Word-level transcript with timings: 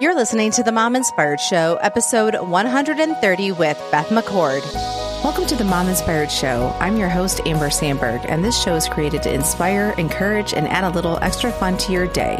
You're 0.00 0.16
listening 0.16 0.50
to 0.50 0.64
the 0.64 0.72
Mom 0.72 0.96
Inspired 0.96 1.38
Show, 1.38 1.78
episode 1.80 2.34
130 2.34 3.52
with 3.52 3.78
Beth 3.92 4.08
McCord. 4.08 4.64
Welcome 5.22 5.46
to 5.46 5.54
the 5.54 5.62
Mom 5.62 5.86
Inspired 5.86 6.32
Show. 6.32 6.76
I'm 6.80 6.96
your 6.96 7.08
host, 7.08 7.40
Amber 7.46 7.70
Sandberg, 7.70 8.20
and 8.28 8.44
this 8.44 8.60
show 8.60 8.74
is 8.74 8.88
created 8.88 9.22
to 9.22 9.32
inspire, 9.32 9.94
encourage, 9.96 10.52
and 10.52 10.66
add 10.66 10.82
a 10.82 10.88
little 10.88 11.18
extra 11.18 11.52
fun 11.52 11.78
to 11.78 11.92
your 11.92 12.08
day. 12.08 12.34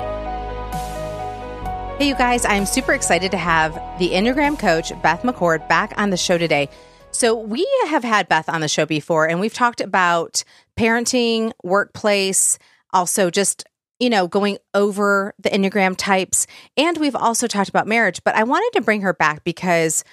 Hey, 2.00 2.08
you 2.08 2.16
guys, 2.16 2.44
I'm 2.44 2.66
super 2.66 2.92
excited 2.92 3.30
to 3.30 3.36
have 3.36 3.72
the 4.00 4.10
Enneagram 4.10 4.58
coach, 4.58 4.90
Beth 5.00 5.22
McCord, 5.22 5.68
back 5.68 5.94
on 5.96 6.10
the 6.10 6.16
show 6.16 6.36
today. 6.36 6.68
So, 7.12 7.36
we 7.36 7.64
have 7.86 8.02
had 8.02 8.28
Beth 8.28 8.48
on 8.48 8.62
the 8.62 8.68
show 8.68 8.84
before, 8.84 9.28
and 9.28 9.38
we've 9.38 9.54
talked 9.54 9.80
about 9.80 10.42
parenting, 10.76 11.52
workplace, 11.62 12.58
also 12.92 13.30
just 13.30 13.64
you 13.98 14.10
know, 14.10 14.26
going 14.26 14.58
over 14.74 15.34
the 15.38 15.50
Enneagram 15.50 15.94
types. 15.96 16.46
And 16.76 16.98
we've 16.98 17.16
also 17.16 17.46
talked 17.46 17.68
about 17.68 17.86
marriage, 17.86 18.20
but 18.24 18.34
I 18.34 18.44
wanted 18.44 18.70
to 18.78 18.84
bring 18.84 19.02
her 19.02 19.14
back 19.14 19.44
because 19.44 20.04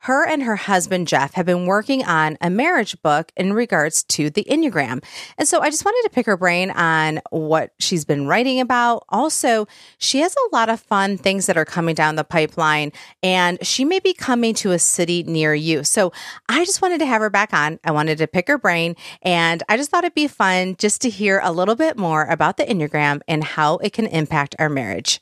her 0.00 0.26
and 0.26 0.42
her 0.42 0.56
husband, 0.56 1.08
Jeff, 1.08 1.34
have 1.34 1.46
been 1.46 1.66
working 1.66 2.04
on 2.04 2.38
a 2.40 2.50
marriage 2.50 3.00
book 3.02 3.32
in 3.36 3.52
regards 3.52 4.04
to 4.04 4.30
the 4.30 4.44
Enneagram. 4.44 5.02
And 5.36 5.48
so 5.48 5.60
I 5.60 5.70
just 5.70 5.84
wanted 5.84 6.08
to 6.08 6.14
pick 6.14 6.26
her 6.26 6.36
brain 6.36 6.70
on 6.70 7.20
what 7.30 7.72
she's 7.78 8.04
been 8.04 8.26
writing 8.26 8.60
about. 8.60 9.04
Also, 9.08 9.66
she 9.98 10.20
has 10.20 10.34
a 10.34 10.54
lot 10.54 10.68
of 10.68 10.80
fun 10.80 11.18
things 11.18 11.46
that 11.46 11.56
are 11.56 11.64
coming 11.64 11.94
down 11.94 12.16
the 12.16 12.24
pipeline, 12.24 12.92
and 13.22 13.58
she 13.66 13.84
may 13.84 13.98
be 13.98 14.14
coming 14.14 14.54
to 14.54 14.72
a 14.72 14.78
city 14.78 15.22
near 15.24 15.54
you. 15.54 15.84
So 15.84 16.12
I 16.48 16.64
just 16.64 16.80
wanted 16.80 16.98
to 17.00 17.06
have 17.06 17.20
her 17.20 17.30
back 17.30 17.52
on. 17.52 17.78
I 17.84 17.90
wanted 17.90 18.18
to 18.18 18.26
pick 18.26 18.48
her 18.48 18.58
brain, 18.58 18.96
and 19.22 19.62
I 19.68 19.76
just 19.76 19.90
thought 19.90 20.04
it'd 20.04 20.14
be 20.14 20.28
fun 20.28 20.76
just 20.78 21.00
to 21.02 21.10
hear 21.10 21.40
a 21.42 21.52
little 21.52 21.76
bit 21.76 21.98
more 21.98 22.24
about 22.24 22.56
the 22.56 22.64
Enneagram 22.64 23.20
and 23.26 23.42
how 23.42 23.78
it 23.78 23.92
can 23.92 24.06
impact 24.06 24.54
our 24.58 24.68
marriage. 24.68 25.20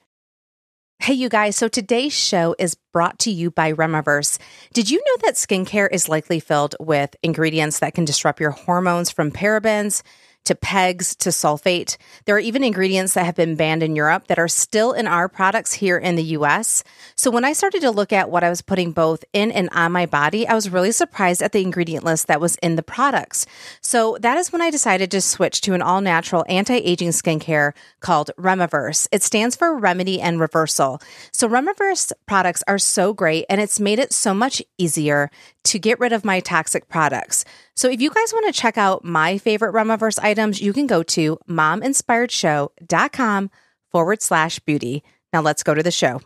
Hey, 0.98 1.12
you 1.12 1.28
guys. 1.28 1.56
So 1.56 1.68
today's 1.68 2.14
show 2.14 2.56
is 2.58 2.74
brought 2.92 3.18
to 3.20 3.30
you 3.30 3.50
by 3.50 3.72
Remiverse. 3.72 4.38
Did 4.72 4.90
you 4.90 4.98
know 4.98 5.16
that 5.22 5.34
skincare 5.34 5.88
is 5.92 6.08
likely 6.08 6.40
filled 6.40 6.74
with 6.80 7.14
ingredients 7.22 7.78
that 7.78 7.94
can 7.94 8.04
disrupt 8.04 8.40
your 8.40 8.50
hormones 8.50 9.10
from 9.10 9.30
parabens? 9.30 10.02
To 10.46 10.54
pegs 10.54 11.14
to 11.16 11.28
sulfate. 11.28 11.96
There 12.24 12.34
are 12.36 12.40
even 12.40 12.64
ingredients 12.64 13.14
that 13.14 13.26
have 13.26 13.34
been 13.34 13.56
banned 13.56 13.82
in 13.82 13.96
Europe 13.96 14.28
that 14.28 14.38
are 14.38 14.48
still 14.48 14.92
in 14.92 15.06
our 15.06 15.28
products 15.28 15.72
here 15.72 15.98
in 15.98 16.16
the 16.16 16.22
US. 16.38 16.82
So 17.16 17.30
when 17.30 17.44
I 17.44 17.52
started 17.52 17.80
to 17.82 17.90
look 17.90 18.12
at 18.12 18.30
what 18.30 18.44
I 18.44 18.48
was 18.48 18.62
putting 18.62 18.92
both 18.92 19.24
in 19.32 19.50
and 19.52 19.68
on 19.72 19.92
my 19.92 20.06
body, 20.06 20.46
I 20.46 20.54
was 20.54 20.70
really 20.70 20.92
surprised 20.92 21.42
at 21.42 21.52
the 21.52 21.62
ingredient 21.62 22.04
list 22.04 22.26
that 22.28 22.40
was 22.40 22.56
in 22.56 22.76
the 22.76 22.82
products. 22.82 23.46
So 23.80 24.16
that 24.20 24.38
is 24.38 24.52
when 24.52 24.62
I 24.62 24.70
decided 24.70 25.10
to 25.10 25.20
switch 25.20 25.60
to 25.62 25.74
an 25.74 25.82
all 25.82 26.00
natural 26.00 26.44
anti 26.48 26.76
aging 26.76 27.10
skincare 27.10 27.72
called 28.00 28.30
Remiverse. 28.38 29.08
It 29.12 29.22
stands 29.22 29.56
for 29.56 29.76
Remedy 29.76 30.20
and 30.20 30.40
Reversal. 30.40 31.00
So 31.32 31.48
Remiverse 31.48 32.12
products 32.26 32.62
are 32.66 32.78
so 32.78 33.12
great 33.12 33.46
and 33.48 33.60
it's 33.60 33.80
made 33.80 33.98
it 33.98 34.12
so 34.12 34.32
much 34.32 34.62
easier 34.78 35.30
to 35.64 35.78
get 35.78 35.98
rid 35.98 36.12
of 36.12 36.24
my 36.24 36.40
toxic 36.40 36.88
products. 36.88 37.44
So 37.76 37.90
if 37.90 38.00
you 38.00 38.10
guys 38.10 38.32
want 38.32 38.46
to 38.46 38.52
check 38.58 38.78
out 38.78 39.04
my 39.04 39.36
favorite 39.38 39.74
Remiverse 39.74 40.18
items, 40.22 40.62
you 40.62 40.72
can 40.72 40.86
go 40.86 41.02
to 41.02 41.38
mominspiredshow.com 41.48 43.50
forward 43.90 44.22
slash 44.22 44.58
beauty. 44.60 45.02
Now 45.32 45.42
let's 45.42 45.62
go 45.62 45.74
to 45.74 45.82
the 45.82 45.90
show. 45.90 46.20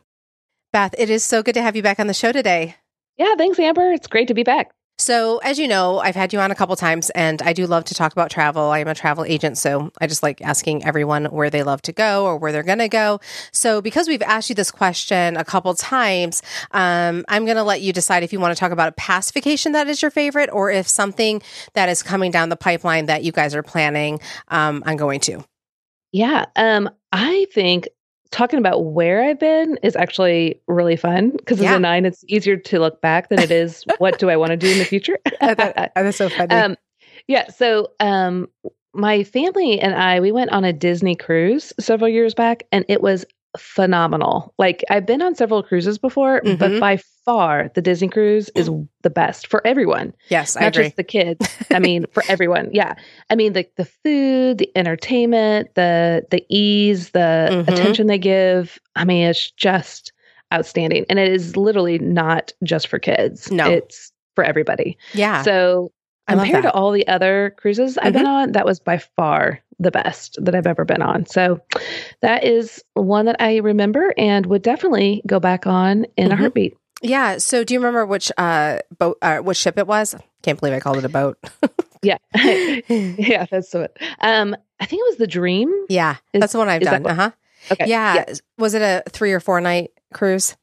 Beth, 0.72 0.94
it 0.96 1.10
is 1.10 1.24
so 1.24 1.42
good 1.42 1.54
to 1.54 1.62
have 1.62 1.74
you 1.74 1.82
back 1.82 1.98
on 1.98 2.06
the 2.06 2.14
show 2.14 2.30
today. 2.30 2.76
Yeah, 3.16 3.34
thanks, 3.36 3.58
Amber. 3.58 3.90
It's 3.92 4.06
great 4.06 4.28
to 4.28 4.34
be 4.34 4.44
back. 4.44 4.70
So, 5.00 5.38
as 5.38 5.58
you 5.58 5.66
know, 5.66 5.98
I've 5.98 6.14
had 6.14 6.34
you 6.34 6.40
on 6.40 6.50
a 6.50 6.54
couple 6.54 6.76
times 6.76 7.08
and 7.10 7.40
I 7.40 7.54
do 7.54 7.66
love 7.66 7.84
to 7.84 7.94
talk 7.94 8.12
about 8.12 8.30
travel. 8.30 8.64
I 8.64 8.80
am 8.80 8.86
a 8.86 8.94
travel 8.94 9.24
agent, 9.24 9.56
so 9.56 9.90
I 9.98 10.06
just 10.06 10.22
like 10.22 10.42
asking 10.42 10.84
everyone 10.84 11.24
where 11.24 11.48
they 11.48 11.62
love 11.62 11.80
to 11.82 11.92
go 11.92 12.26
or 12.26 12.36
where 12.36 12.52
they're 12.52 12.62
going 12.62 12.80
to 12.80 12.88
go. 12.88 13.18
So, 13.50 13.80
because 13.80 14.08
we've 14.08 14.20
asked 14.20 14.50
you 14.50 14.54
this 14.54 14.70
question 14.70 15.38
a 15.38 15.44
couple 15.44 15.72
times, 15.72 16.42
um, 16.72 17.24
I'm 17.28 17.46
going 17.46 17.56
to 17.56 17.62
let 17.62 17.80
you 17.80 17.94
decide 17.94 18.24
if 18.24 18.32
you 18.34 18.40
want 18.40 18.54
to 18.54 18.60
talk 18.60 18.72
about 18.72 18.88
a 18.88 18.92
past 18.92 19.32
vacation 19.32 19.72
that 19.72 19.88
is 19.88 20.02
your 20.02 20.10
favorite 20.10 20.50
or 20.52 20.70
if 20.70 20.86
something 20.86 21.40
that 21.72 21.88
is 21.88 22.02
coming 22.02 22.30
down 22.30 22.50
the 22.50 22.56
pipeline 22.56 23.06
that 23.06 23.24
you 23.24 23.32
guys 23.32 23.54
are 23.54 23.62
planning 23.62 24.20
um, 24.48 24.82
on 24.84 24.98
going 24.98 25.20
to. 25.20 25.42
Yeah. 26.12 26.44
Um, 26.56 26.90
I 27.10 27.46
think 27.54 27.88
talking 28.30 28.58
about 28.58 28.84
where 28.84 29.22
I've 29.22 29.38
been 29.38 29.78
is 29.82 29.96
actually 29.96 30.60
really 30.66 30.96
fun 30.96 31.30
because 31.30 31.60
yeah. 31.60 31.70
as 31.70 31.76
a 31.76 31.80
nine, 31.80 32.04
it's 32.04 32.24
easier 32.28 32.56
to 32.56 32.78
look 32.78 33.00
back 33.00 33.28
than 33.28 33.40
it 33.40 33.50
is 33.50 33.84
what 33.98 34.18
do 34.18 34.30
I 34.30 34.36
want 34.36 34.50
to 34.50 34.56
do 34.56 34.68
in 34.70 34.78
the 34.78 34.84
future. 34.84 35.18
that, 35.40 35.92
that's 35.94 36.16
so 36.16 36.28
funny. 36.28 36.54
Um, 36.54 36.76
yeah. 37.26 37.48
So 37.50 37.92
um, 38.00 38.48
my 38.92 39.24
family 39.24 39.80
and 39.80 39.94
I, 39.94 40.20
we 40.20 40.32
went 40.32 40.50
on 40.50 40.64
a 40.64 40.72
Disney 40.72 41.16
cruise 41.16 41.72
several 41.78 42.08
years 42.08 42.34
back, 42.34 42.64
and 42.72 42.84
it 42.88 43.02
was 43.02 43.24
phenomenal. 43.58 44.54
Like 44.58 44.84
I've 44.90 45.06
been 45.06 45.22
on 45.22 45.34
several 45.34 45.62
cruises 45.62 45.98
before, 45.98 46.40
mm-hmm. 46.40 46.56
but 46.56 46.80
by 46.80 46.98
far 47.24 47.70
the 47.74 47.82
Disney 47.82 48.08
cruise 48.08 48.48
is 48.54 48.70
the 49.02 49.10
best 49.10 49.46
for 49.46 49.66
everyone. 49.66 50.14
Yes, 50.28 50.54
not 50.54 50.68
agree. 50.68 50.84
just 50.84 50.96
the 50.96 51.04
kids. 51.04 51.48
I 51.70 51.78
mean, 51.80 52.06
for 52.12 52.22
everyone. 52.28 52.70
Yeah, 52.72 52.94
I 53.28 53.34
mean 53.34 53.52
the 53.52 53.66
the 53.76 53.84
food, 53.84 54.58
the 54.58 54.70
entertainment, 54.76 55.74
the 55.74 56.26
the 56.30 56.44
ease, 56.48 57.10
the 57.10 57.48
mm-hmm. 57.50 57.72
attention 57.72 58.06
they 58.06 58.18
give. 58.18 58.78
I 58.96 59.04
mean, 59.04 59.26
it's 59.26 59.50
just 59.50 60.12
outstanding, 60.52 61.06
and 61.08 61.18
it 61.18 61.32
is 61.32 61.56
literally 61.56 61.98
not 61.98 62.52
just 62.64 62.88
for 62.88 62.98
kids. 62.98 63.50
No, 63.50 63.68
it's 63.70 64.12
for 64.34 64.44
everybody. 64.44 64.96
Yeah. 65.12 65.42
So 65.42 65.92
compared 66.28 66.62
to 66.62 66.72
all 66.72 66.92
the 66.92 67.06
other 67.08 67.54
cruises 67.58 67.98
I've 67.98 68.12
mm-hmm. 68.12 68.18
been 68.18 68.26
on, 68.26 68.52
that 68.52 68.64
was 68.64 68.80
by 68.80 68.98
far 68.98 69.60
the 69.80 69.90
best 69.90 70.36
that 70.44 70.54
I've 70.54 70.66
ever 70.66 70.84
been 70.84 71.02
on. 71.02 71.26
So 71.26 71.60
that 72.20 72.44
is 72.44 72.84
one 72.94 73.26
that 73.26 73.36
I 73.40 73.56
remember 73.56 74.14
and 74.16 74.46
would 74.46 74.62
definitely 74.62 75.22
go 75.26 75.40
back 75.40 75.66
on 75.66 76.04
in 76.16 76.26
mm-hmm. 76.26 76.32
a 76.32 76.36
heartbeat. 76.36 76.76
Yeah. 77.02 77.38
So 77.38 77.64
do 77.64 77.72
you 77.72 77.80
remember 77.80 78.04
which 78.04 78.30
uh 78.36 78.80
boat 78.98 79.18
uh 79.22 79.38
which 79.38 79.56
ship 79.56 79.78
it 79.78 79.86
was? 79.86 80.14
Can't 80.42 80.60
believe 80.60 80.74
I 80.74 80.80
called 80.80 80.98
it 80.98 81.04
a 81.04 81.08
boat. 81.08 81.38
yeah. 82.02 82.18
yeah, 82.34 83.46
that's 83.50 83.74
it. 83.74 83.96
Um 84.20 84.54
I 84.78 84.84
think 84.84 85.00
it 85.00 85.10
was 85.10 85.16
the 85.16 85.26
Dream. 85.26 85.72
Yeah. 85.88 86.16
Is, 86.34 86.40
that's 86.40 86.52
the 86.52 86.58
one 86.58 86.68
I've 86.68 86.82
done. 86.82 87.06
Uh-huh. 87.06 87.30
Okay. 87.72 87.86
Yeah. 87.86 88.14
yeah. 88.16 88.34
Was 88.58 88.74
it 88.74 88.82
a 88.82 89.02
3 89.08 89.32
or 89.32 89.40
4 89.40 89.60
night 89.62 89.90
cruise 90.12 90.56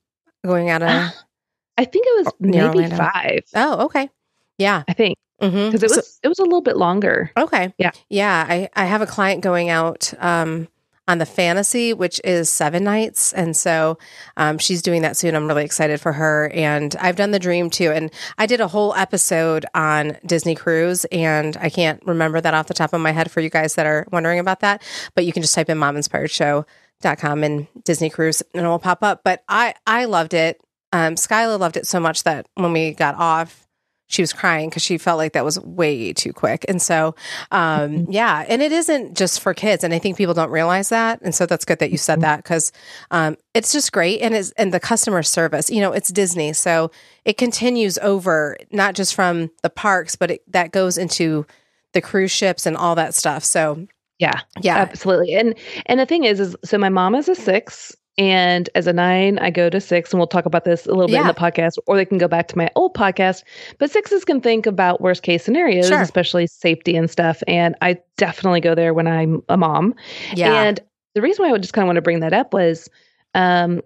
going 0.45 0.69
out 0.69 0.83
of 0.83 0.89
uh, 0.89 1.09
I 1.79 1.85
think 1.85 2.05
it 2.07 2.25
was 2.25 2.33
maybe 2.39 2.87
5. 2.87 3.39
Oh, 3.55 3.85
okay. 3.85 4.09
Yeah. 4.57 4.83
I 4.87 4.93
think 4.93 5.17
because 5.39 5.53
mm-hmm. 5.53 5.75
it 5.75 5.81
was 5.81 5.93
so, 5.93 6.19
it 6.23 6.27
was 6.27 6.39
a 6.39 6.43
little 6.43 6.61
bit 6.61 6.77
longer. 6.77 7.31
Okay. 7.37 7.73
Yeah. 7.77 7.91
Yeah. 8.09 8.45
I 8.47 8.69
I 8.75 8.85
have 8.85 9.01
a 9.01 9.05
client 9.05 9.41
going 9.41 9.69
out 9.69 10.13
um, 10.19 10.67
on 11.07 11.19
the 11.19 11.25
fantasy, 11.25 11.93
which 11.93 12.19
is 12.23 12.49
seven 12.49 12.83
nights, 12.83 13.33
and 13.33 13.55
so 13.55 13.97
um, 14.35 14.57
she's 14.57 14.81
doing 14.81 15.03
that 15.03 15.15
soon. 15.15 15.35
I'm 15.35 15.47
really 15.47 15.63
excited 15.63 16.01
for 16.01 16.13
her, 16.13 16.49
and 16.53 16.95
I've 16.99 17.15
done 17.15 17.31
the 17.31 17.39
dream 17.39 17.69
too. 17.69 17.91
And 17.91 18.11
I 18.37 18.45
did 18.45 18.61
a 18.61 18.67
whole 18.67 18.93
episode 18.95 19.65
on 19.73 20.17
Disney 20.25 20.55
Cruise, 20.55 21.05
and 21.05 21.55
I 21.57 21.69
can't 21.69 22.01
remember 22.05 22.41
that 22.41 22.53
off 22.53 22.67
the 22.67 22.73
top 22.73 22.93
of 22.93 23.01
my 23.01 23.11
head 23.11 23.31
for 23.31 23.41
you 23.41 23.49
guys 23.49 23.75
that 23.75 23.85
are 23.85 24.05
wondering 24.11 24.39
about 24.39 24.59
that. 24.61 24.81
But 25.15 25.25
you 25.25 25.33
can 25.33 25.41
just 25.41 25.55
type 25.55 25.69
in 25.69 25.77
Mom 25.77 25.95
Inspired 25.95 26.31
Show. 26.31 26.65
Dot 26.99 27.19
com 27.19 27.43
and 27.43 27.67
Disney 27.83 28.09
Cruise 28.09 28.41
and 28.55 28.65
it 28.65 28.67
will 28.67 28.79
pop 28.79 29.03
up. 29.03 29.21
But 29.23 29.43
I 29.47 29.75
I 29.85 30.05
loved 30.05 30.33
it. 30.33 30.59
Um, 30.91 31.13
Skyla 31.13 31.59
loved 31.59 31.77
it 31.77 31.85
so 31.85 31.99
much 31.99 32.23
that 32.23 32.47
when 32.55 32.73
we 32.73 32.91
got 32.95 33.13
off, 33.13 33.66
she 34.07 34.21
was 34.21 34.33
crying 34.33 34.69
because 34.69 34.83
she 34.83 34.97
felt 34.97 35.17
like 35.17 35.33
that 35.33 35.45
was 35.45 35.59
way 35.59 36.13
too 36.13 36.33
quick. 36.33 36.65
And 36.67 36.81
so, 36.81 37.13
um, 37.51 37.91
mm-hmm. 37.91 38.11
yeah, 38.11 38.45
and 38.47 38.61
it 38.61 38.71
isn't 38.71 39.17
just 39.17 39.41
for 39.41 39.53
kids. 39.53 39.83
And 39.83 39.93
I 39.93 39.99
think 39.99 40.17
people 40.17 40.33
don't 40.33 40.49
realize 40.49 40.89
that. 40.89 41.21
And 41.21 41.35
so 41.35 41.45
that's 41.45 41.65
good 41.65 41.79
that 41.79 41.91
you 41.91 41.97
said 41.97 42.15
mm-hmm. 42.15 42.21
that 42.21 42.37
because 42.37 42.71
um, 43.11 43.37
it's 43.53 43.73
just 43.73 43.91
great. 43.91 44.21
And 44.21 44.33
it's, 44.33 44.51
and 44.51 44.73
the 44.73 44.79
customer 44.79 45.23
service, 45.23 45.69
you 45.69 45.81
know, 45.81 45.91
it's 45.91 46.09
Disney. 46.09 46.53
So 46.53 46.89
it 47.25 47.37
continues 47.37 47.97
over, 47.97 48.55
not 48.71 48.95
just 48.95 49.13
from 49.13 49.51
the 49.61 49.69
parks, 49.69 50.15
but 50.15 50.31
it, 50.31 50.51
that 50.51 50.71
goes 50.71 50.97
into 50.97 51.45
the 51.93 52.01
cruise 52.01 52.31
ships 52.31 52.65
and 52.65 52.77
all 52.77 52.95
that 52.95 53.13
stuff. 53.13 53.43
So, 53.43 53.87
yeah, 54.19 54.39
yeah, 54.61 54.77
absolutely. 54.77 55.35
And 55.35 55.53
and 55.85 55.99
the 55.99 56.05
thing 56.05 56.23
is, 56.23 56.39
is 56.39 56.55
so 56.63 56.77
my 56.77 56.89
mom 56.89 57.13
is 57.13 57.29
a 57.29 57.35
six, 57.35 57.95
and 58.17 58.69
as 58.73 58.87
a 58.87 58.93
nine, 58.93 59.37
I 59.39 59.51
go 59.51 59.69
to 59.69 59.79
six, 59.79 60.11
and 60.11 60.19
we'll 60.19 60.27
talk 60.27 60.45
about 60.45 60.65
this 60.65 60.85
a 60.85 60.89
little 60.89 61.07
bit 61.07 61.13
yeah. 61.13 61.21
in 61.21 61.27
the 61.27 61.33
podcast, 61.33 61.77
or 61.85 61.95
they 61.95 62.05
can 62.05 62.17
go 62.17 62.27
back 62.27 62.47
to 62.47 62.57
my 62.57 62.69
old 62.75 62.95
podcast. 62.95 63.43
But 63.77 63.91
sixes 63.91 64.25
can 64.25 64.41
think 64.41 64.65
about 64.65 65.01
worst 65.01 65.21
case 65.21 65.43
scenarios, 65.43 65.87
sure. 65.87 66.01
especially 66.01 66.47
safety 66.47 66.95
and 66.95 67.09
stuff. 67.09 67.43
And 67.47 67.75
I 67.81 67.99
definitely 68.17 68.61
go 68.61 68.73
there 68.73 68.93
when 68.93 69.07
I'm 69.07 69.43
a 69.49 69.57
mom. 69.57 69.93
Yeah. 70.33 70.63
And 70.63 70.79
the 71.13 71.21
reason 71.21 71.43
why 71.43 71.49
I 71.49 71.51
would 71.51 71.61
just 71.61 71.73
kind 71.73 71.83
of 71.83 71.87
want 71.87 71.97
to 71.97 72.01
bring 72.01 72.21
that 72.21 72.33
up 72.33 72.53
was 72.53 72.89
um, 73.35 73.81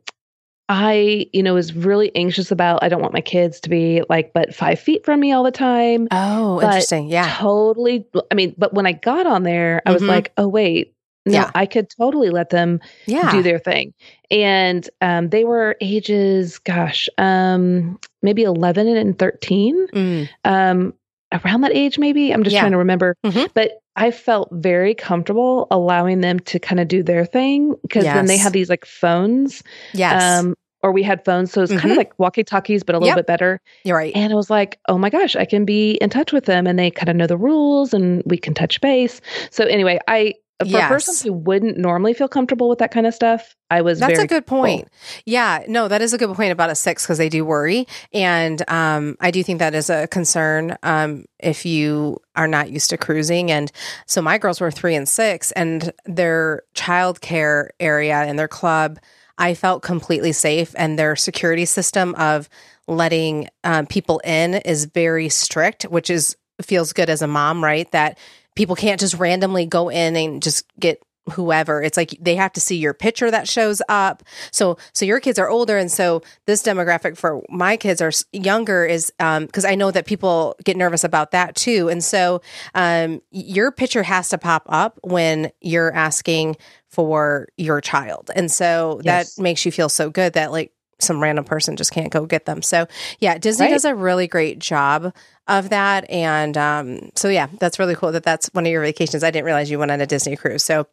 I, 0.70 1.28
you 1.34 1.44
know, 1.44 1.56
was 1.56 1.76
really 1.76 2.16
anxious 2.16 2.52
about 2.52 2.82
I 2.82 2.88
don't 2.88 3.02
want 3.02 3.14
my 3.14 3.20
kids 3.20 3.60
to 3.62 3.70
be 3.70 4.04
like, 4.08 4.32
but 4.34 4.56
five 4.56 4.80
feet 4.80 5.04
from 5.04 5.20
me 5.20 5.34
all 5.34 5.44
the 5.44 5.52
time. 5.52 6.08
Oh, 6.12 6.56
but 6.62 6.68
interesting. 6.68 7.10
Yeah. 7.10 7.30
Totally. 7.38 8.08
I 8.32 8.36
mean, 8.36 8.56
but 8.58 8.74
when 8.74 8.86
I 8.86 8.94
got 8.94 9.28
on 9.28 9.44
there, 9.44 9.82
I 9.86 9.92
was 9.92 10.02
mm-hmm. 10.02 10.12
like, 10.12 10.32
oh, 10.38 10.48
wait, 10.48 10.96
no, 11.26 11.34
yeah. 11.34 11.52
I 11.54 11.66
could 11.66 11.90
totally 11.90 12.30
let 12.30 12.50
them 12.50 12.80
yeah. 13.06 13.32
do 13.32 13.44
their 13.44 13.60
thing. 13.60 13.94
And 14.32 14.90
um, 15.02 15.30
they 15.30 15.44
were 15.44 15.76
ages, 15.82 16.58
gosh, 16.60 17.08
um, 17.18 18.00
maybe 18.22 18.44
11 18.44 18.88
and 18.88 19.18
13. 19.18 19.88
Mm. 19.88 20.30
Um, 20.46 20.94
around 21.32 21.62
that 21.62 21.74
age, 21.74 22.00
maybe. 22.00 22.34
I'm 22.34 22.44
just 22.44 22.54
yeah. 22.54 22.62
trying 22.62 22.72
to 22.72 22.78
remember. 22.78 23.16
Mm-hmm. 23.24 23.46
But 23.54 23.82
I 23.96 24.12
felt 24.12 24.50
very 24.52 24.96
comfortable 24.96 25.68
allowing 25.70 26.22
them 26.22 26.40
to 26.40 26.60
kind 26.60 26.80
of 26.80 26.88
do 26.88 27.04
their 27.04 27.26
thing 27.26 27.76
because 27.84 28.04
yes. 28.04 28.16
then 28.16 28.26
they 28.26 28.38
had 28.38 28.54
these 28.54 28.70
like 28.70 28.86
phones. 28.86 29.64
Yes. 29.94 30.24
Um, 30.24 30.56
or 30.84 30.92
we 30.92 31.04
had 31.04 31.24
phones. 31.24 31.52
So 31.52 31.62
it's 31.62 31.72
mm-hmm. 31.72 31.80
kind 31.80 31.92
of 31.92 31.98
like 31.98 32.18
walkie 32.18 32.44
talkies, 32.44 32.84
but 32.84 32.96
a 32.96 32.98
little 32.98 33.10
yep. 33.10 33.18
bit 33.18 33.28
better. 33.28 33.62
You're 33.84 33.98
right. 33.98 34.16
And 34.16 34.34
I 34.34 34.36
was 34.36 34.50
like, 34.50 34.80
oh 34.88 34.98
my 34.98 35.10
gosh, 35.10 35.36
I 35.36 35.46
can 35.46 35.64
be 35.64 35.94
in 36.02 36.10
touch 36.10 36.32
with 36.32 36.46
them 36.46 36.66
and 36.66 36.80
they 36.80 36.90
kind 36.90 37.10
of 37.10 37.16
know 37.16 37.28
the 37.28 37.38
rules 37.38 37.94
and 37.94 38.24
we 38.26 38.38
can 38.38 38.54
touch 38.54 38.82
base. 38.82 39.22
So 39.52 39.66
anyway, 39.66 40.00
I, 40.08 40.34
for 40.66 40.72
yes. 40.72 40.90
a 40.90 40.94
person 40.94 41.28
who 41.28 41.34
wouldn't 41.34 41.78
normally 41.78 42.14
feel 42.14 42.28
comfortable 42.28 42.70
with 42.70 42.80
that 42.80 42.92
kind 42.92 43.06
of 43.06 43.14
stuff, 43.14 43.56
I 43.70 43.82
was. 43.82 44.00
That's 44.00 44.20
a 44.20 44.28
good 44.28 44.46
point. 44.46 44.88
Yeah, 45.26 45.64
no, 45.68 45.88
that 45.88 46.02
is 46.02 46.14
a 46.14 46.18
good 46.18 46.36
point 46.36 46.52
about 46.52 46.70
a 46.70 46.76
six 46.76 47.04
because 47.04 47.18
they 47.18 47.30
do 47.30 47.46
worry, 47.46 47.88
and 48.14 48.62
um, 48.70 49.18
I 49.20 49.32
do 49.32 49.44
think 49.44 49.60
that 49.60 49.76
is 49.76 49.90
a 49.90 50.08
concern 50.08 50.78
um, 50.84 51.26
if 51.40 51.66
you 51.66 52.18
are 52.36 52.48
not 52.48 52.72
used 52.72 52.90
to 52.92 52.98
cruising. 52.98 53.52
And 53.52 53.72
so 54.06 54.22
my 54.22 54.38
girls 54.38 54.62
were 54.62 54.72
three 54.72 54.96
and 54.96 55.08
six, 55.08 55.52
and 55.54 55.92
their 56.06 56.64
childcare 56.76 57.70
area 57.80 58.16
and 58.16 58.38
their 58.38 58.48
club 58.48 59.00
I 59.42 59.56
felt 59.56 59.82
completely 59.82 60.34
safe, 60.34 60.76
and 60.78 61.00
their 61.00 61.16
security 61.16 61.66
system 61.66 62.14
of 62.16 62.48
letting 62.88 63.48
um, 63.64 63.88
people 63.88 64.22
in 64.24 64.54
is 64.54 64.86
very 64.86 65.30
strict, 65.30 65.84
which 65.84 66.12
is 66.12 66.38
feels 66.62 66.94
good 66.94 67.10
as 67.10 67.24
a 67.24 67.28
mom, 67.28 67.64
right? 67.64 67.92
That 67.92 68.20
people 68.56 68.76
can't 68.76 69.00
just 69.00 69.16
randomly 69.16 69.66
go 69.66 69.90
in 69.90 70.16
and 70.16 70.42
just 70.42 70.66
get 70.80 71.02
whoever 71.34 71.84
it's 71.84 71.98
like 71.98 72.18
they 72.20 72.36
have 72.36 72.52
to 72.52 72.60
see 72.60 72.78
your 72.78 72.96
picture 72.96 73.30
that 73.30 73.48
shows 73.48 73.80
up 73.88 74.24
so 74.50 74.76
so 74.92 75.06
your 75.06 75.20
kids 75.20 75.38
are 75.38 75.48
older 75.48 75.78
and 75.78 75.92
so 75.92 76.22
this 76.48 76.64
demographic 76.64 77.16
for 77.16 77.44
my 77.48 77.78
kids 77.78 78.02
are 78.02 78.12
younger 78.34 78.84
is 78.86 79.14
um 79.20 79.46
because 79.46 79.64
i 79.64 79.76
know 79.76 79.92
that 79.92 80.08
people 80.08 80.56
get 80.64 80.76
nervous 80.76 81.04
about 81.04 81.30
that 81.30 81.54
too 81.56 81.90
and 81.90 82.04
so 82.04 82.42
um 82.74 83.22
your 83.30 83.72
picture 83.72 84.02
has 84.02 84.30
to 84.30 84.38
pop 84.38 84.64
up 84.68 85.00
when 85.04 85.52
you're 85.62 85.94
asking 85.94 86.56
for 86.92 87.48
your 87.58 87.82
child. 87.82 88.30
And 88.36 88.52
so 88.52 89.02
yes. 89.04 89.36
that 89.36 89.42
makes 89.42 89.66
you 89.66 89.72
feel 89.72 89.90
so 89.90 90.10
good 90.10 90.34
that 90.34 90.52
like 90.52 90.74
some 91.02 91.22
random 91.22 91.46
person 91.46 91.76
just 91.76 91.92
can't 91.92 92.12
go 92.12 92.26
get 92.26 92.46
them. 92.46 92.62
So 92.62 92.88
yeah, 93.20 93.38
Disney 93.38 93.66
right. 93.66 93.72
does 93.72 93.86
a 93.86 93.96
really 93.96 94.28
great 94.28 94.60
job 94.60 95.14
of 95.48 95.70
that. 95.70 96.10
And 96.10 96.58
um, 96.58 97.12
so 97.16 97.28
yeah, 97.30 97.48
that's 97.60 97.80
really 97.80 97.96
cool 97.96 98.12
that 98.12 98.24
that's 98.24 98.48
one 98.54 98.66
of 98.66 98.72
your 98.72 98.82
vacations. 98.82 99.24
I 99.24 99.32
didn't 99.32 99.46
realize 99.46 99.70
you 99.70 99.80
went 99.80 99.92
on 99.92 100.02
a 100.02 100.08
Disney 100.08 100.36
cruise. 100.36 100.64
So 100.64 100.88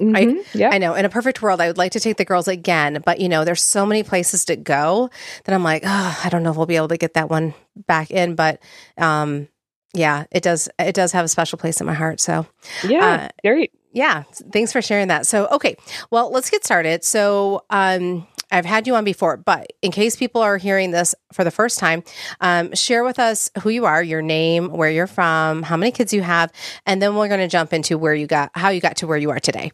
Mm-hmm. 0.00 0.14
I, 0.14 0.44
yeah. 0.52 0.70
I 0.72 0.78
know. 0.78 0.92
In 0.92 1.06
a 1.06 1.08
perfect 1.08 1.40
world, 1.40 1.58
I 1.58 1.68
would 1.68 1.78
like 1.78 1.92
to 1.92 2.00
take 2.00 2.18
the 2.18 2.24
girls 2.26 2.48
again, 2.48 3.02
but 3.06 3.18
you 3.18 3.30
know, 3.30 3.46
there's 3.46 3.62
so 3.62 3.86
many 3.86 4.02
places 4.02 4.44
to 4.44 4.56
go 4.56 5.08
that 5.44 5.54
I'm 5.54 5.64
like, 5.64 5.84
oh, 5.86 6.20
I 6.22 6.28
don't 6.28 6.42
know 6.42 6.50
if 6.50 6.56
we'll 6.56 6.66
be 6.66 6.76
able 6.76 6.88
to 6.88 6.98
get 6.98 7.14
that 7.14 7.30
one 7.30 7.54
back 7.86 8.10
in. 8.10 8.34
But 8.34 8.60
um, 8.98 9.48
yeah, 9.94 10.24
it 10.30 10.42
does. 10.42 10.68
It 10.78 10.94
does 10.94 11.12
have 11.12 11.24
a 11.24 11.28
special 11.28 11.58
place 11.58 11.80
in 11.80 11.86
my 11.86 11.94
heart. 11.94 12.20
So 12.20 12.46
yeah, 12.86 13.04
uh, 13.04 13.28
great. 13.42 13.72
Yeah, 13.96 14.24
thanks 14.52 14.72
for 14.72 14.82
sharing 14.82 15.08
that. 15.08 15.26
So, 15.26 15.46
okay, 15.46 15.74
well, 16.10 16.30
let's 16.30 16.50
get 16.50 16.62
started. 16.66 17.02
So, 17.02 17.64
um, 17.70 18.26
I've 18.50 18.64
had 18.64 18.86
you 18.86 18.94
on 18.94 19.04
before, 19.04 19.36
but 19.36 19.72
in 19.82 19.90
case 19.90 20.16
people 20.16 20.40
are 20.40 20.56
hearing 20.56 20.90
this 20.90 21.14
for 21.32 21.44
the 21.44 21.50
first 21.50 21.78
time, 21.78 22.02
um, 22.40 22.74
share 22.74 23.04
with 23.04 23.18
us 23.18 23.50
who 23.62 23.70
you 23.70 23.86
are, 23.86 24.02
your 24.02 24.22
name, 24.22 24.70
where 24.70 24.90
you're 24.90 25.06
from, 25.06 25.62
how 25.62 25.76
many 25.76 25.92
kids 25.92 26.12
you 26.12 26.22
have, 26.22 26.52
and 26.86 27.02
then 27.02 27.16
we're 27.16 27.28
going 27.28 27.40
to 27.40 27.48
jump 27.48 27.72
into 27.72 27.98
where 27.98 28.14
you 28.14 28.26
got, 28.26 28.50
how 28.54 28.68
you 28.68 28.80
got 28.80 28.96
to 28.98 29.06
where 29.06 29.18
you 29.18 29.30
are 29.30 29.40
today. 29.40 29.72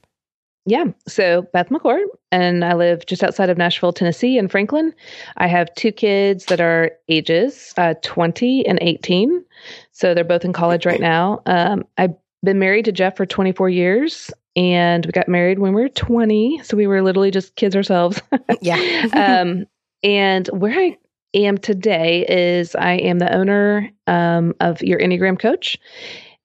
Yeah. 0.65 0.87
So 1.09 1.43
Beth 1.53 1.71
McCord, 1.71 2.05
and 2.31 2.65
I 2.65 2.75
live 2.75 3.05
just 3.07 3.25
outside 3.25 3.51
of 3.51 3.59
Nashville, 3.59 3.93
Tennessee, 3.93 4.39
in 4.39 4.49
Franklin. 4.49 4.95
I 5.37 5.49
have 5.49 5.75
two 5.75 5.91
kids 5.91 6.45
that 6.47 6.61
are 6.61 6.93
ages 7.09 7.75
uh, 7.77 7.95
20 8.03 8.65
and 8.67 8.79
18. 8.81 9.45
So 9.91 10.15
they're 10.15 10.23
both 10.23 10.45
in 10.45 10.53
college 10.53 10.87
right 10.87 11.01
now. 11.01 11.43
Um, 11.47 11.85
I 11.99 12.15
been 12.45 12.59
married 12.59 12.85
to 12.87 12.93
Jeff 12.93 13.17
for 13.17 13.27
24 13.27 13.71
years 13.71 14.31
and 14.57 15.07
we 15.07 15.13
got 15.13 15.29
married 15.29 15.59
when 15.59 15.75
we 15.75 15.83
were 15.83 15.89
20. 15.89 16.61
So 16.65 16.77
we 16.77 16.87
were 16.87 17.03
literally 17.03 17.31
just 17.31 17.57
kids 17.57 17.75
ourselves. 17.75 18.21
yeah. 18.61 19.07
um, 19.15 19.67
and 20.03 20.49
where 20.49 20.79
I 20.79 20.99
am 21.35 21.59
today 21.59 22.27
is 22.29 22.75
I 22.75 22.95
am 22.95 23.19
the 23.19 23.35
owner 23.35 23.91
um, 24.07 24.55
of 24.61 24.83
your 24.83 24.99
Enneagram 25.01 25.39
Coach. 25.39 25.79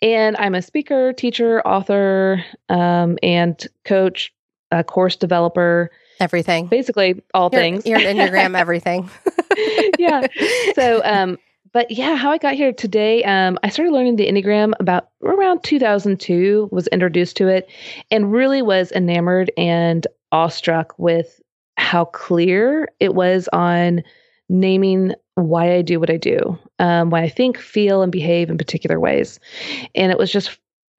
And 0.02 0.38
I'm 0.38 0.56
a 0.56 0.62
speaker, 0.62 1.12
teacher, 1.12 1.66
author, 1.68 2.44
um, 2.70 3.18
and 3.24 3.66
coach, 3.84 4.32
a 4.72 4.84
course 4.84 5.16
developer. 5.16 5.90
Everything. 6.20 6.68
Basically, 6.68 7.22
all 7.34 7.50
you're, 7.52 7.62
things. 7.62 7.86
You're 7.86 8.00
an 8.00 8.06
Enneagram, 8.18 8.58
everything. 8.58 9.10
yeah. 9.98 10.28
So, 10.76 11.02
um, 11.06 11.38
but 11.78 11.92
yeah, 11.92 12.16
how 12.16 12.32
I 12.32 12.40
got 12.40 12.56
here 12.56 12.74
today, 12.74 13.24
um, 13.26 13.60
I 13.62 13.70
started 13.70 13.92
learning 13.92 14.16
the 14.16 14.28
Enneagram 14.28 14.74
about 14.80 15.10
around 15.22 15.64
2002, 15.64 16.70
was 16.72 16.88
introduced 16.88 17.38
to 17.38 17.50
it, 17.50 17.70
and 18.10 18.32
really 18.32 18.64
was 18.64 18.92
enamored 18.94 19.52
and 19.58 20.08
awestruck 20.32 20.98
with 20.98 21.40
how 21.78 22.06
clear 22.06 22.90
it 23.00 23.14
was 23.14 23.48
on 23.54 24.02
naming 24.50 25.14
why 25.36 25.76
I 25.76 25.84
do 25.84 26.00
what 26.00 26.10
I 26.10 26.18
do, 26.18 26.58
um, 26.80 27.12
why 27.12 27.22
I 27.22 27.30
think, 27.30 27.60
feel, 27.60 28.02
and 28.02 28.12
behave 28.12 28.50
in 28.50 28.58
particular 28.58 29.00
ways. 29.00 29.40
And 29.94 30.12
it 30.12 30.18
was 30.18 30.32
just 30.32 30.58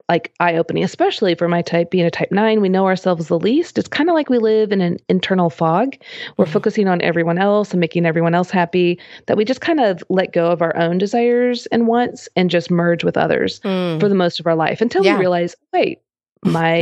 like 0.09 0.33
eye 0.39 0.55
opening, 0.55 0.83
especially 0.83 1.35
for 1.35 1.47
my 1.47 1.61
type 1.61 1.91
being 1.91 2.05
a 2.05 2.11
type 2.11 2.31
nine. 2.31 2.61
We 2.61 2.67
know 2.67 2.87
ourselves 2.87 3.27
the 3.27 3.39
least. 3.39 3.77
It's 3.77 3.87
kind 3.87 4.09
of 4.09 4.15
like 4.15 4.29
we 4.29 4.39
live 4.39 4.71
in 4.71 4.81
an 4.81 4.97
internal 5.07 5.51
fog. 5.51 5.95
We're 6.35 6.45
mm-hmm. 6.45 6.53
focusing 6.53 6.87
on 6.87 7.01
everyone 7.01 7.37
else 7.37 7.71
and 7.71 7.79
making 7.79 8.07
everyone 8.07 8.33
else 8.33 8.49
happy, 8.49 8.99
that 9.27 9.37
we 9.37 9.45
just 9.45 9.61
kind 9.61 9.79
of 9.79 10.03
let 10.09 10.33
go 10.33 10.51
of 10.51 10.63
our 10.63 10.75
own 10.75 10.97
desires 10.97 11.67
and 11.67 11.87
wants 11.87 12.27
and 12.35 12.49
just 12.49 12.71
merge 12.71 13.03
with 13.03 13.17
others 13.17 13.59
mm. 13.59 13.99
for 13.99 14.09
the 14.09 14.15
most 14.15 14.39
of 14.39 14.47
our 14.47 14.55
life 14.55 14.81
until 14.81 15.05
yeah. 15.05 15.13
we 15.13 15.19
realize, 15.19 15.55
wait, 15.71 15.99
my 16.43 16.81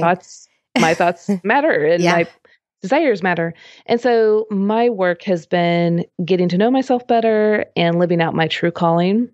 thoughts, 0.00 0.48
my 0.80 0.94
thoughts 0.94 1.28
matter 1.44 1.84
and 1.84 2.02
yeah. 2.02 2.12
my 2.12 2.26
desires 2.80 3.22
matter. 3.22 3.52
And 3.86 4.00
so 4.00 4.46
my 4.50 4.88
work 4.88 5.22
has 5.24 5.46
been 5.46 6.04
getting 6.24 6.48
to 6.48 6.58
know 6.58 6.70
myself 6.70 7.06
better 7.06 7.66
and 7.76 7.98
living 7.98 8.22
out 8.22 8.34
my 8.34 8.48
true 8.48 8.70
calling 8.72 9.28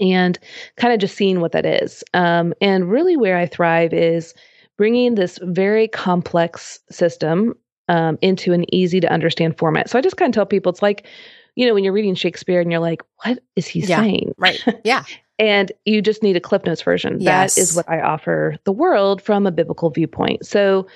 and 0.00 0.38
kind 0.76 0.92
of 0.92 1.00
just 1.00 1.16
seeing 1.16 1.40
what 1.40 1.52
that 1.52 1.66
is. 1.66 2.04
Um, 2.14 2.54
and 2.60 2.90
really, 2.90 3.16
where 3.16 3.36
I 3.36 3.46
thrive 3.46 3.92
is 3.92 4.34
bringing 4.76 5.14
this 5.14 5.38
very 5.42 5.88
complex 5.88 6.78
system 6.90 7.54
um, 7.88 8.18
into 8.20 8.52
an 8.52 8.72
easy 8.74 9.00
to 9.00 9.12
understand 9.12 9.58
format. 9.58 9.88
So 9.88 9.98
I 9.98 10.02
just 10.02 10.16
kind 10.16 10.30
of 10.30 10.34
tell 10.34 10.46
people 10.46 10.70
it's 10.70 10.82
like, 10.82 11.06
you 11.54 11.66
know, 11.66 11.74
when 11.74 11.84
you're 11.84 11.92
reading 11.92 12.14
Shakespeare 12.14 12.60
and 12.60 12.70
you're 12.70 12.80
like, 12.80 13.02
what 13.24 13.38
is 13.54 13.66
he 13.66 13.80
yeah, 13.80 13.98
saying? 13.98 14.34
Right. 14.36 14.62
Yeah. 14.84 15.04
and 15.38 15.72
you 15.84 16.02
just 16.02 16.22
need 16.22 16.36
a 16.36 16.40
Cliff 16.40 16.64
Notes 16.64 16.82
version. 16.82 17.18
Yes. 17.20 17.54
That 17.54 17.60
is 17.60 17.74
what 17.74 17.88
I 17.88 18.00
offer 18.00 18.56
the 18.64 18.72
world 18.72 19.22
from 19.22 19.46
a 19.46 19.52
biblical 19.52 19.90
viewpoint. 19.90 20.46
So 20.46 20.86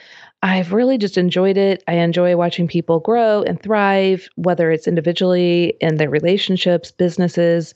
I've 0.43 0.73
really 0.73 0.97
just 0.97 1.19
enjoyed 1.19 1.59
it. 1.59 1.85
I 1.87 1.95
enjoy 1.95 2.37
watching 2.37 2.67
people 2.67 3.01
grow 3.01 3.43
and 3.43 3.63
thrive, 3.63 4.29
whether 4.37 4.71
it's 4.71 4.89
individually 4.89 5.75
in 5.81 5.97
their 5.97 6.09
relationships, 6.09 6.91
businesses. 6.91 7.75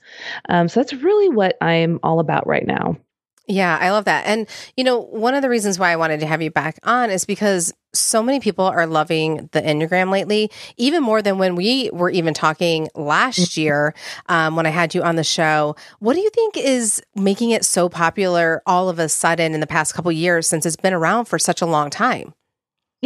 Um, 0.49 0.67
so 0.67 0.79
that's 0.79 0.93
really 0.93 1.29
what 1.29 1.57
I'm 1.61 1.99
all 2.01 2.19
about 2.19 2.47
right 2.47 2.65
now. 2.65 2.97
Yeah, 3.47 3.77
I 3.79 3.91
love 3.91 4.05
that. 4.05 4.25
And, 4.25 4.47
you 4.75 4.83
know, 4.83 5.01
one 5.01 5.35
of 5.35 5.43
the 5.43 5.49
reasons 5.49 5.77
why 5.77 5.91
I 5.91 5.95
wanted 5.97 6.19
to 6.21 6.25
have 6.25 6.41
you 6.41 6.49
back 6.49 6.79
on 6.81 7.11
is 7.11 7.25
because 7.25 7.71
so 7.93 8.23
many 8.23 8.39
people 8.39 8.65
are 8.65 8.87
loving 8.87 9.49
the 9.51 9.61
Enneagram 9.61 10.09
lately, 10.09 10.49
even 10.77 11.03
more 11.03 11.21
than 11.21 11.37
when 11.37 11.55
we 11.55 11.91
were 11.93 12.09
even 12.09 12.33
talking 12.33 12.89
last 12.95 13.51
mm-hmm. 13.51 13.61
year 13.61 13.95
um, 14.29 14.55
when 14.55 14.65
I 14.65 14.71
had 14.71 14.95
you 14.95 15.03
on 15.03 15.15
the 15.15 15.23
show. 15.23 15.75
What 15.99 16.15
do 16.15 16.21
you 16.21 16.31
think 16.31 16.57
is 16.57 17.03
making 17.13 17.51
it 17.51 17.63
so 17.63 17.87
popular 17.87 18.63
all 18.65 18.89
of 18.89 18.97
a 18.97 19.07
sudden 19.07 19.53
in 19.53 19.59
the 19.59 19.67
past 19.67 19.93
couple 19.93 20.11
years 20.11 20.47
since 20.47 20.65
it's 20.65 20.75
been 20.75 20.93
around 20.93 21.25
for 21.25 21.37
such 21.37 21.61
a 21.61 21.67
long 21.67 21.91
time? 21.91 22.33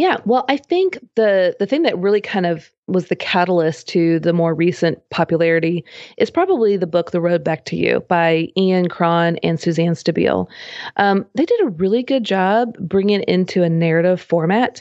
Yeah, 0.00 0.16
well, 0.24 0.46
I 0.48 0.56
think 0.56 0.98
the 1.16 1.54
the 1.58 1.66
thing 1.66 1.82
that 1.82 1.98
really 1.98 2.22
kind 2.22 2.46
of 2.46 2.72
was 2.86 3.08
the 3.08 3.16
catalyst 3.16 3.86
to 3.88 4.18
the 4.20 4.32
more 4.32 4.54
recent 4.54 4.98
popularity 5.10 5.84
is 6.16 6.30
probably 6.30 6.78
the 6.78 6.86
book 6.86 7.10
The 7.10 7.20
Road 7.20 7.44
Back 7.44 7.66
to 7.66 7.76
You 7.76 8.00
by 8.08 8.48
Ian 8.56 8.88
Cron 8.88 9.36
and 9.42 9.60
Suzanne 9.60 9.92
Stabile. 9.92 10.48
Um, 10.96 11.26
they 11.34 11.44
did 11.44 11.60
a 11.60 11.68
really 11.68 12.02
good 12.02 12.24
job 12.24 12.78
bringing 12.78 13.20
it 13.20 13.28
into 13.28 13.62
a 13.62 13.68
narrative 13.68 14.22
format. 14.22 14.80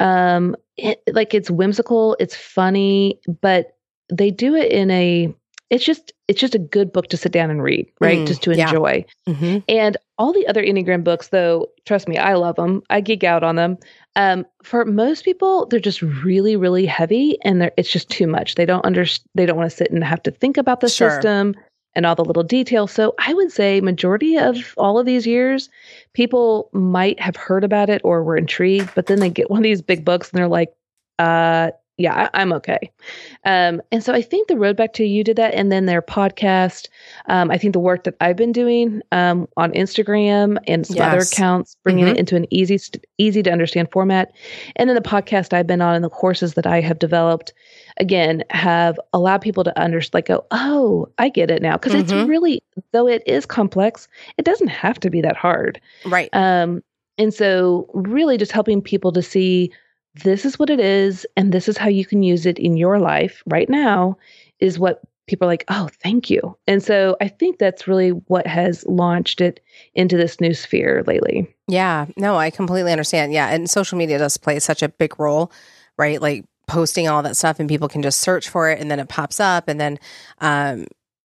Um, 0.00 0.56
it, 0.76 1.00
like 1.12 1.32
it's 1.32 1.48
whimsical, 1.48 2.16
it's 2.18 2.34
funny, 2.34 3.20
but 3.40 3.76
they 4.12 4.32
do 4.32 4.56
it 4.56 4.72
in 4.72 4.90
a 4.90 5.32
it's 5.70 5.84
just 5.84 6.12
it's 6.28 6.40
just 6.40 6.54
a 6.54 6.58
good 6.58 6.92
book 6.92 7.08
to 7.08 7.16
sit 7.16 7.32
down 7.32 7.50
and 7.50 7.62
read, 7.62 7.90
right? 8.00 8.18
Mm, 8.18 8.26
just 8.26 8.42
to 8.42 8.52
enjoy. 8.52 9.04
Yeah. 9.26 9.34
Mm-hmm. 9.34 9.58
And 9.68 9.96
all 10.18 10.32
the 10.32 10.46
other 10.46 10.62
Enneagram 10.62 11.02
books, 11.02 11.28
though, 11.28 11.68
trust 11.84 12.08
me, 12.08 12.16
I 12.16 12.34
love 12.34 12.56
them. 12.56 12.82
I 12.88 13.00
geek 13.00 13.24
out 13.24 13.42
on 13.42 13.56
them. 13.56 13.78
Um, 14.14 14.46
for 14.62 14.84
most 14.84 15.24
people, 15.24 15.66
they're 15.66 15.80
just 15.80 16.02
really, 16.02 16.56
really 16.56 16.86
heavy, 16.86 17.38
and 17.42 17.60
they're 17.60 17.72
it's 17.76 17.90
just 17.90 18.08
too 18.08 18.26
much. 18.26 18.54
They 18.54 18.64
don't 18.64 18.84
under 18.86 19.04
they 19.34 19.46
don't 19.46 19.56
want 19.56 19.70
to 19.70 19.76
sit 19.76 19.90
and 19.90 20.02
have 20.04 20.22
to 20.24 20.30
think 20.30 20.56
about 20.56 20.80
the 20.80 20.88
sure. 20.88 21.10
system 21.10 21.54
and 21.96 22.06
all 22.06 22.14
the 22.14 22.24
little 22.24 22.44
details. 22.44 22.92
So 22.92 23.14
I 23.18 23.34
would 23.34 23.50
say 23.50 23.80
majority 23.80 24.36
of 24.36 24.74
all 24.76 24.98
of 24.98 25.06
these 25.06 25.26
years, 25.26 25.68
people 26.12 26.68
might 26.72 27.18
have 27.18 27.36
heard 27.36 27.64
about 27.64 27.88
it 27.88 28.02
or 28.04 28.22
were 28.22 28.36
intrigued, 28.36 28.94
but 28.94 29.06
then 29.06 29.18
they 29.18 29.30
get 29.30 29.50
one 29.50 29.60
of 29.60 29.64
these 29.64 29.82
big 29.82 30.04
books 30.04 30.30
and 30.30 30.38
they're 30.38 30.46
like, 30.46 30.72
uh, 31.18 31.70
yeah, 31.98 32.28
I, 32.34 32.42
am 32.42 32.52
okay. 32.52 32.90
Um, 33.44 33.80
and 33.90 34.04
so 34.04 34.12
I 34.12 34.20
think 34.20 34.48
the 34.48 34.56
Road 34.56 34.76
Back 34.76 34.92
to 34.94 35.04
You 35.04 35.24
did 35.24 35.36
that, 35.36 35.54
and 35.54 35.72
then 35.72 35.86
their 35.86 36.02
podcast. 36.02 36.88
Um, 37.26 37.50
I 37.50 37.56
think 37.56 37.72
the 37.72 37.80
work 37.80 38.04
that 38.04 38.14
I've 38.20 38.36
been 38.36 38.52
doing 38.52 39.00
um, 39.12 39.48
on 39.56 39.72
Instagram 39.72 40.58
and 40.66 40.86
some 40.86 40.96
yes. 40.96 41.06
other 41.06 41.22
accounts, 41.22 41.76
bringing 41.82 42.04
mm-hmm. 42.04 42.14
it 42.14 42.18
into 42.18 42.36
an 42.36 42.46
easy, 42.50 42.78
easy 43.16 43.42
to 43.42 43.50
understand 43.50 43.90
format, 43.92 44.32
and 44.76 44.90
then 44.90 44.94
the 44.94 45.00
podcast 45.00 45.54
I've 45.54 45.66
been 45.66 45.80
on 45.80 45.94
and 45.94 46.04
the 46.04 46.10
courses 46.10 46.52
that 46.54 46.66
I 46.66 46.82
have 46.82 46.98
developed, 46.98 47.54
again, 47.96 48.44
have 48.50 49.00
allowed 49.14 49.40
people 49.40 49.64
to 49.64 49.78
understand, 49.80 50.14
like, 50.14 50.26
go, 50.26 50.44
oh, 50.50 51.08
I 51.16 51.30
get 51.30 51.50
it 51.50 51.62
now, 51.62 51.78
because 51.78 51.92
mm-hmm. 51.92 52.18
it's 52.18 52.28
really, 52.28 52.62
though 52.92 53.08
it 53.08 53.22
is 53.26 53.46
complex, 53.46 54.06
it 54.36 54.44
doesn't 54.44 54.68
have 54.68 55.00
to 55.00 55.08
be 55.08 55.22
that 55.22 55.36
hard, 55.36 55.80
right? 56.04 56.28
Um, 56.34 56.82
and 57.16 57.32
so, 57.32 57.88
really, 57.94 58.36
just 58.36 58.52
helping 58.52 58.82
people 58.82 59.12
to 59.12 59.22
see 59.22 59.72
this 60.22 60.44
is 60.44 60.58
what 60.58 60.70
it 60.70 60.80
is 60.80 61.26
and 61.36 61.52
this 61.52 61.68
is 61.68 61.76
how 61.76 61.88
you 61.88 62.04
can 62.04 62.22
use 62.22 62.46
it 62.46 62.58
in 62.58 62.76
your 62.76 62.98
life 62.98 63.42
right 63.46 63.68
now 63.68 64.16
is 64.60 64.78
what 64.78 65.02
people 65.26 65.46
are 65.46 65.50
like, 65.50 65.64
oh, 65.68 65.88
thank 66.02 66.30
you. 66.30 66.56
And 66.66 66.82
so 66.82 67.16
I 67.20 67.28
think 67.28 67.58
that's 67.58 67.88
really 67.88 68.10
what 68.10 68.46
has 68.46 68.84
launched 68.86 69.40
it 69.40 69.60
into 69.94 70.16
this 70.16 70.40
new 70.40 70.54
sphere 70.54 71.02
lately. 71.06 71.52
Yeah, 71.66 72.06
no, 72.16 72.36
I 72.36 72.50
completely 72.50 72.92
understand. 72.92 73.32
Yeah. 73.32 73.48
And 73.48 73.68
social 73.68 73.98
media 73.98 74.18
does 74.18 74.36
play 74.36 74.58
such 74.60 74.82
a 74.82 74.88
big 74.88 75.18
role, 75.18 75.50
right? 75.96 76.22
Like 76.22 76.44
posting 76.68 77.08
all 77.08 77.22
that 77.22 77.36
stuff 77.36 77.58
and 77.58 77.68
people 77.68 77.88
can 77.88 78.02
just 78.02 78.20
search 78.20 78.48
for 78.48 78.70
it 78.70 78.80
and 78.80 78.90
then 78.90 79.00
it 79.00 79.08
pops 79.08 79.40
up. 79.40 79.68
And 79.68 79.80
then, 79.80 79.98
um, 80.40 80.86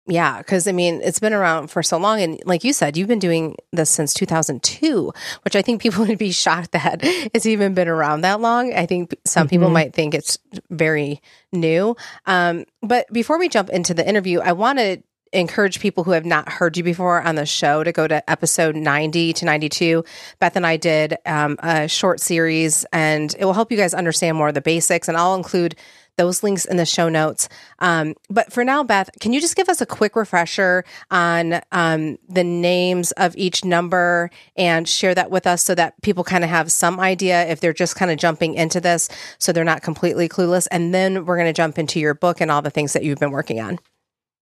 yeah, 0.06 0.38
because 0.38 0.68
I 0.68 0.72
mean, 0.72 1.00
it's 1.02 1.18
been 1.18 1.32
around 1.32 1.68
for 1.68 1.82
so 1.82 1.96
long. 1.96 2.20
And 2.20 2.40
like 2.44 2.62
you 2.62 2.72
said, 2.72 2.96
you've 2.96 3.08
been 3.08 3.18
doing 3.18 3.56
this 3.72 3.88
since 3.88 4.12
2002, 4.12 5.12
which 5.42 5.56
I 5.56 5.62
think 5.62 5.80
people 5.82 6.04
would 6.04 6.18
be 6.18 6.32
shocked 6.32 6.72
that 6.72 7.00
it's 7.02 7.46
even 7.46 7.74
been 7.74 7.88
around 7.88 8.20
that 8.20 8.40
long. 8.40 8.74
I 8.74 8.86
think 8.86 9.14
some 9.24 9.46
mm-hmm. 9.46 9.50
people 9.50 9.70
might 9.70 9.94
think 9.94 10.14
it's 10.14 10.38
very 10.70 11.22
new. 11.52 11.96
Um, 12.26 12.66
but 12.82 13.10
before 13.12 13.38
we 13.38 13.48
jump 13.48 13.70
into 13.70 13.94
the 13.94 14.06
interview, 14.06 14.40
I 14.40 14.52
want 14.52 14.78
to 14.78 15.02
encourage 15.34 15.80
people 15.80 16.04
who 16.04 16.12
have 16.12 16.24
not 16.24 16.48
heard 16.48 16.76
you 16.76 16.84
before 16.84 17.20
on 17.20 17.34
the 17.34 17.46
show 17.46 17.82
to 17.82 17.92
go 17.92 18.06
to 18.06 18.30
episode 18.30 18.76
90 18.76 19.32
to 19.32 19.44
92. 19.44 20.04
Beth 20.38 20.56
and 20.56 20.66
I 20.66 20.76
did 20.76 21.16
um, 21.26 21.56
a 21.60 21.88
short 21.88 22.20
series, 22.20 22.84
and 22.92 23.34
it 23.38 23.44
will 23.44 23.52
help 23.52 23.70
you 23.70 23.76
guys 23.76 23.94
understand 23.94 24.36
more 24.36 24.48
of 24.48 24.54
the 24.54 24.60
basics. 24.60 25.08
And 25.08 25.16
I'll 25.16 25.34
include 25.34 25.76
those 26.16 26.42
links 26.42 26.64
in 26.64 26.76
the 26.76 26.86
show 26.86 27.08
notes. 27.08 27.48
Um, 27.78 28.14
but 28.30 28.52
for 28.52 28.64
now, 28.64 28.84
Beth, 28.84 29.10
can 29.20 29.32
you 29.32 29.40
just 29.40 29.56
give 29.56 29.68
us 29.68 29.80
a 29.80 29.86
quick 29.86 30.16
refresher 30.16 30.84
on 31.10 31.60
um, 31.72 32.18
the 32.28 32.44
names 32.44 33.12
of 33.12 33.36
each 33.36 33.64
number 33.64 34.30
and 34.56 34.88
share 34.88 35.14
that 35.14 35.30
with 35.30 35.46
us 35.46 35.62
so 35.62 35.74
that 35.74 36.00
people 36.02 36.24
kind 36.24 36.44
of 36.44 36.50
have 36.50 36.70
some 36.70 37.00
idea 37.00 37.46
if 37.46 37.60
they're 37.60 37.72
just 37.72 37.96
kind 37.96 38.10
of 38.10 38.18
jumping 38.18 38.54
into 38.54 38.80
this 38.80 39.08
so 39.38 39.52
they're 39.52 39.64
not 39.64 39.82
completely 39.82 40.28
clueless? 40.28 40.66
And 40.70 40.94
then 40.94 41.24
we're 41.24 41.36
going 41.36 41.48
to 41.48 41.52
jump 41.52 41.78
into 41.78 42.00
your 42.00 42.14
book 42.14 42.40
and 42.40 42.50
all 42.50 42.62
the 42.62 42.70
things 42.70 42.92
that 42.92 43.02
you've 43.02 43.18
been 43.18 43.30
working 43.30 43.60
on. 43.60 43.78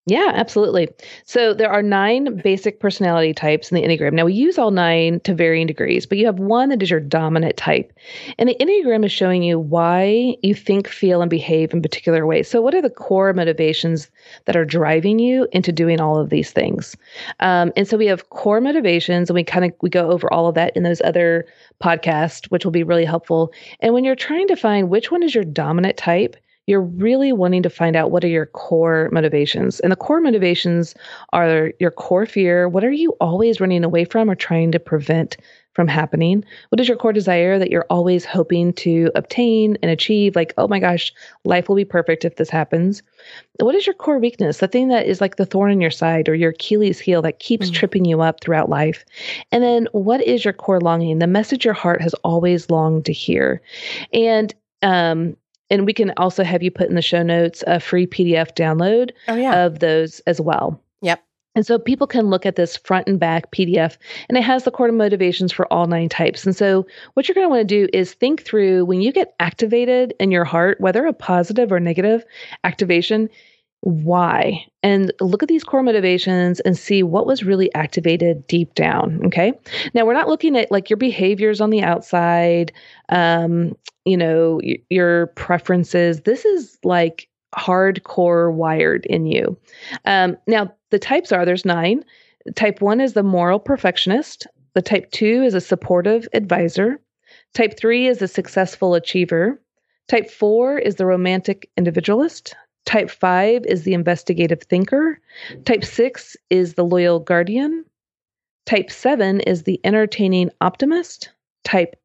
Yeah, 0.06 0.32
absolutely. 0.34 0.88
So 1.26 1.54
there 1.54 1.70
are 1.70 1.80
nine 1.80 2.40
basic 2.42 2.80
personality 2.80 3.32
types 3.32 3.70
in 3.70 3.76
the 3.76 3.82
Enneagram. 3.86 4.14
Now 4.14 4.24
we 4.24 4.34
use 4.34 4.58
all 4.58 4.72
nine 4.72 5.20
to 5.20 5.32
varying 5.32 5.68
degrees, 5.68 6.06
but 6.06 6.18
you 6.18 6.26
have 6.26 6.40
one 6.40 6.70
that 6.70 6.82
is 6.82 6.90
your 6.90 6.98
dominant 6.98 7.56
type. 7.56 7.92
And 8.36 8.48
the 8.48 8.56
Enneagram 8.58 9.04
is 9.04 9.12
showing 9.12 9.44
you 9.44 9.60
why 9.60 10.36
you 10.42 10.56
think, 10.56 10.88
feel, 10.88 11.22
and 11.22 11.30
behave 11.30 11.72
in 11.72 11.82
particular 11.82 12.26
ways. 12.26 12.48
So 12.48 12.60
what 12.60 12.74
are 12.74 12.82
the 12.82 12.90
core 12.90 13.32
motivations 13.32 14.10
that 14.46 14.56
are 14.56 14.64
driving 14.64 15.20
you 15.20 15.46
into 15.52 15.70
doing 15.70 16.00
all 16.00 16.18
of 16.18 16.30
these 16.30 16.50
things? 16.50 16.96
Um, 17.38 17.72
and 17.76 17.86
so 17.86 17.96
we 17.96 18.06
have 18.06 18.28
core 18.30 18.60
motivations, 18.60 19.30
and 19.30 19.36
we 19.36 19.44
kind 19.44 19.64
of 19.64 19.72
we 19.82 19.88
go 19.88 20.10
over 20.10 20.32
all 20.32 20.48
of 20.48 20.56
that 20.56 20.76
in 20.76 20.82
those 20.82 21.00
other 21.02 21.46
podcasts, 21.80 22.46
which 22.46 22.64
will 22.64 22.72
be 22.72 22.82
really 22.82 23.04
helpful. 23.04 23.52
And 23.78 23.94
when 23.94 24.02
you're 24.02 24.16
trying 24.16 24.48
to 24.48 24.56
find 24.56 24.90
which 24.90 25.12
one 25.12 25.22
is 25.22 25.32
your 25.32 25.44
dominant 25.44 25.96
type, 25.96 26.34
you're 26.66 26.82
really 26.82 27.32
wanting 27.32 27.62
to 27.62 27.70
find 27.70 27.96
out 27.96 28.10
what 28.10 28.24
are 28.24 28.28
your 28.28 28.46
core 28.46 29.08
motivations. 29.12 29.80
And 29.80 29.90
the 29.90 29.96
core 29.96 30.20
motivations 30.20 30.94
are 31.32 31.72
your 31.80 31.90
core 31.90 32.26
fear. 32.26 32.68
What 32.68 32.84
are 32.84 32.92
you 32.92 33.16
always 33.20 33.60
running 33.60 33.84
away 33.84 34.04
from 34.04 34.30
or 34.30 34.34
trying 34.34 34.70
to 34.72 34.78
prevent 34.78 35.36
from 35.74 35.88
happening? 35.88 36.44
What 36.68 36.80
is 36.80 36.86
your 36.86 36.96
core 36.96 37.12
desire 37.12 37.58
that 37.58 37.70
you're 37.70 37.86
always 37.88 38.24
hoping 38.24 38.74
to 38.74 39.10
obtain 39.14 39.76
and 39.82 39.90
achieve? 39.90 40.36
Like, 40.36 40.52
oh 40.58 40.68
my 40.68 40.78
gosh, 40.78 41.12
life 41.44 41.68
will 41.68 41.76
be 41.76 41.84
perfect 41.84 42.24
if 42.24 42.36
this 42.36 42.50
happens. 42.50 43.02
What 43.58 43.74
is 43.74 43.86
your 43.86 43.94
core 43.94 44.18
weakness? 44.18 44.58
The 44.58 44.68
thing 44.68 44.88
that 44.88 45.06
is 45.06 45.20
like 45.20 45.36
the 45.36 45.46
thorn 45.46 45.72
in 45.72 45.80
your 45.80 45.90
side 45.90 46.28
or 46.28 46.34
your 46.34 46.50
Achilles 46.50 47.00
heel 47.00 47.22
that 47.22 47.38
keeps 47.38 47.66
mm-hmm. 47.66 47.74
tripping 47.74 48.04
you 48.04 48.20
up 48.20 48.40
throughout 48.40 48.68
life. 48.68 49.04
And 49.50 49.64
then 49.64 49.88
what 49.92 50.20
is 50.22 50.44
your 50.44 50.54
core 50.54 50.80
longing? 50.80 51.18
The 51.18 51.26
message 51.26 51.64
your 51.64 51.74
heart 51.74 52.02
has 52.02 52.14
always 52.22 52.70
longed 52.70 53.06
to 53.06 53.12
hear. 53.12 53.62
And 54.12 54.54
um, 54.82 55.36
and 55.72 55.86
we 55.86 55.94
can 55.94 56.12
also 56.18 56.44
have 56.44 56.62
you 56.62 56.70
put 56.70 56.88
in 56.90 56.94
the 56.94 57.02
show 57.02 57.22
notes 57.22 57.64
a 57.66 57.80
free 57.80 58.06
PDF 58.06 58.54
download 58.54 59.10
oh, 59.28 59.34
yeah. 59.34 59.64
of 59.64 59.78
those 59.78 60.20
as 60.20 60.38
well. 60.38 60.78
Yep. 61.00 61.24
And 61.54 61.66
so 61.66 61.78
people 61.78 62.06
can 62.06 62.26
look 62.26 62.44
at 62.44 62.56
this 62.56 62.76
front 62.76 63.08
and 63.08 63.18
back 63.18 63.50
PDF, 63.52 63.96
and 64.28 64.36
it 64.36 64.44
has 64.44 64.64
the 64.64 64.70
core 64.70 64.92
motivations 64.92 65.50
for 65.50 65.70
all 65.72 65.86
nine 65.86 66.08
types. 66.08 66.44
And 66.44 66.54
so, 66.54 66.86
what 67.14 67.26
you're 67.26 67.34
going 67.34 67.46
to 67.46 67.50
want 67.50 67.68
to 67.68 67.86
do 67.86 67.88
is 67.92 68.14
think 68.14 68.42
through 68.42 68.84
when 68.84 69.00
you 69.00 69.12
get 69.12 69.34
activated 69.40 70.14
in 70.20 70.30
your 70.30 70.44
heart, 70.44 70.80
whether 70.80 71.04
a 71.06 71.12
positive 71.12 71.72
or 71.72 71.80
negative 71.80 72.24
activation, 72.64 73.28
why? 73.82 74.64
And 74.84 75.12
look 75.20 75.42
at 75.42 75.48
these 75.48 75.64
core 75.64 75.82
motivations 75.82 76.60
and 76.60 76.78
see 76.78 77.02
what 77.02 77.26
was 77.26 77.42
really 77.42 77.72
activated 77.74 78.46
deep 78.46 78.74
down 78.74 79.20
okay? 79.26 79.52
Now 79.92 80.06
we're 80.06 80.12
not 80.14 80.28
looking 80.28 80.56
at 80.56 80.70
like 80.70 80.88
your 80.88 80.96
behaviors 80.96 81.60
on 81.60 81.70
the 81.70 81.82
outside 81.82 82.72
um 83.08 83.76
you 84.04 84.16
know 84.16 84.60
y- 84.62 84.78
your 84.88 85.26
preferences. 85.28 86.22
This 86.22 86.44
is 86.44 86.78
like 86.84 87.28
hardcore 87.56 88.52
wired 88.54 89.04
in 89.06 89.26
you. 89.26 89.56
Um 90.04 90.36
now 90.46 90.72
the 90.90 90.98
types 91.00 91.32
are 91.32 91.44
there's 91.44 91.64
nine. 91.64 92.04
Type 92.54 92.80
1 92.80 93.00
is 93.00 93.12
the 93.12 93.22
moral 93.22 93.58
perfectionist. 93.58 94.46
The 94.74 94.82
type 94.82 95.10
2 95.12 95.42
is 95.44 95.54
a 95.54 95.60
supportive 95.60 96.28
advisor. 96.34 97.00
Type 97.54 97.76
3 97.76 98.06
is 98.06 98.22
a 98.22 98.28
successful 98.28 98.94
achiever. 98.94 99.60
Type 100.08 100.30
4 100.30 100.78
is 100.78 100.96
the 100.96 101.06
romantic 101.06 101.70
individualist. 101.76 102.54
Type 102.84 103.10
5 103.10 103.64
is 103.66 103.84
the 103.84 103.94
investigative 103.94 104.62
thinker. 104.62 105.20
Type 105.64 105.84
6 105.84 106.36
is 106.50 106.74
the 106.74 106.84
loyal 106.84 107.20
guardian. 107.20 107.84
Type 108.66 108.90
7 108.90 109.40
is 109.40 109.62
the 109.62 109.80
entertaining 109.84 110.50
optimist. 110.60 111.30
Type 111.64 111.96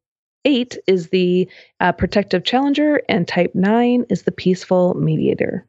8 0.44 0.78
is 0.86 1.08
the 1.08 1.48
uh, 1.80 1.92
protective 1.92 2.44
challenger. 2.44 3.02
And 3.08 3.26
type 3.26 3.54
9 3.54 4.06
is 4.08 4.22
the 4.22 4.32
peaceful 4.32 4.94
mediator. 4.94 5.66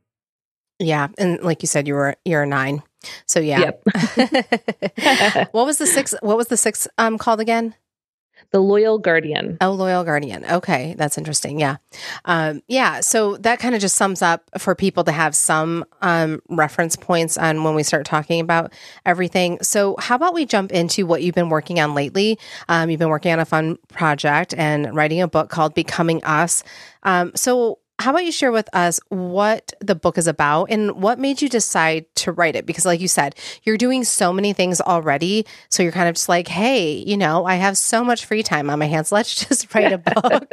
Yeah. 0.80 1.10
And 1.18 1.42
like 1.42 1.62
you 1.62 1.68
said, 1.68 1.88
you 1.88 1.94
were, 1.96 2.16
you're 2.24 2.44
a 2.44 2.48
nine. 2.48 2.82
So 3.26 3.40
yeah. 3.40 3.60
Yep. 3.60 3.84
what 5.52 5.66
was 5.66 5.78
the 5.78 5.88
six? 5.88 6.14
What 6.22 6.38
was 6.38 6.48
the 6.48 6.58
six 6.58 6.88
um, 6.98 7.18
called 7.18 7.40
again? 7.40 7.76
The 8.52 8.60
Loyal 8.60 8.98
Guardian. 8.98 9.58
Oh, 9.62 9.72
Loyal 9.72 10.04
Guardian. 10.04 10.44
Okay, 10.46 10.96
that's 10.98 11.18
interesting. 11.18 11.60
Yeah. 11.60 11.78
Um, 12.26 12.62
yeah. 12.68 13.02
So 13.02 13.38
that 13.38 13.60
kind 13.60 13.76
of 13.76 13.82
just 13.82 13.96
sums 13.96 14.22
up 14.22 14.50
for 14.58 14.74
people 14.74 15.04
to 15.04 15.12
have 15.12 15.36
some 15.36 15.86
um, 16.02 16.42
reference 16.50 16.96
points 16.96 17.38
on 17.38 17.64
when 17.64 17.76
we 17.76 17.84
start 17.84 18.06
talking 18.06 18.40
about 18.40 18.74
everything. 19.06 19.62
So, 19.62 19.96
how 20.00 20.16
about 20.16 20.34
we 20.34 20.46
jump 20.46 20.72
into 20.72 21.06
what 21.06 21.22
you've 21.22 21.36
been 21.36 21.50
working 21.50 21.80
on 21.80 21.94
lately? 21.94 22.40
Um, 22.68 22.90
you've 22.90 23.00
been 23.00 23.10
working 23.10 23.32
on 23.32 23.40
a 23.40 23.46
fun 23.46 23.78
project 23.90 24.54
and 24.58 24.96
writing 24.96 25.22
a 25.22 25.28
book 25.28 25.50
called 25.50 25.74
Becoming 25.74 26.24
Us. 26.24 26.64
Um, 27.04 27.32
so, 27.36 27.79
how 28.00 28.12
about 28.12 28.24
you 28.24 28.32
share 28.32 28.52
with 28.52 28.70
us 28.74 29.00
what 29.10 29.74
the 29.82 29.94
book 29.94 30.18
is 30.18 30.26
about 30.26 30.66
and 30.72 31.02
what 31.02 31.20
made 31.20 31.42
you 31.42 31.50
decide 31.50 32.06
to 32.16 32.32
write 32.32 32.56
it? 32.56 32.66
Because, 32.66 32.86
like 32.86 33.02
you 33.02 33.10
said, 33.10 33.36
you're 33.64 33.78
doing 33.78 34.06
so 34.06 34.32
many 34.32 34.54
things 34.54 34.80
already. 34.80 35.46
So 35.68 35.84
you're 35.84 35.92
kind 35.92 36.08
of 36.08 36.16
just 36.16 36.30
like, 36.30 36.48
hey, 36.48 36.92
you 36.92 37.18
know, 37.18 37.46
I 37.46 37.56
have 37.56 37.78
so 37.78 38.04
much 38.04 38.26
free 38.26 38.42
time 38.42 38.70
on 38.70 38.80
my 38.80 38.86
hands. 38.86 39.12
Let's 39.20 39.36
just 39.36 39.74
write 39.76 39.92
a 39.92 39.98
book. 39.98 40.48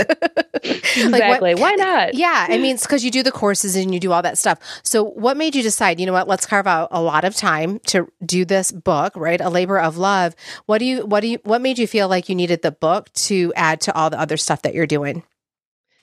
exactly. 0.65 1.07
Like 1.17 1.41
what, 1.41 1.59
Why 1.59 1.75
not? 1.75 2.15
Yeah. 2.15 2.47
I 2.49 2.59
mean, 2.59 2.75
it's 2.75 2.85
because 2.85 3.05
you 3.05 3.11
do 3.11 3.23
the 3.23 3.31
courses 3.31 3.77
and 3.77 3.95
you 3.95 4.01
do 4.01 4.11
all 4.11 4.23
that 4.23 4.39
stuff. 4.39 4.59
So, 4.83 5.05
what 5.05 5.37
made 5.37 5.55
you 5.55 5.63
decide, 5.63 6.01
you 6.01 6.07
know 6.07 6.13
what, 6.13 6.27
let's 6.27 6.47
carve 6.47 6.67
out 6.67 6.89
a 6.91 7.01
lot 7.01 7.25
of 7.25 7.35
time 7.35 7.79
to 7.87 8.11
do 8.25 8.45
this 8.45 8.73
book, 8.73 9.15
right? 9.17 9.41
A 9.41 9.51
labor 9.51 9.79
of 9.79 9.97
love. 9.99 10.35
What 10.67 10.79
do 10.79 10.85
you, 10.85 11.07
what 11.07 11.21
do 11.21 11.29
you, 11.29 11.39
what 11.45 11.61
made 11.61 11.79
you 11.79 11.87
feel 11.87 12.09
like 12.09 12.29
you 12.29 12.35
needed 12.35 12.63
the 12.63 12.73
book 12.73 13.13
to 13.13 13.53
add 13.55 13.81
to 13.83 13.95
all 13.95 14.11
the 14.11 14.19
other 14.19 14.37
stuff 14.37 14.63
that 14.63 14.75
you're 14.75 14.87
doing? 14.87 15.23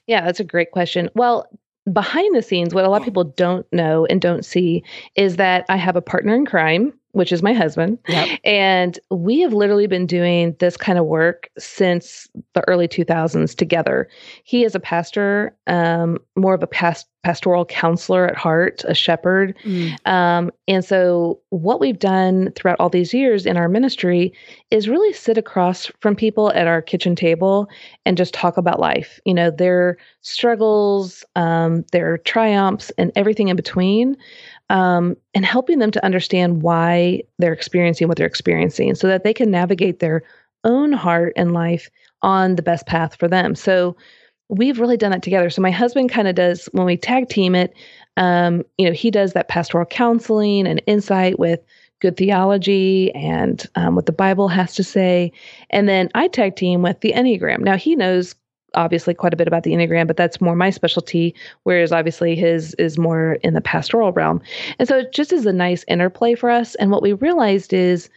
Yeah, 0.08 0.22
that's 0.22 0.40
a 0.40 0.46
great 0.46 0.72
question. 0.72 1.10
Well, 1.16 1.48
behind 1.92 2.36
the 2.36 2.42
scenes, 2.42 2.74
what 2.74 2.86
a 2.86 2.90
lot 2.90 2.98
of 2.98 3.04
mm. 3.04 3.06
people 3.06 3.24
don't 3.26 3.66
know 3.72 4.06
and 4.06 4.22
don't 4.22 4.46
see 4.46 4.84
is 5.16 5.38
that 5.38 5.66
I 5.70 5.78
have 5.78 5.96
a 5.96 6.02
partner 6.02 6.36
in 6.36 6.46
crime. 6.46 6.94
Which 7.14 7.32
is 7.32 7.42
my 7.42 7.54
husband. 7.54 7.98
Yep. 8.08 8.40
And 8.44 9.00
we 9.10 9.40
have 9.42 9.54
literally 9.54 9.88
been 9.88 10.06
doing 10.06 10.56
this 10.60 10.76
kind 10.76 11.00
of 11.00 11.06
work 11.06 11.50
since 11.58 12.28
the 12.54 12.68
early 12.68 12.88
2000s 12.88 13.56
together. 13.56 14.10
He 14.44 14.64
is 14.64 14.76
a 14.76 14.80
pastor, 14.80 15.56
um, 15.68 16.18
more 16.36 16.56
of 16.56 16.64
a 16.64 16.68
past, 16.68 17.08
pastoral 17.24 17.66
counselor 17.66 18.28
at 18.28 18.36
heart, 18.36 18.84
a 18.88 18.96
shepherd. 18.96 19.56
Mm. 19.64 20.08
Um, 20.08 20.52
and 20.68 20.84
so, 20.84 21.40
what 21.50 21.80
we've 21.80 22.00
done 22.00 22.52
throughout 22.56 22.80
all 22.80 22.90
these 22.90 23.14
years 23.14 23.46
in 23.46 23.58
our 23.58 23.70
ministry 23.70 24.34
is 24.72 24.90
really 24.90 25.14
sit 25.14 25.38
across 25.38 25.92
from 26.02 26.16
people 26.16 26.52
at 26.54 26.68
our 26.68 26.82
kitchen 26.82 27.16
table 27.16 27.70
and 28.06 28.18
just 28.18 28.34
talk 28.34 28.58
about 28.58 28.80
life, 28.80 29.20
you 29.26 29.34
know, 29.34 29.52
their 29.52 29.98
struggles, 30.22 31.24
um, 31.36 31.86
their 31.92 32.18
triumphs, 32.18 32.92
and 32.98 33.12
everything 33.16 33.48
in 33.48 33.56
between 33.56 34.18
um, 34.70 35.16
and 35.34 35.46
helping 35.46 35.80
them 35.80 35.92
to 35.92 36.04
understand 36.06 36.62
why 36.62 37.22
they're 37.40 37.54
experiencing 37.54 38.08
what 38.08 38.18
they're 38.18 38.28
experiencing 38.28 38.96
so 38.96 39.08
that 39.08 39.24
they 39.24 39.34
can 39.34 39.52
navigate 39.52 40.00
their 40.00 40.24
own 40.64 40.94
heart 40.94 41.34
and 41.36 41.54
life 41.54 41.90
on 42.22 42.56
the 42.56 42.62
best 42.62 42.86
path 42.86 43.16
for 43.16 43.28
them. 43.28 43.56
So 43.56 43.96
we've 44.50 44.80
really 44.80 44.98
done 44.98 45.12
that 45.12 45.24
together. 45.24 45.50
So 45.50 45.62
my 45.62 45.72
husband 45.72 46.10
kind 46.10 46.28
of 46.28 46.36
does 46.36 46.70
when 46.72 46.86
we 46.86 46.98
tag 46.98 47.30
team 47.30 47.56
it, 47.56 47.74
um, 48.18 48.64
you 48.78 48.86
know, 48.86 48.94
he 48.94 49.12
does 49.12 49.34
that 49.34 49.48
pastoral 49.48 49.86
counseling 49.86 50.68
and 50.68 50.82
insight 50.86 51.40
with 51.40 51.60
good 52.00 52.18
theology 52.18 53.14
and 53.16 53.66
um, 53.76 53.96
what 53.96 54.06
the 54.06 54.12
Bible 54.12 54.48
has 54.48 54.76
to 54.76 54.84
say. 54.84 55.32
And 55.70 55.88
then 55.88 56.10
I 56.14 56.28
tag 56.28 56.56
team 56.56 56.82
with 56.82 57.00
the 57.02 57.14
Enneagram. 57.14 57.60
Now 57.60 57.78
he 57.78 57.96
knows 57.96 58.36
obviously 58.76 59.14
quite 59.14 59.34
a 59.34 59.38
bit 59.38 59.48
about 59.48 59.64
the 59.64 59.72
Enneagram, 59.72 60.08
but 60.08 60.18
that's 60.18 60.42
more 60.42 60.56
my 60.56 60.70
specialty, 60.70 61.36
whereas 61.64 61.92
obviously 61.92 62.36
his 62.36 62.74
is 62.76 62.98
more 62.98 63.34
in 63.44 63.54
the 63.54 63.62
pastoral 63.62 64.12
realm. 64.12 64.42
And 64.80 64.88
so 64.88 65.00
it 65.00 65.14
just 65.14 65.32
is 65.32 65.46
a 65.46 65.54
nice 65.54 65.84
interplay 65.88 66.36
for 66.36 66.50
us. 66.50 66.76
And 66.76 66.92
what 66.92 67.02
we 67.02 67.14
realized 67.14 67.74
is 67.74 68.10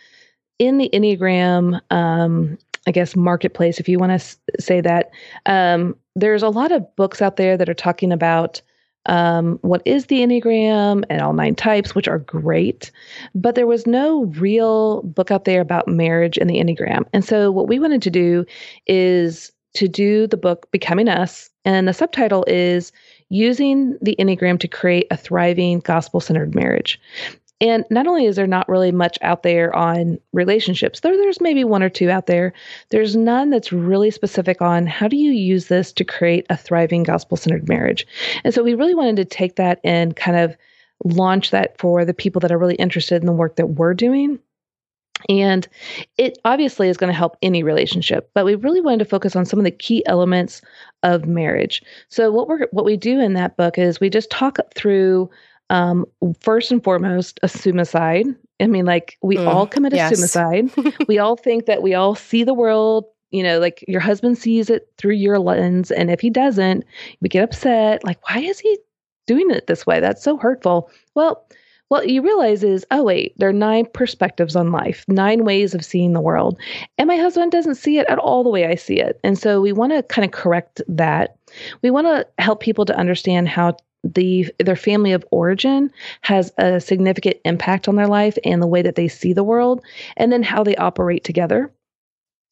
in 0.58 0.78
the 0.78 0.90
Enneagram, 0.92 1.80
um, 1.90 2.58
I 2.86 2.92
guess, 2.92 3.16
marketplace, 3.16 3.78
if 3.78 3.88
you 3.88 3.98
want 3.98 4.10
to 4.10 4.14
s- 4.14 4.38
say 4.58 4.80
that, 4.80 5.10
um, 5.46 5.96
there's 6.14 6.42
a 6.42 6.48
lot 6.48 6.72
of 6.72 6.96
books 6.96 7.20
out 7.20 7.36
there 7.36 7.56
that 7.56 7.68
are 7.68 7.74
talking 7.74 8.12
about. 8.12 8.60
Um, 9.08 9.60
what 9.62 9.82
is 9.84 10.06
the 10.06 10.18
Enneagram 10.18 11.04
and 11.08 11.22
all 11.22 11.32
nine 11.32 11.54
types, 11.54 11.94
which 11.94 12.08
are 12.08 12.18
great. 12.18 12.90
But 13.36 13.54
there 13.54 13.68
was 13.68 13.86
no 13.86 14.24
real 14.36 15.02
book 15.02 15.30
out 15.30 15.44
there 15.44 15.60
about 15.60 15.86
marriage 15.86 16.36
and 16.36 16.50
the 16.50 16.56
Enneagram. 16.56 17.04
And 17.12 17.24
so, 17.24 17.52
what 17.52 17.68
we 17.68 17.78
wanted 17.78 18.02
to 18.02 18.10
do 18.10 18.44
is 18.88 19.52
to 19.76 19.88
do 19.88 20.26
the 20.26 20.36
book 20.36 20.70
Becoming 20.70 21.08
Us. 21.08 21.50
And 21.64 21.86
the 21.86 21.94
subtitle 21.94 22.44
is 22.46 22.92
Using 23.28 23.96
the 24.00 24.16
Enneagram 24.18 24.58
to 24.60 24.68
Create 24.68 25.06
a 25.10 25.16
Thriving 25.16 25.80
Gospel 25.80 26.20
Centered 26.20 26.54
Marriage. 26.54 27.00
And 27.60 27.84
not 27.90 28.06
only 28.06 28.26
is 28.26 28.36
there 28.36 28.46
not 28.46 28.68
really 28.68 28.92
much 28.92 29.18
out 29.22 29.42
there 29.42 29.74
on 29.74 30.18
relationships, 30.32 31.00
though 31.00 31.16
there's 31.16 31.40
maybe 31.40 31.64
one 31.64 31.82
or 31.82 31.88
two 31.88 32.10
out 32.10 32.26
there, 32.26 32.52
there's 32.90 33.16
none 33.16 33.48
that's 33.50 33.72
really 33.72 34.10
specific 34.10 34.60
on 34.60 34.86
how 34.86 35.08
do 35.08 35.16
you 35.16 35.32
use 35.32 35.68
this 35.68 35.90
to 35.92 36.04
create 36.04 36.44
a 36.50 36.56
thriving 36.56 37.02
gospel 37.02 37.36
centered 37.36 37.66
marriage. 37.68 38.06
And 38.44 38.52
so 38.52 38.62
we 38.62 38.74
really 38.74 38.94
wanted 38.94 39.16
to 39.16 39.24
take 39.24 39.56
that 39.56 39.80
and 39.84 40.14
kind 40.16 40.36
of 40.36 40.54
launch 41.04 41.50
that 41.50 41.78
for 41.78 42.04
the 42.04 42.14
people 42.14 42.40
that 42.40 42.52
are 42.52 42.58
really 42.58 42.74
interested 42.74 43.22
in 43.22 43.26
the 43.26 43.32
work 43.32 43.56
that 43.56 43.70
we're 43.70 43.94
doing. 43.94 44.38
And 45.28 45.66
it 46.18 46.38
obviously 46.44 46.88
is 46.88 46.96
going 46.96 47.12
to 47.12 47.16
help 47.16 47.36
any 47.42 47.62
relationship, 47.62 48.30
but 48.34 48.44
we 48.44 48.54
really 48.54 48.80
wanted 48.80 48.98
to 48.98 49.04
focus 49.06 49.34
on 49.34 49.46
some 49.46 49.58
of 49.58 49.64
the 49.64 49.70
key 49.70 50.04
elements 50.06 50.60
of 51.02 51.26
marriage. 51.26 51.82
So 52.08 52.30
what 52.30 52.48
we're 52.48 52.66
what 52.70 52.84
we 52.84 52.96
do 52.96 53.18
in 53.20 53.32
that 53.34 53.56
book 53.56 53.78
is 53.78 53.98
we 53.98 54.10
just 54.10 54.30
talk 54.30 54.58
through 54.74 55.30
um, 55.70 56.04
first 56.40 56.70
and 56.70 56.82
foremost 56.82 57.40
a 57.42 57.48
suicide. 57.48 58.26
I 58.60 58.66
mean, 58.66 58.84
like 58.84 59.18
we 59.22 59.36
mm, 59.36 59.46
all 59.46 59.66
commit 59.66 59.94
a 59.94 59.96
yes. 59.96 60.16
suicide. 60.16 60.70
we 61.08 61.18
all 61.18 61.36
think 61.36 61.66
that 61.66 61.82
we 61.82 61.94
all 61.94 62.14
see 62.14 62.44
the 62.44 62.54
world. 62.54 63.06
You 63.30 63.42
know, 63.42 63.58
like 63.58 63.84
your 63.88 64.00
husband 64.00 64.38
sees 64.38 64.70
it 64.70 64.88
through 64.98 65.14
your 65.14 65.38
lens, 65.38 65.90
and 65.90 66.10
if 66.10 66.20
he 66.20 66.30
doesn't, 66.30 66.84
we 67.20 67.28
get 67.28 67.42
upset. 67.42 68.04
Like, 68.04 68.26
why 68.28 68.40
is 68.40 68.60
he 68.60 68.78
doing 69.26 69.50
it 69.50 69.66
this 69.66 69.84
way? 69.84 69.98
That's 69.98 70.22
so 70.22 70.36
hurtful. 70.36 70.90
Well, 71.14 71.46
what 71.88 72.08
you 72.08 72.22
realize 72.22 72.64
is, 72.64 72.84
oh, 72.90 73.02
wait, 73.02 73.34
there 73.38 73.48
are 73.48 73.52
nine 73.52 73.86
perspectives 73.92 74.56
on 74.56 74.72
life, 74.72 75.04
nine 75.08 75.44
ways 75.44 75.74
of 75.74 75.84
seeing 75.84 76.12
the 76.12 76.20
world. 76.20 76.58
And 76.98 77.06
my 77.06 77.16
husband 77.16 77.52
doesn't 77.52 77.76
see 77.76 77.98
it 77.98 78.06
at 78.08 78.18
all 78.18 78.42
the 78.42 78.50
way 78.50 78.66
I 78.66 78.74
see 78.74 79.00
it. 79.00 79.20
And 79.22 79.38
so 79.38 79.60
we 79.60 79.72
want 79.72 79.92
to 79.92 80.02
kind 80.02 80.24
of 80.24 80.32
correct 80.32 80.82
that. 80.88 81.36
We 81.82 81.90
want 81.90 82.06
to 82.08 82.26
help 82.42 82.60
people 82.60 82.84
to 82.86 82.96
understand 82.96 83.48
how 83.48 83.76
the 84.14 84.48
their 84.58 84.76
family 84.76 85.12
of 85.12 85.24
origin 85.32 85.90
has 86.20 86.52
a 86.58 86.80
significant 86.80 87.36
impact 87.44 87.88
on 87.88 87.96
their 87.96 88.06
life 88.06 88.38
and 88.44 88.62
the 88.62 88.66
way 88.66 88.82
that 88.82 88.94
they 88.94 89.08
see 89.08 89.32
the 89.32 89.42
world 89.42 89.82
and 90.16 90.32
then 90.32 90.42
how 90.42 90.62
they 90.62 90.76
operate 90.76 91.24
together 91.24 91.72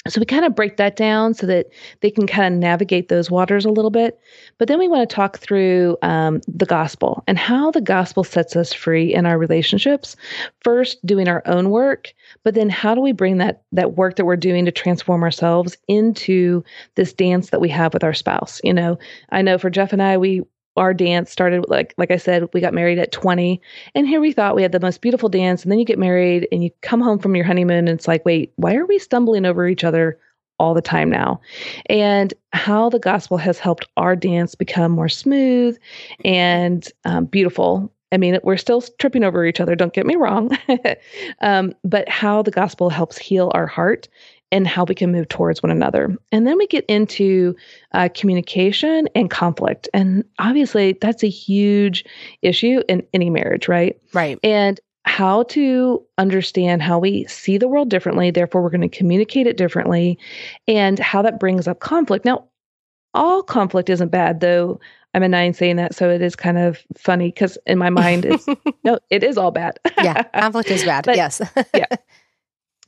so 0.06 0.20
we 0.20 0.26
kind 0.26 0.44
of 0.44 0.54
break 0.54 0.76
that 0.76 0.96
down 0.96 1.32
so 1.32 1.46
that 1.46 1.68
they 2.00 2.11
can 2.11 2.26
kind 2.26 2.52
of 2.54 2.61
navigate 2.61 3.08
those 3.08 3.30
waters 3.30 3.64
a 3.64 3.70
little 3.70 3.90
bit. 3.90 4.20
But 4.58 4.68
then 4.68 4.78
we 4.78 4.87
want 4.87 5.08
to 5.08 5.14
talk 5.14 5.38
through 5.38 5.96
um, 6.02 6.42
the 6.46 6.66
gospel 6.66 7.25
and 7.26 7.38
how 7.38 7.70
the 7.70 7.80
gospel 7.80 8.23
sets 8.23 8.54
us 8.54 8.73
free 8.73 9.14
in 9.14 9.25
our 9.25 9.38
relationships. 9.38 10.14
First, 10.61 11.05
doing 11.07 11.26
our 11.26 11.42
own 11.46 11.70
work, 11.70 12.12
but 12.42 12.55
then 12.55 12.68
how 12.68 12.94
do 12.94 13.00
we 13.00 13.12
bring 13.12 13.38
that 13.38 13.62
that 13.72 13.96
work 13.96 14.16
that 14.16 14.26
we're 14.26 14.37
doing 14.37 14.66
to 14.66 14.72
transform 14.72 15.22
ourselves 15.22 15.76
into 15.88 16.62
this 16.96 17.14
dance 17.14 17.50
that 17.50 17.61
we 17.61 17.70
have 17.70 17.94
with 17.94 18.05
our 18.05 18.14
spouse? 18.14 18.61
You 18.62 18.74
know, 18.74 18.98
I 19.31 19.40
know 19.40 19.57
for 19.57 19.70
Jeff 19.70 19.92
and 19.94 20.02
I, 20.02 20.18
we 20.18 20.42
our 20.76 20.92
dance 20.92 21.30
started 21.30 21.64
like 21.68 21.94
like 21.98 22.10
I 22.10 22.16
said, 22.16 22.48
we 22.52 22.60
got 22.60 22.74
married 22.74 22.98
at 22.98 23.12
20. 23.12 23.60
And 23.94 24.06
here 24.08 24.20
we 24.20 24.32
thought 24.32 24.56
we 24.56 24.62
had 24.62 24.72
the 24.72 24.80
most 24.80 25.00
beautiful 25.00 25.28
dance. 25.28 25.62
And 25.62 25.70
then 25.70 25.78
you 25.78 25.84
get 25.84 25.98
married 25.98 26.48
and 26.50 26.64
you 26.64 26.70
come 26.82 27.00
home 27.00 27.18
from 27.18 27.37
your 27.37 27.44
honeymoon 27.44 27.88
and 27.88 27.90
it's 27.90 28.08
like, 28.08 28.24
wait, 28.24 28.52
why 28.56 28.74
are 28.74 28.87
we 28.87 28.98
stumbling 28.98 29.46
over 29.46 29.68
each 29.68 29.84
other 29.84 30.18
all 30.58 30.74
the 30.74 30.82
time 30.82 31.10
now? 31.10 31.40
And 31.87 32.34
how 32.52 32.88
the 32.88 32.98
gospel 32.98 33.37
has 33.38 33.58
helped 33.58 33.87
our 33.96 34.16
dance 34.16 34.54
become 34.54 34.92
more 34.92 35.08
smooth 35.08 35.78
and 36.24 36.87
um, 37.04 37.26
beautiful. 37.26 37.90
I 38.12 38.16
mean, 38.16 38.38
we're 38.44 38.56
still 38.56 38.80
tripping 38.80 39.24
over 39.24 39.44
each 39.44 39.60
other, 39.60 39.74
don't 39.74 39.92
get 39.92 40.06
me 40.06 40.14
wrong. 40.14 40.56
um, 41.40 41.74
but 41.82 42.08
how 42.08 42.42
the 42.42 42.52
gospel 42.52 42.88
helps 42.88 43.18
heal 43.18 43.50
our 43.54 43.66
heart 43.66 44.08
and 44.55 44.69
how 44.69 44.85
we 44.85 44.95
can 44.95 45.11
move 45.11 45.29
towards 45.29 45.64
one 45.64 45.71
another. 45.71 46.17
And 46.31 46.47
then 46.47 46.57
we 46.57 46.69
get 46.69 46.85
into 46.87 47.57
uh, 47.93 48.09
communication 48.14 49.09
and 49.17 49.29
conflict. 49.29 49.88
And 49.93 50.25
obviously, 50.38 50.97
that's 51.01 51.25
a 51.25 51.29
huge 51.29 52.05
issue 52.40 52.81
in 52.88 53.03
any 53.12 53.31
marriage, 53.31 53.67
right? 53.67 54.01
Right. 54.12 54.38
And 54.45 54.79
how 55.07 55.43
to 55.43 56.01
understand 56.19 56.83
how 56.83 57.01
we 57.01 57.27
see 57.27 57.59
the 57.59 57.67
world 57.67 57.90
differently. 57.90 58.31
Therefore, 58.31 58.62
we're 58.62 58.71
going 58.71 58.88
to 58.88 58.88
communicate 58.88 59.49
it 59.49 59.57
differently 59.57 60.19
and 60.69 61.01
how 61.01 61.21
that 61.23 61.40
brings 61.40 61.67
up 61.67 61.81
conflict. 61.81 62.25
Now, 62.25 62.45
all 63.12 63.43
conflict 63.43 63.90
isn't 63.90 64.11
bad, 64.11 64.38
though. 64.38 64.79
I'm 65.14 65.25
a 65.25 65.29
nine 65.29 65.53
saying 65.53 65.77
that, 65.77 65.97
so 65.97 66.11
it 66.11 66.23
is 66.23 66.37
kind 66.37 66.59
of 66.59 66.79
funny 66.97 67.29
because 67.29 67.59
in 67.67 67.77
my 67.77 67.90
mind, 67.90 68.25
it's 68.25 68.47
no, 68.85 69.01
it 69.11 69.25
is 69.25 69.37
all 69.37 69.51
bad. 69.51 69.79
yeah, 69.99 70.23
conflict 70.23 70.71
is 70.71 70.85
bad. 70.85 71.05
But, 71.07 71.17
yes. 71.17 71.43
yeah. 71.75 71.87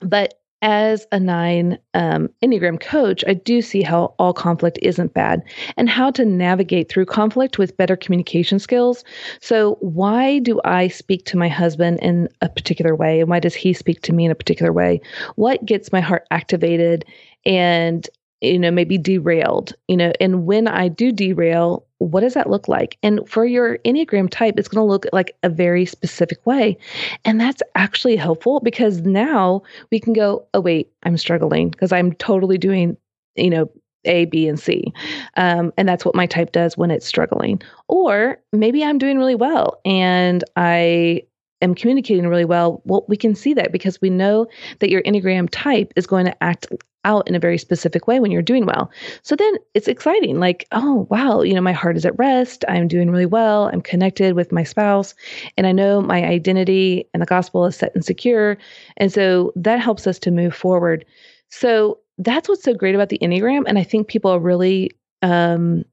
But 0.00 0.34
as 0.62 1.06
a 1.12 1.20
nine 1.20 1.78
um, 1.94 2.28
Enneagram 2.42 2.80
coach, 2.80 3.22
I 3.26 3.34
do 3.34 3.60
see 3.60 3.82
how 3.82 4.14
all 4.18 4.32
conflict 4.32 4.78
isn't 4.82 5.14
bad 5.14 5.42
and 5.76 5.88
how 5.88 6.10
to 6.12 6.24
navigate 6.24 6.88
through 6.88 7.06
conflict 7.06 7.58
with 7.58 7.76
better 7.76 7.96
communication 7.96 8.58
skills. 8.58 9.04
So, 9.40 9.76
why 9.80 10.38
do 10.38 10.60
I 10.64 10.88
speak 10.88 11.24
to 11.26 11.36
my 11.36 11.48
husband 11.48 11.98
in 12.00 12.28
a 12.40 12.48
particular 12.48 12.94
way? 12.94 13.20
And 13.20 13.28
why 13.28 13.40
does 13.40 13.54
he 13.54 13.72
speak 13.72 14.02
to 14.02 14.12
me 14.12 14.24
in 14.24 14.30
a 14.30 14.36
particular 14.36 14.72
way? 14.72 15.00
What 15.36 15.64
gets 15.64 15.92
my 15.92 16.00
heart 16.00 16.26
activated 16.30 17.04
and 17.44 18.08
you 18.42 18.58
know 18.58 18.70
maybe 18.70 18.98
derailed 18.98 19.72
you 19.88 19.96
know 19.96 20.12
and 20.20 20.44
when 20.44 20.68
i 20.68 20.88
do 20.88 21.10
derail 21.10 21.85
what 21.98 22.20
does 22.20 22.34
that 22.34 22.50
look 22.50 22.68
like 22.68 22.98
and 23.02 23.20
for 23.28 23.44
your 23.44 23.78
enneagram 23.78 24.28
type 24.28 24.58
it's 24.58 24.68
going 24.68 24.84
to 24.84 24.90
look 24.90 25.06
like 25.12 25.34
a 25.42 25.48
very 25.48 25.86
specific 25.86 26.44
way 26.46 26.76
and 27.24 27.40
that's 27.40 27.62
actually 27.74 28.16
helpful 28.16 28.60
because 28.60 29.00
now 29.00 29.62
we 29.90 29.98
can 29.98 30.12
go 30.12 30.46
oh 30.54 30.60
wait 30.60 30.90
i'm 31.04 31.16
struggling 31.16 31.70
because 31.70 31.92
i'm 31.92 32.12
totally 32.14 32.58
doing 32.58 32.96
you 33.36 33.50
know 33.50 33.70
a, 34.08 34.24
B, 34.26 34.46
and 34.46 34.58
C. 34.58 34.92
Um, 35.36 35.72
and 35.76 35.88
that's 35.88 36.04
what 36.04 36.14
my 36.14 36.26
type 36.26 36.52
does 36.52 36.76
when 36.76 36.92
it's 36.92 37.06
struggling. 37.06 37.60
Or 37.88 38.38
maybe 38.52 38.84
I'm 38.84 38.98
doing 38.98 39.18
really 39.18 39.34
well 39.34 39.80
and 39.84 40.44
I 40.54 41.22
am 41.62 41.74
communicating 41.74 42.28
really 42.28 42.44
well, 42.44 42.82
well, 42.84 43.04
we 43.08 43.16
can 43.16 43.34
see 43.34 43.54
that 43.54 43.72
because 43.72 44.00
we 44.00 44.10
know 44.10 44.46
that 44.78 44.90
your 44.90 45.02
Enneagram 45.02 45.48
type 45.50 45.92
is 45.96 46.06
going 46.06 46.26
to 46.26 46.42
act 46.42 46.66
out 47.06 47.26
in 47.28 47.34
a 47.34 47.38
very 47.38 47.56
specific 47.56 48.06
way 48.06 48.20
when 48.20 48.30
you're 48.30 48.42
doing 48.42 48.66
well. 48.66 48.90
So 49.22 49.34
then 49.36 49.54
it's 49.74 49.88
exciting. 49.88 50.40
Like, 50.40 50.66
oh, 50.72 51.06
wow, 51.10 51.40
you 51.40 51.54
know, 51.54 51.60
my 51.62 51.72
heart 51.72 51.96
is 51.96 52.04
at 52.04 52.18
rest. 52.18 52.64
I'm 52.68 52.88
doing 52.88 53.10
really 53.10 53.26
well. 53.26 53.70
I'm 53.72 53.80
connected 53.80 54.34
with 54.34 54.52
my 54.52 54.64
spouse. 54.64 55.14
And 55.56 55.66
I 55.66 55.72
know 55.72 56.02
my 56.02 56.24
identity 56.24 57.08
and 57.14 57.22
the 57.22 57.26
gospel 57.26 57.64
is 57.64 57.76
set 57.76 57.94
and 57.94 58.04
secure. 58.04 58.58
And 58.98 59.12
so 59.12 59.52
that 59.56 59.80
helps 59.80 60.06
us 60.06 60.18
to 60.20 60.30
move 60.30 60.54
forward. 60.54 61.06
So 61.48 62.00
that's 62.18 62.48
what's 62.48 62.64
so 62.64 62.74
great 62.74 62.94
about 62.94 63.08
the 63.08 63.18
Enneagram. 63.18 63.64
And 63.66 63.78
I 63.78 63.84
think 63.84 64.08
people 64.08 64.32
are 64.32 64.40
really 64.40 64.90
um, 65.22 65.84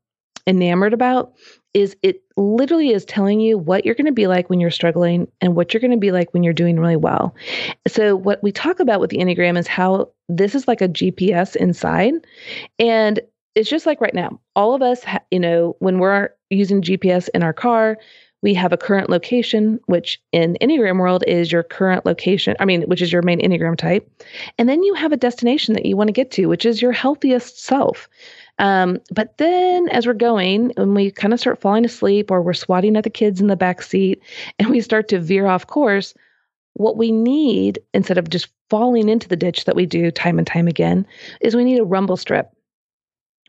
enamored 0.47 0.93
about 0.93 1.33
is 1.73 1.95
it 2.03 2.21
literally 2.37 2.91
is 2.91 3.03
telling 3.05 3.39
you 3.39 3.57
what 3.57 3.85
you're 3.85 3.95
going 3.95 4.05
to 4.05 4.11
be 4.11 4.27
like 4.27 4.49
when 4.49 4.59
you're 4.59 4.71
struggling 4.71 5.27
and 5.41 5.55
what 5.55 5.73
you're 5.73 5.81
going 5.81 5.91
to 5.91 5.97
be 5.97 6.11
like 6.11 6.31
when 6.33 6.43
you're 6.43 6.53
doing 6.53 6.79
really 6.79 6.95
well. 6.95 7.35
So 7.87 8.15
what 8.15 8.43
we 8.43 8.51
talk 8.51 8.79
about 8.79 8.99
with 8.99 9.09
the 9.09 9.17
Enneagram 9.17 9.57
is 9.57 9.67
how 9.67 10.11
this 10.29 10.55
is 10.55 10.67
like 10.67 10.81
a 10.81 10.89
GPS 10.89 11.55
inside 11.55 12.13
and 12.79 13.19
it's 13.55 13.69
just 13.69 13.85
like 13.85 14.01
right 14.01 14.13
now. 14.13 14.39
All 14.55 14.73
of 14.73 14.81
us, 14.81 15.03
you 15.31 15.39
know, 15.39 15.75
when 15.79 15.99
we're 15.99 16.29
using 16.49 16.81
GPS 16.81 17.29
in 17.33 17.43
our 17.43 17.53
car, 17.53 17.97
we 18.41 18.53
have 18.53 18.73
a 18.73 18.77
current 18.77 19.09
location, 19.09 19.79
which 19.85 20.21
in 20.33 20.57
Enneagram 20.59 20.99
world 20.99 21.23
is 21.27 21.51
your 21.51 21.63
current 21.63 22.05
location, 22.05 22.57
I 22.59 22.65
mean, 22.65 22.81
which 22.83 23.01
is 23.01 23.11
your 23.11 23.21
main 23.21 23.39
Enneagram 23.39 23.77
type. 23.77 24.09
And 24.57 24.67
then 24.67 24.83
you 24.83 24.93
have 24.95 25.13
a 25.13 25.17
destination 25.17 25.73
that 25.75 25.85
you 25.85 25.95
want 25.95 26.09
to 26.09 26.13
get 26.13 26.29
to, 26.31 26.47
which 26.47 26.65
is 26.65 26.81
your 26.81 26.91
healthiest 26.91 27.63
self. 27.63 28.09
Um, 28.59 28.99
but 29.11 29.37
then 29.37 29.87
as 29.89 30.05
we're 30.05 30.13
going, 30.13 30.73
when 30.75 30.93
we 30.93 31.09
kind 31.09 31.33
of 31.33 31.39
start 31.39 31.61
falling 31.61 31.85
asleep 31.85 32.31
or 32.31 32.41
we're 32.41 32.53
swatting 32.53 32.97
at 32.97 33.05
the 33.05 33.09
kids 33.09 33.39
in 33.39 33.47
the 33.47 33.55
back 33.55 33.81
seat 33.81 34.21
and 34.59 34.69
we 34.69 34.81
start 34.81 35.07
to 35.07 35.19
veer 35.19 35.47
off 35.47 35.65
course, 35.65 36.13
what 36.73 36.97
we 36.97 37.11
need 37.11 37.79
instead 37.93 38.17
of 38.17 38.29
just 38.29 38.49
falling 38.73 39.07
into 39.07 39.29
the 39.29 39.35
ditch 39.35 39.65
that 39.65 39.75
we 39.75 39.85
do 39.85 40.09
time 40.09 40.39
and 40.39 40.47
time 40.47 40.67
again 40.67 41.05
is 41.41 41.55
we 41.55 41.63
need 41.63 41.77
a 41.77 41.85
rumble 41.85 42.17
strip. 42.17 42.49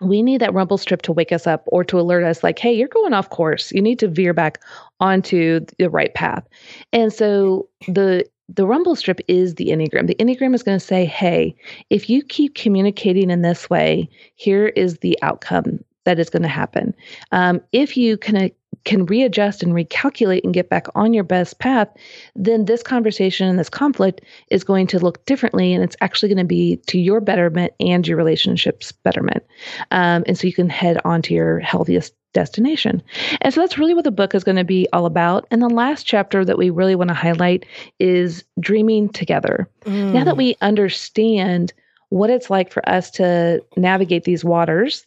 We 0.03 0.21
need 0.21 0.43
that 0.43 0.53
rumble 0.53 0.77
strip 0.77 1.01
to 1.01 1.13
wake 1.13 1.33
us 1.33 1.47
up 1.47 1.65
or 1.69 1.83
to 1.85 1.99
alert 1.99 2.25
us 2.25 2.45
like 2.45 2.59
hey 2.59 2.75
you're 2.75 2.89
going 2.89 3.15
off 3.15 3.31
course. 3.31 3.73
You 3.73 3.81
need 3.81 3.99
to 4.01 4.09
veer 4.09 4.35
back 4.35 4.63
onto 5.01 5.61
the 5.79 5.89
right 5.89 6.13
path. 6.13 6.47
And 6.93 7.11
so 7.11 7.67
the 7.89 8.27
the 8.51 8.67
rumble 8.67 8.97
strip 8.97 9.19
is 9.27 9.55
the 9.55 9.69
enneagram. 9.69 10.09
The 10.09 10.17
enneagram 10.17 10.55
is 10.55 10.63
going 10.63 10.79
to 10.79 10.85
say 10.85 11.07
hey 11.07 11.57
if 11.89 12.11
you 12.11 12.23
keep 12.23 12.55
communicating 12.55 13.31
in 13.31 13.41
this 13.41 13.71
way 13.71 14.11
here 14.35 14.67
is 14.77 14.99
the 14.99 15.19
outcome 15.23 15.83
that 16.05 16.19
is 16.19 16.29
going 16.29 16.43
to 16.43 16.49
happen. 16.49 16.95
Um, 17.33 17.63
if 17.73 17.97
you 17.97 18.19
can 18.19 18.51
can 18.85 19.07
readjust 19.07 19.63
and 19.63 19.73
recalculate 19.73 20.43
and 20.45 20.55
get 20.55 20.69
back 20.69 20.87
on 20.95 21.15
your 21.15 21.25
best 21.25 21.59
path, 21.59 21.89
then 22.35 22.67
this 22.67 22.83
conversation 22.83 23.49
and 23.49 23.59
this 23.59 23.71
conflict 23.71 24.21
is 24.51 24.65
going 24.65 24.87
to 24.89 24.99
look 24.99 25.25
differently. 25.27 25.73
And 25.73 25.83
it's 25.83 25.97
actually 26.01 26.29
going 26.29 26.39
to 26.39 26.45
be 26.45 26.77
to 26.89 26.99
your 26.99 27.21
betterment 27.21 27.73
and 27.81 28.07
your 28.07 28.17
relationship's 28.17 28.93
betterment. 28.93 29.43
Um, 29.91 30.25
and 30.27 30.39
so 30.39 30.47
you 30.47 30.53
can 30.53 30.69
head 30.69 30.99
on 31.05 31.23
to 31.23 31.35
your 31.35 31.61
healthiest 31.61 32.15
destination. 32.35 33.03
And 33.41 33.55
so 33.55 33.61
that's 33.61 33.79
really 33.79 33.95
what 33.95 34.05
the 34.05 34.11
book 34.11 34.35
is 34.35 34.45
going 34.45 34.57
to 34.57 34.65
be 34.65 34.87
all 34.93 35.07
about. 35.07 35.47
And 35.51 35.63
the 35.63 35.69
last 35.69 36.05
chapter 36.05 36.45
that 36.45 36.59
we 36.59 36.69
really 36.69 36.97
want 36.97 37.09
to 37.09 37.15
highlight 37.15 37.65
is 38.01 38.45
dreaming 38.61 39.09
together. 39.09 39.69
Mm. 39.85 40.13
Now 40.13 40.25
that 40.25 40.37
we 40.37 40.57
understand 40.61 41.73
what 42.11 42.31
it's 42.31 42.51
like 42.51 42.71
for 42.71 42.87
us 42.89 43.11
to 43.13 43.65
navigate 43.77 44.25
these 44.25 44.45
waters 44.45 45.07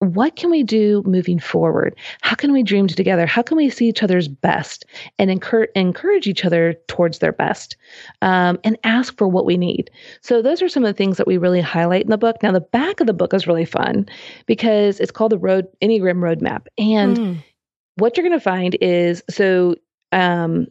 what 0.00 0.34
can 0.34 0.50
we 0.50 0.62
do 0.62 1.02
moving 1.04 1.38
forward? 1.38 1.94
How 2.22 2.34
can 2.34 2.52
we 2.52 2.62
dream 2.62 2.86
together? 2.86 3.26
How 3.26 3.42
can 3.42 3.58
we 3.58 3.68
see 3.68 3.86
each 3.86 4.02
other's 4.02 4.28
best 4.28 4.86
and 5.18 5.30
encourage, 5.30 5.70
encourage 5.74 6.26
each 6.26 6.44
other 6.44 6.74
towards 6.88 7.18
their 7.18 7.32
best 7.32 7.76
um, 8.22 8.58
and 8.64 8.78
ask 8.84 9.16
for 9.18 9.28
what 9.28 9.44
we 9.44 9.58
need? 9.58 9.90
So, 10.22 10.40
those 10.40 10.62
are 10.62 10.70
some 10.70 10.84
of 10.84 10.88
the 10.88 10.96
things 10.96 11.18
that 11.18 11.26
we 11.26 11.36
really 11.36 11.60
highlight 11.60 12.02
in 12.02 12.10
the 12.10 12.18
book. 12.18 12.42
Now, 12.42 12.52
the 12.52 12.60
back 12.60 13.00
of 13.00 13.06
the 13.06 13.12
book 13.12 13.34
is 13.34 13.46
really 13.46 13.66
fun 13.66 14.08
because 14.46 15.00
it's 15.00 15.10
called 15.10 15.32
the 15.32 15.38
Road 15.38 15.66
Enneagram 15.82 16.20
Roadmap. 16.20 16.66
And 16.78 17.16
mm. 17.16 17.44
what 17.96 18.16
you're 18.16 18.26
going 18.26 18.38
to 18.38 18.42
find 18.42 18.78
is 18.80 19.22
so 19.28 19.76
um, 20.12 20.66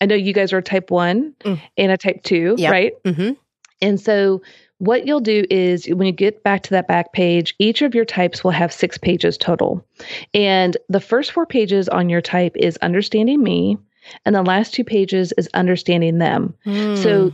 I 0.00 0.06
know 0.06 0.14
you 0.14 0.34
guys 0.34 0.52
are 0.52 0.60
type 0.60 0.90
one 0.90 1.34
mm. 1.40 1.60
and 1.78 1.90
a 1.90 1.96
type 1.96 2.22
two, 2.22 2.54
yep. 2.58 2.70
right? 2.70 2.92
Mm-hmm. 3.04 3.32
And 3.80 4.00
so 4.00 4.42
what 4.78 5.06
you'll 5.06 5.20
do 5.20 5.44
is 5.50 5.86
when 5.86 6.06
you 6.06 6.12
get 6.12 6.42
back 6.42 6.62
to 6.64 6.70
that 6.70 6.88
back 6.88 7.12
page, 7.12 7.54
each 7.58 7.82
of 7.82 7.94
your 7.94 8.04
types 8.04 8.42
will 8.42 8.50
have 8.50 8.72
six 8.72 8.98
pages 8.98 9.38
total. 9.38 9.84
And 10.32 10.76
the 10.88 11.00
first 11.00 11.32
four 11.32 11.46
pages 11.46 11.88
on 11.88 12.08
your 12.08 12.20
type 12.20 12.56
is 12.56 12.76
understanding 12.78 13.42
me, 13.42 13.78
and 14.24 14.34
the 14.34 14.42
last 14.42 14.74
two 14.74 14.84
pages 14.84 15.32
is 15.38 15.48
understanding 15.54 16.18
them. 16.18 16.54
Mm. 16.66 17.02
So 17.02 17.32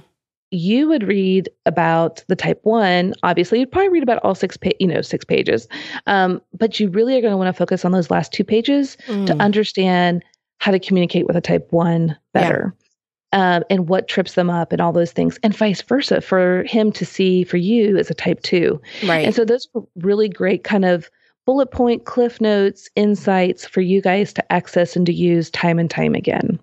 you 0.51 0.89
would 0.89 1.05
read 1.05 1.49
about 1.65 2.25
the 2.29 2.37
type 2.37 2.61
one. 2.63 3.15
Obviously, 3.23 3.61
you'd 3.61 3.73
probably 3.73 3.89
read 3.89 4.03
about 4.03 4.23
all 4.25 4.35
six, 4.35 4.57
pa- 4.57 4.71
you 4.79 4.87
know, 4.87 5.01
six 5.01 5.25
pages. 5.25 5.69
Um, 6.07 6.43
but 6.53 6.79
you 6.79 6.91
really 6.91 7.17
are 7.17 7.21
going 7.21 7.33
to 7.33 7.37
want 7.37 7.49
to 7.49 7.59
focus 7.59 7.85
on 7.85 7.93
those 7.93 8.11
last 8.11 8.33
two 8.33 8.45
pages 8.45 8.97
mm. 9.07 9.27
to 9.27 9.35
understand 9.37 10.25
how 10.59 10.73
to 10.73 10.79
communicate 10.79 11.27
with 11.27 11.37
a 11.37 11.41
type 11.41 11.69
one 11.71 12.17
better 12.35 12.75
um, 13.33 13.63
and 13.71 13.89
what 13.89 14.09
trips 14.09 14.35
them 14.35 14.51
up 14.51 14.73
and 14.73 14.81
all 14.81 14.93
those 14.93 15.13
things, 15.13 15.39
and 15.43 15.57
vice 15.57 15.83
versa 15.83 16.21
for 16.21 16.65
him 16.65 16.93
to 16.93 17.05
see 17.07 17.45
for 17.45 17.57
you 17.57 17.97
as 17.97 18.11
a 18.11 18.15
type 18.15 18.43
two. 18.43 18.81
Right. 19.07 19.25
And 19.25 19.35
so 19.35 19.45
those 19.45 19.69
are 19.75 19.83
really 19.97 20.29
great 20.29 20.65
kind 20.65 20.85
of 20.85 21.11
bullet 21.47 21.71
point, 21.71 22.05
cliff 22.05 22.41
notes, 22.41 22.89
insights 22.97 23.67
for 23.67 23.81
you 23.81 24.01
guys 24.01 24.33
to 24.35 24.53
access 24.53 24.97
and 24.97 25.07
to 25.07 25.13
use 25.13 25.51
time 25.51 25.79
and 25.79 25.91
time 25.91 26.15
again. 26.15 26.61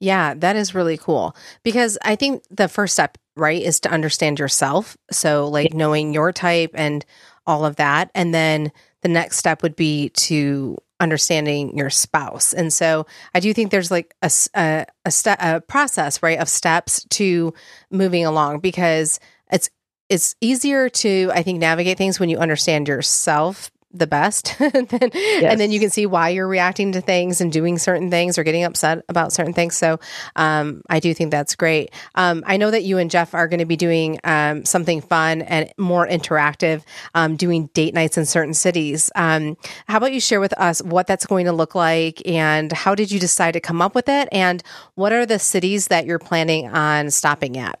Yeah, 0.00 0.34
that 0.34 0.54
is 0.54 0.74
really 0.74 0.96
cool 0.96 1.34
because 1.64 1.98
I 2.02 2.14
think 2.14 2.44
the 2.50 2.68
first 2.68 2.94
step, 2.94 3.18
right, 3.36 3.60
is 3.60 3.80
to 3.80 3.90
understand 3.90 4.38
yourself. 4.38 4.96
So, 5.10 5.48
like 5.48 5.74
knowing 5.74 6.14
your 6.14 6.32
type 6.32 6.70
and 6.74 7.04
all 7.48 7.64
of 7.64 7.76
that. 7.76 8.10
And 8.14 8.32
then 8.32 8.70
the 9.00 9.08
next 9.08 9.38
step 9.38 9.62
would 9.62 9.74
be 9.74 10.10
to 10.10 10.76
understanding 11.00 11.76
your 11.76 11.90
spouse. 11.90 12.52
And 12.52 12.72
so 12.72 13.06
I 13.34 13.40
do 13.40 13.52
think 13.54 13.70
there's 13.70 13.90
like 13.90 14.14
a, 14.22 14.30
a, 14.54 14.86
a, 15.04 15.10
step, 15.10 15.38
a 15.40 15.60
process, 15.60 16.22
right, 16.22 16.38
of 16.38 16.48
steps 16.48 17.04
to 17.10 17.54
moving 17.90 18.24
along 18.24 18.60
because 18.60 19.20
it's 19.50 19.70
it's 20.08 20.34
easier 20.40 20.88
to 20.88 21.30
I 21.34 21.42
think 21.42 21.58
navigate 21.58 21.98
things 21.98 22.18
when 22.18 22.30
you 22.30 22.38
understand 22.38 22.88
yourself 22.88 23.70
the 23.98 24.06
best 24.06 24.56
then, 24.58 25.10
yes. 25.14 25.44
and 25.44 25.60
then 25.60 25.70
you 25.70 25.80
can 25.80 25.90
see 25.90 26.06
why 26.06 26.28
you're 26.28 26.48
reacting 26.48 26.92
to 26.92 27.00
things 27.00 27.40
and 27.40 27.52
doing 27.52 27.78
certain 27.78 28.10
things 28.10 28.38
or 28.38 28.44
getting 28.44 28.64
upset 28.64 29.04
about 29.08 29.32
certain 29.32 29.52
things 29.52 29.76
so 29.76 29.98
um, 30.36 30.82
i 30.88 31.00
do 31.00 31.12
think 31.14 31.30
that's 31.30 31.54
great 31.54 31.90
um, 32.14 32.42
i 32.46 32.56
know 32.56 32.70
that 32.70 32.84
you 32.84 32.98
and 32.98 33.10
jeff 33.10 33.34
are 33.34 33.48
going 33.48 33.58
to 33.58 33.66
be 33.66 33.76
doing 33.76 34.18
um, 34.24 34.64
something 34.64 35.00
fun 35.00 35.42
and 35.42 35.72
more 35.78 36.06
interactive 36.06 36.82
um, 37.14 37.36
doing 37.36 37.66
date 37.74 37.94
nights 37.94 38.18
in 38.18 38.26
certain 38.26 38.54
cities 38.54 39.10
um, 39.14 39.56
how 39.86 39.96
about 39.96 40.12
you 40.12 40.20
share 40.20 40.40
with 40.40 40.52
us 40.58 40.82
what 40.82 41.06
that's 41.06 41.26
going 41.26 41.46
to 41.46 41.52
look 41.52 41.74
like 41.74 42.26
and 42.26 42.72
how 42.72 42.94
did 42.94 43.10
you 43.10 43.18
decide 43.18 43.52
to 43.52 43.60
come 43.60 43.82
up 43.82 43.94
with 43.94 44.08
it 44.08 44.28
and 44.32 44.62
what 44.94 45.12
are 45.12 45.26
the 45.26 45.38
cities 45.38 45.88
that 45.88 46.06
you're 46.06 46.18
planning 46.18 46.68
on 46.68 47.10
stopping 47.10 47.56
at 47.56 47.80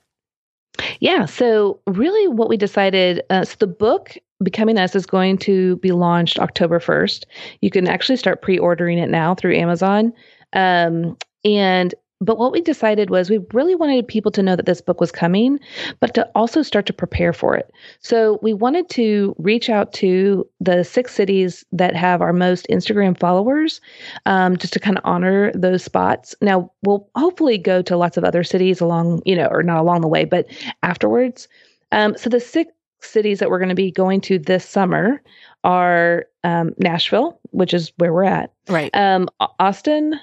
yeah. 1.00 1.26
So, 1.26 1.80
really, 1.86 2.28
what 2.28 2.48
we 2.48 2.56
decided 2.56 3.22
uh, 3.30 3.44
so 3.44 3.56
the 3.58 3.66
book 3.66 4.16
Becoming 4.42 4.78
Us 4.78 4.94
is 4.94 5.06
going 5.06 5.38
to 5.38 5.76
be 5.76 5.92
launched 5.92 6.38
October 6.38 6.78
1st. 6.78 7.24
You 7.60 7.70
can 7.70 7.88
actually 7.88 8.16
start 8.16 8.42
pre 8.42 8.58
ordering 8.58 8.98
it 8.98 9.10
now 9.10 9.34
through 9.34 9.56
Amazon. 9.56 10.12
Um, 10.52 11.16
and 11.44 11.94
but 12.20 12.36
what 12.36 12.50
we 12.50 12.60
decided 12.60 13.10
was 13.10 13.30
we 13.30 13.38
really 13.52 13.76
wanted 13.76 14.08
people 14.08 14.32
to 14.32 14.42
know 14.42 14.56
that 14.56 14.66
this 14.66 14.80
book 14.80 15.00
was 15.00 15.12
coming, 15.12 15.60
but 16.00 16.14
to 16.14 16.28
also 16.34 16.62
start 16.62 16.84
to 16.86 16.92
prepare 16.92 17.32
for 17.32 17.54
it. 17.54 17.70
So 18.00 18.40
we 18.42 18.52
wanted 18.52 18.88
to 18.90 19.36
reach 19.38 19.70
out 19.70 19.92
to 19.94 20.48
the 20.60 20.82
six 20.82 21.14
cities 21.14 21.64
that 21.70 21.94
have 21.94 22.20
our 22.20 22.32
most 22.32 22.66
Instagram 22.68 23.18
followers, 23.18 23.80
um, 24.26 24.56
just 24.56 24.72
to 24.72 24.80
kind 24.80 24.98
of 24.98 25.04
honor 25.04 25.52
those 25.52 25.84
spots. 25.84 26.34
Now 26.42 26.72
we'll 26.82 27.08
hopefully 27.14 27.56
go 27.56 27.82
to 27.82 27.96
lots 27.96 28.16
of 28.16 28.24
other 28.24 28.42
cities 28.42 28.80
along, 28.80 29.22
you 29.24 29.36
know, 29.36 29.46
or 29.46 29.62
not 29.62 29.78
along 29.78 30.00
the 30.00 30.08
way, 30.08 30.24
but 30.24 30.46
afterwards. 30.82 31.46
Um, 31.92 32.16
so 32.18 32.28
the 32.28 32.40
six 32.40 32.72
cities 33.00 33.38
that 33.38 33.50
we're 33.50 33.58
going 33.58 33.68
to 33.68 33.74
be 33.74 33.90
going 33.90 34.20
to 34.22 34.38
this 34.38 34.68
summer 34.68 35.22
are 35.64 36.26
um, 36.44 36.72
Nashville, 36.78 37.38
which 37.50 37.74
is 37.74 37.92
where 37.98 38.12
we're 38.12 38.24
at, 38.24 38.52
right? 38.68 38.90
Um, 38.94 39.28
Austin, 39.58 40.18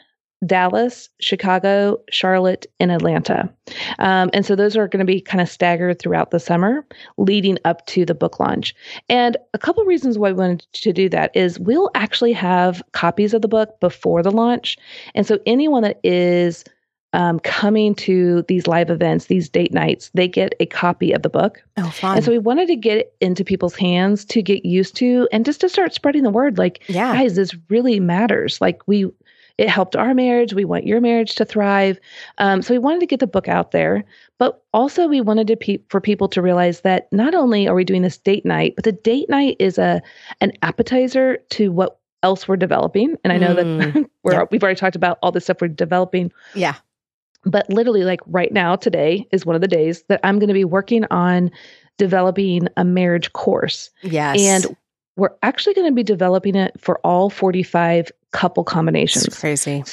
Dallas, 0.46 1.10
Chicago, 1.20 2.00
Charlotte, 2.12 2.66
and 2.80 2.92
Atlanta. 2.92 3.50
Um, 4.00 4.30
and 4.34 4.46
so 4.46 4.56
those 4.56 4.76
are 4.76 4.88
going 4.88 5.00
to 5.00 5.12
be 5.12 5.22
kind 5.22 5.42
of 5.42 5.50
staggered 5.50 6.00
throughout 6.00 6.32
the 6.32 6.40
summer 6.40 6.86
leading 7.18 7.58
up 7.66 7.86
to 7.88 8.06
the 8.06 8.14
book 8.14 8.40
launch. 8.40 8.76
And 9.10 9.38
a 9.54 9.58
couple 9.58 9.82
of 9.82 9.88
reasons 9.88 10.18
why 10.18 10.32
we 10.32 10.40
wanted 10.40 10.66
to 10.74 10.94
do 10.94 11.10
that 11.10 11.36
is 11.36 11.60
we'll 11.60 11.90
actually 11.96 12.34
have 12.34 12.84
copies 12.92 13.34
of 13.34 13.42
the 13.42 13.48
book 13.48 13.80
before 13.80 14.22
the 14.22 14.32
launch. 14.32 14.78
And 15.14 15.26
so 15.26 15.40
anyone 15.46 15.84
that 15.84 16.00
is 16.04 16.64
um, 17.16 17.40
coming 17.40 17.96
to 17.96 18.44
these 18.50 18.68
live 18.68 18.90
events, 18.90 19.26
these 19.26 19.48
date 19.48 19.74
nights, 19.74 20.12
they 20.14 20.28
get 20.28 20.54
a 20.60 20.66
copy 20.66 21.14
of 21.14 21.22
the 21.22 21.30
book. 21.30 21.64
Oh, 21.78 21.90
fun. 21.90 22.18
And 22.18 22.26
so 22.26 22.30
we 22.30 22.38
wanted 22.38 22.68
to 22.68 22.76
get 22.76 22.98
it 22.98 23.16
into 23.22 23.46
people's 23.46 23.76
hands 23.76 24.26
to 24.26 24.42
get 24.42 24.66
used 24.66 24.98
to 24.98 25.28
and 25.32 25.46
just 25.46 25.62
to 25.62 25.70
start 25.70 25.94
spreading 25.94 26.24
the 26.24 26.30
word 26.30 26.58
like, 26.58 26.84
yeah. 26.88 27.14
guys, 27.14 27.38
this 27.38 27.56
really 27.70 28.02
matters. 28.02 28.60
Like, 28.60 28.82
we, 28.86 29.06
it 29.58 29.70
helped 29.70 29.96
our 29.96 30.14
marriage. 30.14 30.54
We 30.54 30.66
want 30.66 30.86
your 30.86 31.00
marriage 31.00 31.36
to 31.36 31.46
thrive. 31.46 32.02
Um, 32.38 32.62
so 32.62 32.74
we 32.74 32.80
wanted 32.80 33.00
to 33.00 33.06
get 33.06 33.22
the 33.22 33.28
book 33.28 33.48
out 33.48 33.72
there, 33.72 34.04
but 34.38 34.62
also 34.74 35.08
we 35.08 35.22
wanted 35.22 35.48
to 35.48 35.56
pe- 35.56 35.80
for 35.88 36.02
people 36.02 36.28
to 36.28 36.42
realize 36.42 36.82
that 36.82 37.08
not 37.14 37.34
only 37.34 37.66
are 37.66 37.76
we 37.76 37.86
doing 37.86 38.02
this 38.02 38.18
date 38.18 38.46
night, 38.46 38.74
but 38.76 38.84
the 38.84 38.92
date 38.92 39.30
night 39.30 39.56
is 39.58 39.78
a 39.78 40.02
an 40.42 40.52
appetizer 40.62 41.38
to 41.52 41.72
what 41.72 41.98
else 42.24 42.46
we're 42.46 42.58
developing. 42.58 43.16
And 43.24 43.32
I 43.32 43.38
know 43.38 43.56
mm, 43.56 43.94
that 43.94 44.10
we're 44.24 44.34
yeah. 44.34 44.44
we've 44.52 44.62
already 44.62 44.78
talked 44.78 44.98
about 44.98 45.18
all 45.22 45.32
the 45.32 45.40
stuff 45.40 45.62
we're 45.62 45.70
developing. 45.70 46.34
Yeah. 46.54 46.76
But 47.46 47.70
literally, 47.70 48.04
like 48.04 48.22
right 48.26 48.52
now, 48.52 48.76
today 48.76 49.28
is 49.32 49.46
one 49.46 49.56
of 49.56 49.62
the 49.62 49.68
days 49.68 50.04
that 50.10 50.20
I'm 50.24 50.40
going 50.40 50.48
to 50.48 50.54
be 50.54 50.66
working 50.66 51.06
on 51.12 51.52
developing 51.98 52.68
a 52.78 52.84
marriage 52.84 53.32
course. 53.34 53.90
Yes. 54.04 54.40
And 54.40 54.76
we're 55.16 55.30
actually 55.44 55.74
going 55.76 55.90
to 55.90 55.96
be 55.96 56.04
developing 56.04 56.56
it 56.56 56.74
for 56.80 57.00
all 57.06 57.30
45 57.30 58.12
couple 58.32 58.64
combinations. 58.64 59.38
Crazy. 59.40 59.84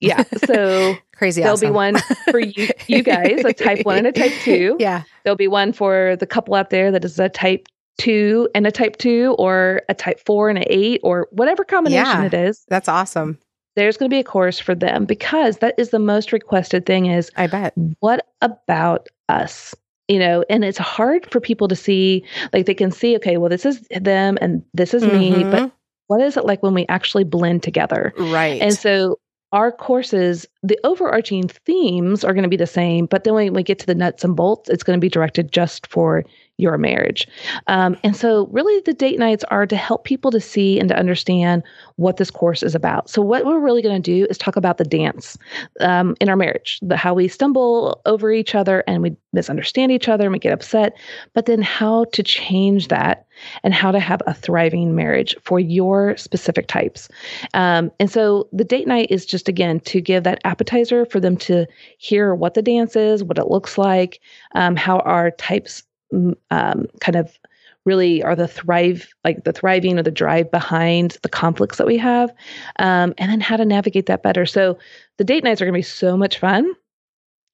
Yeah. 0.00 0.22
So 0.46 0.94
crazy. 1.16 1.40
There'll 1.40 1.54
awesome. 1.54 1.70
be 1.70 1.74
one 1.74 1.96
for 2.30 2.38
you, 2.38 2.68
you 2.86 3.02
guys, 3.02 3.44
a 3.44 3.52
type 3.52 3.84
one 3.84 3.98
and 3.98 4.06
a 4.06 4.12
type 4.12 4.32
two. 4.42 4.76
Yeah. 4.80 5.02
There'll 5.24 5.36
be 5.36 5.48
one 5.48 5.72
for 5.72 6.16
the 6.20 6.26
couple 6.26 6.54
out 6.54 6.70
there 6.70 6.92
that 6.92 7.04
is 7.04 7.18
a 7.18 7.28
type 7.28 7.66
two 7.98 8.48
and 8.54 8.64
a 8.66 8.70
type 8.70 8.96
two, 8.98 9.34
or 9.40 9.82
a 9.88 9.94
type 9.94 10.20
four 10.24 10.48
and 10.48 10.56
an 10.58 10.64
eight, 10.68 11.00
or 11.02 11.26
whatever 11.32 11.64
combination 11.64 12.04
Yeah. 12.06 12.24
it 12.26 12.34
is. 12.34 12.64
That's 12.68 12.88
awesome. 12.88 13.38
There's 13.78 13.96
going 13.96 14.10
to 14.10 14.14
be 14.14 14.18
a 14.20 14.24
course 14.24 14.58
for 14.58 14.74
them 14.74 15.04
because 15.04 15.58
that 15.58 15.74
is 15.78 15.90
the 15.90 16.00
most 16.00 16.32
requested 16.32 16.84
thing. 16.84 17.06
Is 17.06 17.30
I 17.36 17.46
bet. 17.46 17.72
what 18.00 18.26
about 18.42 19.08
us? 19.28 19.72
You 20.08 20.18
know, 20.18 20.44
and 20.50 20.64
it's 20.64 20.78
hard 20.78 21.30
for 21.30 21.38
people 21.40 21.68
to 21.68 21.76
see. 21.76 22.24
Like 22.52 22.66
they 22.66 22.74
can 22.74 22.90
see, 22.90 23.14
okay, 23.16 23.36
well, 23.36 23.48
this 23.50 23.64
is 23.64 23.86
them 24.00 24.36
and 24.40 24.62
this 24.74 24.94
is 24.94 25.04
me, 25.04 25.44
Mhm. 25.44 25.50
but 25.52 25.70
what 26.08 26.20
is 26.20 26.36
it 26.36 26.44
like 26.44 26.62
when 26.62 26.74
we 26.74 26.86
actually 26.88 27.22
blend 27.24 27.62
together? 27.62 28.12
right. 28.18 28.60
And 28.60 28.74
so 28.74 29.18
our 29.52 29.70
courses, 29.70 30.44
the 30.62 30.78
overarching 30.82 31.48
themes 31.48 32.24
are 32.24 32.34
going 32.34 32.42
to 32.42 32.48
be 32.48 32.56
the 32.56 32.66
same, 32.66 33.06
but 33.06 33.22
then 33.24 33.34
when 33.34 33.52
we 33.54 33.62
get 33.62 33.78
to 33.78 33.86
the 33.86 33.94
nuts 33.94 34.24
and 34.24 34.34
bolts, 34.34 34.68
it's 34.68 34.82
going 34.82 34.96
to 34.98 35.00
be 35.00 35.08
directed 35.08 35.52
just 35.52 35.86
for 35.86 36.24
your 36.58 36.76
marriage. 36.76 37.26
Um, 37.68 37.96
and 38.04 38.14
so, 38.14 38.48
really, 38.48 38.80
the 38.84 38.92
date 38.92 39.18
nights 39.18 39.44
are 39.44 39.66
to 39.66 39.76
help 39.76 40.04
people 40.04 40.30
to 40.32 40.40
see 40.40 40.78
and 40.78 40.88
to 40.88 40.98
understand 40.98 41.62
what 41.96 42.16
this 42.18 42.30
course 42.30 42.62
is 42.62 42.74
about. 42.74 43.08
So, 43.08 43.22
what 43.22 43.46
we're 43.46 43.60
really 43.60 43.80
going 43.80 44.00
to 44.00 44.12
do 44.12 44.26
is 44.28 44.36
talk 44.36 44.56
about 44.56 44.76
the 44.76 44.84
dance 44.84 45.38
um, 45.80 46.16
in 46.20 46.28
our 46.28 46.36
marriage, 46.36 46.80
the, 46.82 46.96
how 46.96 47.14
we 47.14 47.28
stumble 47.28 48.00
over 48.04 48.32
each 48.32 48.54
other 48.54 48.84
and 48.86 49.02
we 49.02 49.16
misunderstand 49.32 49.92
each 49.92 50.08
other 50.08 50.24
and 50.24 50.32
we 50.32 50.38
get 50.38 50.52
upset, 50.52 50.94
but 51.32 51.46
then 51.46 51.62
how 51.62 52.04
to 52.12 52.22
change 52.22 52.88
that 52.88 53.26
and 53.62 53.72
how 53.72 53.90
to 53.90 54.00
have 54.00 54.20
a 54.26 54.34
thriving 54.34 54.94
marriage 54.94 55.36
for 55.42 55.60
your 55.60 56.16
specific 56.16 56.66
types. 56.66 57.08
Um, 57.54 57.92
and 58.00 58.10
so 58.10 58.48
the 58.52 58.64
date 58.64 58.88
night 58.88 59.08
is 59.10 59.24
just 59.24 59.48
again 59.48 59.80
to 59.80 60.00
give 60.00 60.24
that 60.24 60.40
appetizer 60.44 61.04
for 61.06 61.20
them 61.20 61.36
to 61.38 61.66
hear 61.98 62.34
what 62.34 62.54
the 62.54 62.62
dance 62.62 62.96
is, 62.96 63.22
what 63.22 63.38
it 63.38 63.48
looks 63.48 63.78
like, 63.78 64.20
um, 64.54 64.76
how 64.76 64.98
our 65.00 65.30
types 65.32 65.84
um, 66.12 66.86
kind 67.00 67.16
of 67.16 67.38
really 67.84 68.22
are 68.22 68.36
the 68.36 68.48
thrive 68.48 69.08
like 69.24 69.44
the 69.44 69.52
thriving 69.52 69.98
or 69.98 70.02
the 70.02 70.10
drive 70.10 70.50
behind 70.50 71.16
the 71.22 71.28
conflicts 71.28 71.78
that 71.78 71.86
we 71.86 71.96
have 71.96 72.30
um, 72.78 73.14
and 73.18 73.30
then 73.30 73.40
how 73.40 73.56
to 73.56 73.64
navigate 73.64 74.06
that 74.06 74.22
better 74.22 74.44
so 74.44 74.78
the 75.16 75.24
date 75.24 75.44
nights 75.44 75.60
are 75.60 75.64
going 75.64 75.72
to 75.74 75.78
be 75.78 75.82
so 75.82 76.16
much 76.16 76.38
fun 76.38 76.70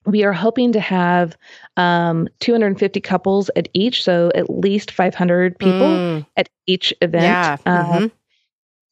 we 0.06 0.22
are 0.24 0.32
hoping 0.32 0.72
to 0.72 0.80
have 0.80 1.36
um, 1.76 2.28
250 2.40 3.00
couples 3.00 3.50
at 3.56 3.68
each 3.72 4.02
so 4.02 4.30
at 4.34 4.50
least 4.50 4.90
500 4.90 5.58
people 5.58 5.86
Mm, 5.86 6.26
at 6.36 6.48
each 6.66 6.92
event 7.00 7.24
yeah. 7.24 7.56
Um, 7.66 8.02
mhm. 8.02 8.10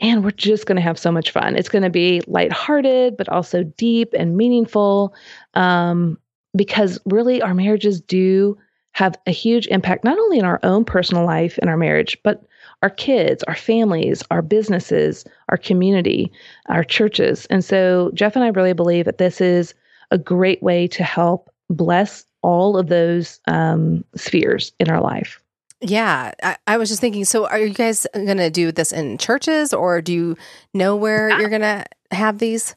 and 0.00 0.24
we're 0.24 0.30
just 0.30 0.66
going 0.66 0.76
to 0.76 0.82
have 0.82 0.98
so 0.98 1.12
much 1.12 1.30
fun. 1.30 1.56
It's 1.56 1.68
going 1.68 1.82
to 1.82 1.90
be 1.90 2.22
lighthearted, 2.26 3.16
but 3.16 3.28
also 3.28 3.62
deep 3.62 4.14
and 4.18 4.36
meaningful 4.36 5.14
um, 5.54 6.18
because 6.56 6.98
really 7.04 7.40
our 7.42 7.54
marriages 7.54 8.00
do 8.00 8.56
have 8.92 9.16
a 9.26 9.30
huge 9.30 9.66
impact, 9.68 10.04
not 10.04 10.18
only 10.18 10.38
in 10.38 10.44
our 10.44 10.60
own 10.62 10.84
personal 10.84 11.24
life 11.24 11.58
and 11.58 11.68
our 11.70 11.76
marriage, 11.76 12.16
but 12.22 12.42
our 12.82 12.90
kids, 12.90 13.42
our 13.44 13.54
families, 13.54 14.22
our 14.30 14.42
businesses, 14.42 15.24
our 15.48 15.56
community, 15.56 16.30
our 16.66 16.84
churches. 16.84 17.46
And 17.46 17.64
so 17.64 18.10
Jeff 18.14 18.34
and 18.36 18.44
I 18.44 18.48
really 18.48 18.72
believe 18.72 19.04
that 19.06 19.18
this 19.18 19.40
is 19.40 19.74
a 20.10 20.18
great 20.18 20.62
way 20.62 20.86
to 20.88 21.02
help 21.04 21.48
bless 21.70 22.24
all 22.42 22.76
of 22.76 22.88
those 22.88 23.40
um, 23.46 24.04
spheres 24.16 24.72
in 24.78 24.90
our 24.90 25.00
life. 25.00 25.40
Yeah, 25.80 26.32
I, 26.42 26.56
I 26.66 26.76
was 26.76 26.88
just 26.90 27.00
thinking. 27.00 27.24
So, 27.24 27.46
are 27.48 27.58
you 27.58 27.70
guys 27.70 28.06
going 28.14 28.36
to 28.36 28.50
do 28.50 28.70
this 28.70 28.92
in 28.92 29.18
churches, 29.18 29.72
or 29.74 30.00
do 30.00 30.12
you 30.12 30.36
know 30.74 30.94
where 30.94 31.28
Yeah. 31.30 31.38
you're 31.40 31.48
going 31.48 31.62
to 31.62 31.84
have 32.12 32.38
these? 32.38 32.76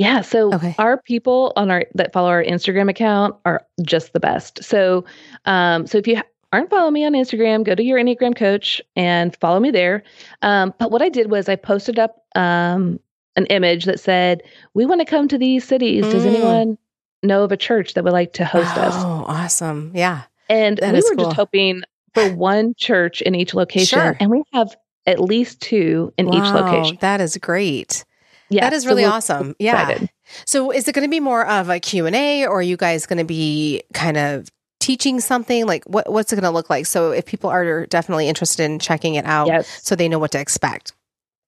Yeah, 0.00 0.22
so 0.22 0.54
Okay. 0.54 0.74
our 0.78 1.02
people 1.02 1.52
on 1.56 1.70
our 1.70 1.84
that 1.94 2.12
follow 2.14 2.30
our 2.30 2.42
Instagram 2.42 2.88
account 2.88 3.36
are 3.44 3.60
just 3.82 4.14
the 4.14 4.20
best. 4.20 4.64
So, 4.64 5.04
um, 5.44 5.86
so 5.86 5.98
if 5.98 6.06
you 6.08 6.18
aren't 6.54 6.70
following 6.70 6.94
me 6.94 7.04
on 7.04 7.12
Instagram, 7.12 7.64
go 7.64 7.74
to 7.74 7.82
your 7.82 7.98
Enneagram 8.00 8.34
coach 8.34 8.80
and 8.96 9.36
follow 9.36 9.60
me 9.60 9.70
there. 9.70 10.02
Um, 10.40 10.72
but 10.78 10.90
what 10.90 11.02
I 11.02 11.10
did 11.10 11.30
was 11.30 11.50
I 11.50 11.56
posted 11.56 11.98
up 11.98 12.24
um, 12.34 12.98
an 13.36 13.44
image 13.46 13.84
that 13.84 14.00
said, 14.00 14.42
"We 14.72 14.86
want 14.86 15.02
to 15.02 15.04
come 15.04 15.28
to 15.28 15.36
these 15.36 15.64
cities. 15.68 16.08
Does 16.08 16.24
Mm. 16.24 16.26
anyone 16.28 16.78
know 17.22 17.44
of 17.44 17.52
a 17.52 17.56
church 17.58 17.92
that 17.92 18.02
would 18.02 18.14
like 18.14 18.32
to 18.34 18.44
host 18.46 18.78
us?" 18.78 18.94
Oh, 18.96 19.26
awesome! 19.28 19.92
Yeah, 19.94 20.22
And 20.48 20.78
that 20.78 20.94
we 20.94 21.00
were 21.00 21.14
cool. 21.14 21.26
just 21.26 21.36
hoping 21.36 21.82
for 22.14 22.26
one 22.34 22.72
church 22.78 23.20
in 23.20 23.34
each 23.34 23.52
location, 23.52 23.98
Sure. 24.00 24.16
and 24.18 24.30
we 24.30 24.42
have 24.54 24.74
at 25.06 25.20
least 25.20 25.60
two 25.60 26.10
in 26.16 26.32
each 26.32 26.50
location. 26.54 26.96
That 27.02 27.20
is 27.20 27.36
great. 27.36 28.04
Yeah, 28.50 28.68
that 28.68 28.72
is 28.74 28.86
really 28.86 29.04
we're 29.04 29.10
awesome. 29.10 29.56
Yeah. 29.58 29.98
So, 30.44 30.70
is 30.70 30.86
it 30.86 30.94
going 30.94 31.06
to 31.06 31.10
be 31.10 31.20
more 31.20 31.46
of 31.46 31.68
a 31.68 31.80
Q 31.80 32.06
and 32.06 32.14
A, 32.14 32.46
or 32.46 32.58
are 32.58 32.62
you 32.62 32.76
guys 32.76 33.06
going 33.06 33.18
to 33.18 33.24
be 33.24 33.82
kind 33.94 34.16
of 34.16 34.48
teaching 34.78 35.20
something? 35.20 35.66
Like, 35.66 35.84
what 35.84 36.10
what's 36.10 36.32
it 36.32 36.36
going 36.36 36.44
to 36.44 36.54
look 36.54 36.70
like? 36.70 36.86
So, 36.86 37.10
if 37.12 37.26
people 37.26 37.50
are 37.50 37.86
definitely 37.86 38.28
interested 38.28 38.64
in 38.64 38.78
checking 38.78 39.14
it 39.14 39.24
out, 39.24 39.46
Yes. 39.48 39.80
so 39.82 39.94
they 39.96 40.08
know 40.08 40.18
what 40.18 40.32
to 40.32 40.40
expect. 40.40 40.92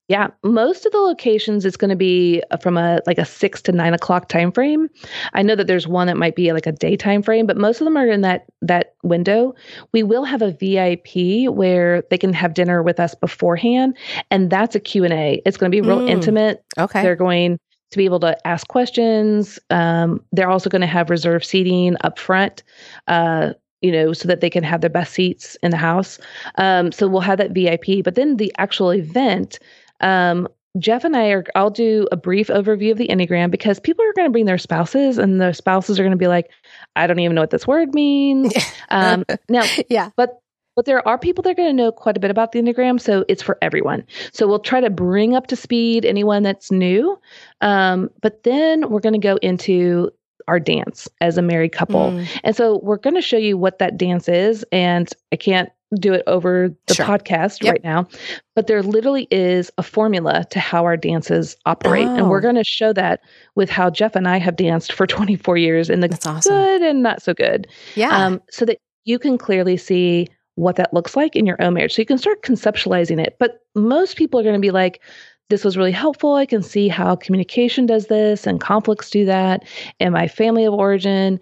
Yeah, 0.09 0.29
most 0.43 0.85
of 0.85 0.93
the 0.93 0.99
locations 0.99 1.65
it's 1.65 1.77
going 1.77 1.89
to 1.91 1.97
be 1.97 2.43
uh, 2.51 2.57
from 2.57 2.77
a 2.77 3.01
like 3.07 3.19
a 3.19 3.25
six 3.25 3.63
to 3.63 3.73
nine 3.73 3.95
o'clock 3.95 4.29
time 4.29 4.51
frame. 4.53 4.89
I 5.33 5.43
know 5.43 5.55
that 5.55 5.69
there's 5.69 5.87
one 5.87 6.09
that 6.09 6.17
might 6.17 6.35
be 6.37 6.53
like 6.53 6.67
a 6.67 6.73
day 6.73 6.97
time 6.97 7.23
frame, 7.23 7.47
but 7.47 7.57
most 7.57 7.81
of 7.81 7.85
them 7.85 7.97
are 7.97 8.09
in 8.09 8.21
that 8.23 8.47
that 8.61 8.95
window. 9.03 9.55
We 9.93 10.03
will 10.03 10.25
have 10.25 10.43
a 10.43 10.51
VIP 10.51 11.49
where 11.51 12.03
they 12.11 12.19
can 12.19 12.33
have 12.33 12.55
dinner 12.55 12.83
with 12.83 12.99
us 12.99 13.15
beforehand, 13.15 13.97
and 14.31 14.51
that's 14.51 14.75
a 14.75 14.81
Q 14.81 15.05
and 15.05 15.13
A. 15.15 15.41
It's 15.47 15.57
going 15.57 15.71
to 15.71 15.75
be 15.75 15.81
real 15.81 16.01
Mm. 16.01 16.09
intimate. 16.09 16.65
Okay. 16.79 17.03
They're 17.03 17.17
going 17.17 17.59
to 17.93 17.97
be 17.99 18.05
able 18.05 18.21
to 18.21 18.37
ask 18.47 18.67
questions. 18.69 19.59
Um, 19.71 20.21
they're 20.33 20.51
also 20.51 20.69
going 20.69 20.81
to 20.81 20.87
have 20.87 21.11
reserved 21.11 21.45
seating 21.45 21.97
up 22.03 22.19
front. 22.19 22.63
Uh, 23.07 23.53
you 23.83 23.91
know, 23.91 24.13
so 24.13 24.29
that 24.29 24.41
they 24.41 24.49
can 24.49 24.63
have 24.63 24.81
their 24.81 24.89
best 24.89 25.13
seats 25.13 25.57
in 25.61 25.73
the 25.73 25.77
house. 25.77 26.21
Um, 26.55 26.93
so 26.93 27.09
we'll 27.09 27.21
have 27.21 27.39
that 27.39 27.51
VIP. 27.51 28.05
But 28.05 28.15
then 28.15 28.37
the 28.37 28.53
actual 28.57 28.91
event, 28.95 29.59
um, 30.03 30.49
Jeff 30.79 31.05
and 31.05 31.17
I 31.17 31.29
are, 31.29 31.45
I'll 31.55 31.71
do 31.71 32.09
a 32.13 32.17
brief 32.17 32.49
overview 32.49 32.93
of 32.93 32.99
the 32.99 33.09
Enneagram 33.09 33.51
because 33.51 33.79
people 33.79 34.05
are 34.05 34.13
going 34.15 34.27
to 34.27 34.33
bring 34.33 34.47
their 34.47 34.59
spouses 34.59 35.19
and 35.19 35.41
their 35.41 35.53
spouses 35.53 36.01
are 36.01 36.03
going 36.03 36.13
to 36.13 36.17
be 36.17 36.29
like, 36.29 36.51
I 36.97 37.07
don't 37.07 37.19
even 37.19 37.35
know 37.35 37.43
what 37.43 37.51
this 37.51 37.67
word 37.67 37.95
means. 37.95 38.55
um, 38.91 39.25
now, 39.49 39.65
yeah. 39.89 40.11
but 40.17 40.39
but 40.75 40.87
there 40.87 41.07
are 41.07 41.19
people 41.19 41.43
that 41.43 41.51
are 41.51 41.55
going 41.55 41.69
to 41.69 41.83
know 41.83 41.93
quite 41.93 42.17
a 42.17 42.21
bit 42.21 42.31
about 42.31 42.53
the 42.53 42.59
Enneagram, 42.59 42.99
so 42.99 43.27
it's 43.29 43.43
for 43.43 43.59
everyone. 43.61 44.05
So 44.33 44.49
we'll 44.49 44.59
try 44.59 44.81
to 44.81 44.89
bring 44.89 45.35
up 45.35 45.49
to 45.49 45.57
speed 45.57 46.07
anyone 46.07 46.43
that's 46.43 46.71
new. 46.71 47.19
Um, 47.61 48.09
but 48.23 48.43
then 48.45 48.89
we're 48.89 49.01
going 49.01 49.13
to 49.13 49.19
go 49.19 49.37
into 49.43 50.11
our 50.49 50.59
dance 50.59 51.09
as 51.21 51.37
a 51.37 51.43
married 51.43 51.73
couple. 51.73 52.13
Mm, 52.13 52.27
And 52.43 52.57
so 52.57 52.81
we're 52.83 52.97
going 52.97 53.17
to 53.17 53.21
show 53.21 53.37
you 53.37 53.59
what 53.59 53.81
that 53.81 53.99
dance 53.99 54.31
is. 54.31 54.65
And 54.73 55.13
I 55.31 55.37
can't 55.37 55.69
do 55.97 56.13
it 56.15 56.23
over 56.27 56.75
the 56.87 56.95
Sure. 56.95 57.05
podcast 57.07 57.63
Yep. 57.63 57.71
right 57.73 57.85
now, 57.85 58.07
but 58.57 58.67
there 58.67 58.83
literally 58.83 59.29
is 59.31 59.71
a 59.79 59.83
formula 59.83 60.45
to 60.51 60.59
how 60.61 60.85
our 60.85 60.97
dances 60.97 61.57
operate. 61.67 62.07
And 62.07 62.23
Oh. 62.23 62.29
we're 62.29 62.41
going 62.41 62.55
to 62.57 62.65
show 62.65 62.93
that 62.95 63.21
with 63.57 63.69
how 63.71 63.91
Jeff 63.91 64.17
and 64.17 64.27
I 64.27 64.39
have 64.39 64.57
danced 64.57 64.93
for 64.93 65.07
24 65.07 65.57
years 65.59 65.91
in 65.91 66.01
the 66.01 66.09
That's 66.09 66.27
awesome. 66.27 66.55
good 66.55 66.83
and 66.83 67.03
not 67.03 67.23
so 67.23 67.35
good 67.35 67.67
Yeah. 67.95 68.17
um, 68.27 68.41
so 68.51 68.65
that 68.65 68.79
you 69.05 69.19
can 69.19 69.37
clearly 69.37 69.77
see 69.77 70.29
what 70.55 70.77
that 70.77 70.93
looks 70.95 71.17
like 71.17 71.35
in 71.37 71.47
your 71.47 71.61
own 71.63 71.75
marriage. 71.75 71.95
So 71.95 72.03
you 72.03 72.07
can 72.07 72.19
start 72.19 72.43
conceptualizing 72.43 73.21
it. 73.25 73.37
But 73.39 73.61
most 73.75 74.17
people 74.17 74.39
are 74.39 74.43
going 74.43 74.55
to 74.55 74.61
be 74.61 74.71
like, 74.71 75.01
this 75.51 75.65
was 75.65 75.77
really 75.77 75.93
helpful. 75.93 76.35
I 76.37 76.47
can 76.47 76.63
see 76.63 76.89
how 76.89 77.17
communication 77.17 77.85
does 77.87 78.07
this 78.07 78.47
and 78.47 78.61
conflicts 78.61 79.11
do 79.11 79.25
that 79.27 79.65
in 80.01 80.13
my 80.13 80.29
family 80.29 80.65
of 80.65 80.73
origin. 80.75 81.39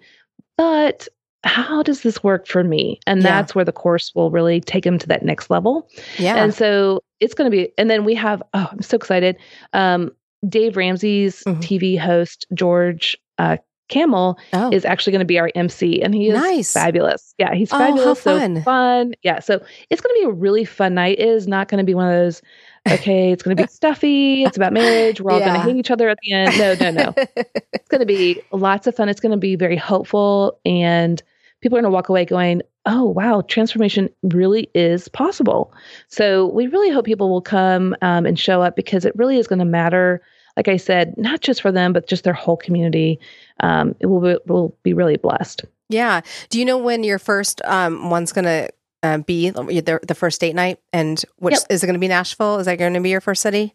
But 0.57 1.07
how 1.43 1.81
does 1.83 2.01
this 2.01 2.23
work 2.23 2.45
for 2.47 2.63
me? 2.63 2.99
And 3.07 3.21
Yeah. 3.23 3.29
that's 3.41 3.55
where 3.55 3.65
the 3.65 3.71
course 3.71 4.13
will 4.13 4.29
really 4.31 4.61
take 4.61 4.83
them 4.83 4.99
to 4.99 5.07
that 5.07 5.23
next 5.25 5.49
level. 5.49 5.87
yeah. 6.17 6.35
And 6.43 6.53
so 6.53 7.01
it's 7.19 7.33
going 7.33 7.49
to 7.49 7.55
be, 7.55 7.71
and 7.77 7.89
then 7.89 8.05
we 8.05 8.13
have, 8.15 8.41
oh, 8.53 8.67
I'm 8.71 8.81
so 8.81 8.95
excited. 8.97 9.35
Um, 9.73 10.11
Dave 10.47 10.75
Ramsey's 10.77 11.43
Mhm. 11.43 11.61
TV 11.61 11.97
host, 11.97 12.45
George 12.53 13.17
uh, 13.37 13.57
Kamel, 13.89 14.37
oh. 14.53 14.69
is 14.71 14.85
actually 14.85 15.11
going 15.11 15.19
to 15.19 15.25
be 15.25 15.37
our 15.39 15.51
MC, 15.53 16.01
and 16.01 16.13
he 16.15 16.29
is 16.29 16.35
Nice. 16.35 16.71
fabulous. 16.73 17.33
Yeah, 17.37 17.53
he's 17.53 17.71
Oh, 17.73 17.77
how 17.77 17.87
fabulous. 17.87 18.19
fun. 18.21 18.55
So 18.57 18.61
fun. 18.63 19.13
Yeah, 19.23 19.39
so 19.39 19.61
it's 19.89 19.99
going 20.01 20.15
to 20.15 20.19
be 20.21 20.25
a 20.25 20.31
really 20.31 20.63
fun 20.63 20.93
night. 20.93 21.19
It 21.19 21.27
is 21.27 21.47
not 21.47 21.67
going 21.67 21.79
to 21.79 21.83
be 21.83 21.93
one 21.93 22.07
of 22.07 22.13
those. 22.13 22.41
Okay, 22.89 23.31
it's 23.31 23.43
going 23.43 23.55
to 23.55 23.61
be 23.63 23.67
stuffy. 23.71 24.43
It's 24.45 24.57
about 24.57 24.73
marriage. 24.73 25.21
We're 25.21 25.31
all 25.31 25.39
going 25.39 25.53
to 25.53 25.59
hate 25.59 25.75
each 25.75 25.91
other 25.91 26.07
at 26.09 26.17
the 26.23 26.31
end. 26.33 26.57
No, 26.57 26.73
no, 26.79 26.89
no. 26.91 27.13
it's 27.73 27.87
going 27.89 27.99
to 27.99 28.05
be 28.07 28.41
lots 28.51 28.87
of 28.87 28.95
fun. 28.95 29.09
It's 29.09 29.19
going 29.19 29.33
to 29.33 29.37
be 29.37 29.55
very 29.55 29.75
hopeful, 29.77 30.59
and 30.65 31.21
people 31.61 31.77
are 31.77 31.81
going 31.81 31.91
to 31.91 31.93
walk 31.93 32.09
away 32.09 32.25
going, 32.25 32.61
"Oh, 32.85 33.05
wow, 33.05 33.41
transformation 33.41 34.09
really 34.23 34.69
is 34.73 35.07
possible." 35.07 35.73
So 36.07 36.47
we 36.47 36.67
really 36.67 36.91
hope 36.91 37.05
people 37.05 37.29
will 37.29 37.41
come 37.41 37.95
um, 38.01 38.25
and 38.25 38.37
show 38.39 38.61
up 38.61 38.75
because 38.75 39.05
it 39.05 39.15
really 39.15 39.37
is 39.37 39.47
going 39.47 39.59
to 39.59 39.65
matter. 39.65 40.21
Like 40.57 40.67
I 40.67 40.77
said, 40.77 41.17
not 41.17 41.41
just 41.41 41.61
for 41.61 41.71
them, 41.71 41.93
but 41.93 42.07
just 42.07 42.23
their 42.23 42.33
whole 42.33 42.57
community. 42.57 43.19
Um, 43.61 43.95
it 43.99 44.07
will 44.07 44.19
be, 44.19 44.37
will 44.45 44.75
be 44.83 44.93
really 44.93 45.17
blessed. 45.17 45.63
yeah. 45.89 46.21
Do 46.49 46.59
you 46.59 46.65
know 46.65 46.77
when 46.77 47.03
your 47.03 47.19
first 47.19 47.61
um, 47.65 48.09
one's 48.09 48.33
going 48.33 48.45
to 48.45 48.69
uh, 49.03 49.19
be 49.19 49.49
the, 49.49 49.99
the 50.05 50.15
first 50.15 50.41
date 50.41 50.55
night? 50.55 50.79
And 50.91 51.23
which 51.37 51.53
yep. 51.53 51.63
is 51.69 51.83
it 51.83 51.87
going 51.87 51.93
to 51.93 51.99
be 51.99 52.07
Nashville? 52.07 52.59
Is 52.59 52.65
that 52.65 52.77
going 52.77 52.93
to 52.93 52.99
be 52.99 53.09
your 53.09 53.21
first 53.21 53.41
city? 53.41 53.73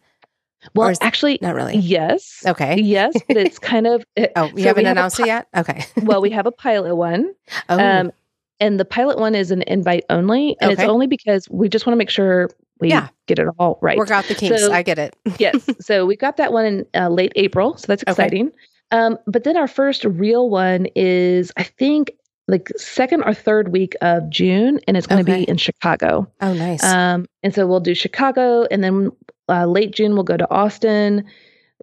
Well, 0.75 0.93
actually, 1.01 1.39
not 1.41 1.55
really. 1.55 1.77
Yes. 1.77 2.43
Okay. 2.45 2.79
Yes, 2.79 3.13
but 3.27 3.37
it's 3.37 3.59
kind 3.59 3.87
of. 3.87 4.05
oh, 4.35 4.45
you 4.47 4.63
so 4.63 4.67
haven't 4.67 4.85
announced 4.85 5.17
pi- 5.17 5.23
it 5.23 5.27
yet. 5.27 5.47
Okay. 5.55 5.85
well, 6.03 6.21
we 6.21 6.29
have 6.31 6.45
a 6.45 6.51
pilot 6.51 6.95
one. 6.95 7.33
Oh. 7.69 7.79
Um, 7.79 8.11
and 8.59 8.79
the 8.79 8.85
pilot 8.85 9.19
one 9.19 9.35
is 9.35 9.51
an 9.51 9.63
invite 9.63 10.03
only, 10.09 10.57
and 10.61 10.71
okay. 10.71 10.81
it's 10.81 10.89
only 10.89 11.07
because 11.07 11.47
we 11.49 11.69
just 11.69 11.85
want 11.85 11.93
to 11.93 11.97
make 11.97 12.09
sure 12.09 12.49
we 12.79 12.89
yeah. 12.89 13.09
get 13.27 13.39
it 13.39 13.47
all 13.59 13.79
right. 13.81 13.97
Work 13.97 14.11
out 14.11 14.25
the 14.25 14.35
kinks. 14.35 14.61
So, 14.61 14.71
I 14.71 14.81
get 14.81 14.99
it. 14.99 15.15
yes. 15.39 15.67
So 15.79 16.05
we 16.05 16.15
got 16.15 16.37
that 16.37 16.53
one 16.53 16.65
in 16.65 16.85
uh, 16.95 17.09
late 17.09 17.33
April, 17.35 17.77
so 17.77 17.85
that's 17.87 18.03
exciting. 18.03 18.47
Okay. 18.47 18.55
Um, 18.91 19.17
but 19.27 19.43
then 19.43 19.57
our 19.57 19.67
first 19.67 20.05
real 20.05 20.49
one 20.49 20.87
is, 20.95 21.51
I 21.57 21.63
think, 21.63 22.11
like 22.47 22.71
second 22.77 23.23
or 23.23 23.33
third 23.33 23.69
week 23.69 23.95
of 24.01 24.29
June, 24.29 24.79
and 24.87 24.95
it's 24.95 25.05
going 25.05 25.23
to 25.23 25.29
okay. 25.29 25.41
be 25.41 25.49
in 25.49 25.57
Chicago. 25.57 26.31
Oh, 26.41 26.53
nice. 26.53 26.83
Um, 26.83 27.25
and 27.43 27.53
so 27.53 27.67
we'll 27.67 27.81
do 27.81 27.93
Chicago, 27.93 28.65
and 28.71 28.83
then 28.83 29.11
uh, 29.49 29.65
late 29.65 29.91
June 29.91 30.13
we'll 30.13 30.23
go 30.23 30.37
to 30.37 30.49
Austin. 30.49 31.25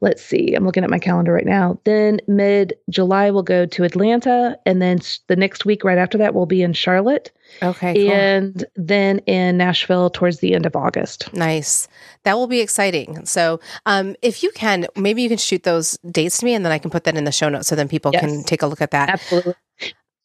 Let's 0.00 0.24
see, 0.24 0.54
I'm 0.54 0.64
looking 0.64 0.82
at 0.82 0.90
my 0.90 0.98
calendar 0.98 1.32
right 1.32 1.46
now. 1.46 1.78
Then 1.84 2.20
mid 2.26 2.74
July 2.90 3.30
we'll 3.30 3.44
go 3.44 3.64
to 3.64 3.84
Atlanta, 3.84 4.58
and 4.66 4.82
then 4.82 4.98
the 5.28 5.36
next 5.36 5.64
week 5.64 5.84
right 5.84 5.98
after 5.98 6.18
that 6.18 6.34
we'll 6.34 6.46
be 6.46 6.62
in 6.62 6.72
Charlotte. 6.72 7.30
Okay, 7.62 7.94
cool. 7.94 8.12
and 8.12 8.64
then 8.74 9.20
in 9.20 9.56
Nashville 9.56 10.10
towards 10.10 10.40
the 10.40 10.52
end 10.52 10.66
of 10.66 10.74
August. 10.74 11.32
Nice, 11.32 11.86
that 12.24 12.34
will 12.34 12.48
be 12.48 12.60
exciting. 12.60 13.24
So, 13.24 13.60
um, 13.86 14.16
if 14.20 14.42
you 14.42 14.50
can, 14.50 14.86
maybe 14.96 15.22
you 15.22 15.28
can 15.28 15.38
shoot 15.38 15.62
those 15.62 15.96
dates 16.10 16.38
to 16.38 16.44
me, 16.44 16.54
and 16.54 16.64
then 16.64 16.72
I 16.72 16.78
can 16.78 16.90
put 16.90 17.04
that 17.04 17.16
in 17.16 17.24
the 17.24 17.32
show 17.32 17.48
notes 17.48 17.68
so 17.68 17.76
then 17.76 17.88
people 17.88 18.10
yes. 18.12 18.20
can 18.20 18.42
take 18.42 18.62
a 18.62 18.66
look 18.66 18.80
at 18.80 18.90
that. 18.90 19.10
Absolutely. 19.10 19.54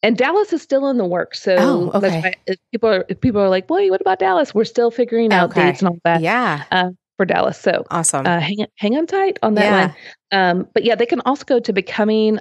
And 0.02 0.16
Dallas 0.16 0.52
is 0.52 0.62
still 0.62 0.88
in 0.88 0.96
the 0.96 1.04
works. 1.04 1.42
So 1.42 1.56
oh, 1.58 1.90
okay. 1.98 2.34
people 2.72 2.88
are 2.88 3.04
people 3.04 3.40
are 3.40 3.50
like, 3.50 3.66
"Boy, 3.66 3.90
what 3.90 4.00
about 4.00 4.18
Dallas?" 4.18 4.54
We're 4.54 4.64
still 4.64 4.90
figuring 4.90 5.32
out 5.32 5.50
okay. 5.50 5.66
dates 5.66 5.80
and 5.80 5.90
all 5.90 5.98
that. 6.04 6.22
Yeah. 6.22 6.64
Uh, 6.70 6.90
for 7.20 7.26
Dallas. 7.26 7.60
So 7.60 7.84
awesome. 7.90 8.26
Uh, 8.26 8.40
hang 8.40 8.64
hang 8.76 8.96
on 8.96 9.06
tight 9.06 9.38
on 9.42 9.52
that 9.56 9.64
yeah. 9.64 9.86
one. 9.86 9.94
Um, 10.32 10.68
but 10.72 10.84
yeah, 10.84 10.94
they 10.94 11.04
can 11.04 11.20
also 11.26 11.44
go 11.44 11.60
to 11.60 11.70
becomingus.com. 11.70 12.40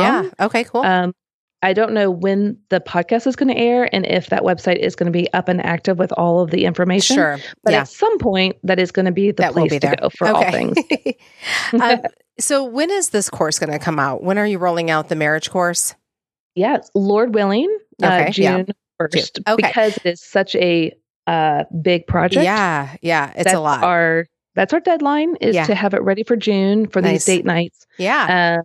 Yeah. 0.00 0.30
Okay. 0.40 0.64
Cool. 0.64 0.80
Um, 0.80 1.14
I 1.62 1.72
don't 1.72 1.92
know 1.92 2.10
when 2.10 2.58
the 2.70 2.80
podcast 2.80 3.28
is 3.28 3.36
going 3.36 3.54
to 3.54 3.56
air 3.56 3.88
and 3.94 4.04
if 4.06 4.26
that 4.30 4.42
website 4.42 4.78
is 4.78 4.96
going 4.96 5.06
to 5.06 5.16
be 5.16 5.32
up 5.34 5.48
and 5.48 5.64
active 5.64 6.00
with 6.00 6.10
all 6.14 6.40
of 6.40 6.50
the 6.50 6.64
information. 6.64 7.14
Sure. 7.14 7.38
But 7.62 7.74
yeah. 7.74 7.82
at 7.82 7.88
some 7.88 8.18
point, 8.18 8.56
that 8.64 8.80
is 8.80 8.90
going 8.90 9.06
to 9.06 9.12
be 9.12 9.30
the 9.30 9.44
that 9.44 9.52
place 9.52 9.70
be 9.70 9.78
to 9.78 9.96
go 10.00 10.10
for 10.10 10.26
okay. 10.26 10.44
all 10.44 10.50
things. 10.50 10.76
um, 11.80 12.00
so, 12.40 12.64
when 12.64 12.90
is 12.90 13.10
this 13.10 13.30
course 13.30 13.60
going 13.60 13.70
to 13.70 13.78
come 13.78 14.00
out? 14.00 14.24
When 14.24 14.36
are 14.36 14.46
you 14.46 14.58
rolling 14.58 14.90
out 14.90 15.08
the 15.08 15.16
marriage 15.16 15.48
course? 15.48 15.94
Yes, 16.56 16.90
Lord 16.92 17.36
willing, 17.36 17.68
uh, 18.02 18.06
okay. 18.06 18.26
uh, 18.26 18.30
June 18.30 18.66
first, 18.98 19.38
yeah. 19.46 19.52
okay. 19.52 19.68
because 19.68 19.96
it 19.98 20.06
is 20.06 20.20
such 20.20 20.56
a 20.56 20.92
uh, 21.26 21.64
big 21.82 22.06
project. 22.06 22.44
Yeah, 22.44 22.96
yeah, 23.02 23.30
it's 23.30 23.44
that's 23.44 23.54
a 23.54 23.60
lot. 23.60 23.82
Our 23.82 24.26
that's 24.54 24.72
our 24.72 24.80
deadline 24.80 25.36
is 25.36 25.54
yeah. 25.54 25.64
to 25.66 25.74
have 25.74 25.94
it 25.94 26.02
ready 26.02 26.22
for 26.22 26.36
June 26.36 26.86
for 26.86 27.02
nice. 27.02 27.24
these 27.24 27.36
date 27.36 27.44
nights. 27.44 27.86
Yeah. 27.98 28.58
Uh, 28.58 28.62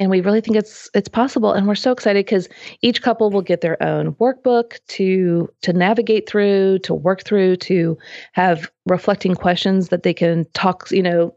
and 0.00 0.10
we 0.10 0.20
really 0.20 0.40
think 0.40 0.56
it's 0.56 0.88
it's 0.94 1.08
possible 1.08 1.52
and 1.52 1.66
we're 1.66 1.74
so 1.74 1.90
excited 1.90 2.24
because 2.24 2.48
each 2.82 3.02
couple 3.02 3.30
will 3.30 3.42
get 3.42 3.60
their 3.60 3.82
own 3.82 4.14
workbook 4.14 4.78
to 4.88 5.48
to 5.62 5.72
navigate 5.72 6.28
through 6.28 6.78
to 6.80 6.94
work 6.94 7.24
through 7.24 7.56
to 7.56 7.98
have 8.32 8.70
reflecting 8.86 9.34
questions 9.34 9.88
that 9.88 10.04
they 10.04 10.14
can 10.14 10.46
talk 10.54 10.88
you 10.90 11.02
know 11.02 11.34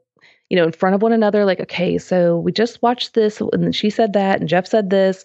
you 0.51 0.57
know, 0.57 0.65
in 0.65 0.73
front 0.73 0.93
of 0.93 1.01
one 1.01 1.13
another, 1.13 1.45
like, 1.45 1.61
okay, 1.61 1.97
so 1.97 2.37
we 2.39 2.51
just 2.51 2.81
watched 2.81 3.13
this 3.13 3.39
and 3.53 3.73
she 3.73 3.89
said 3.89 4.11
that 4.11 4.41
and 4.41 4.49
Jeff 4.49 4.67
said 4.67 4.89
this, 4.89 5.23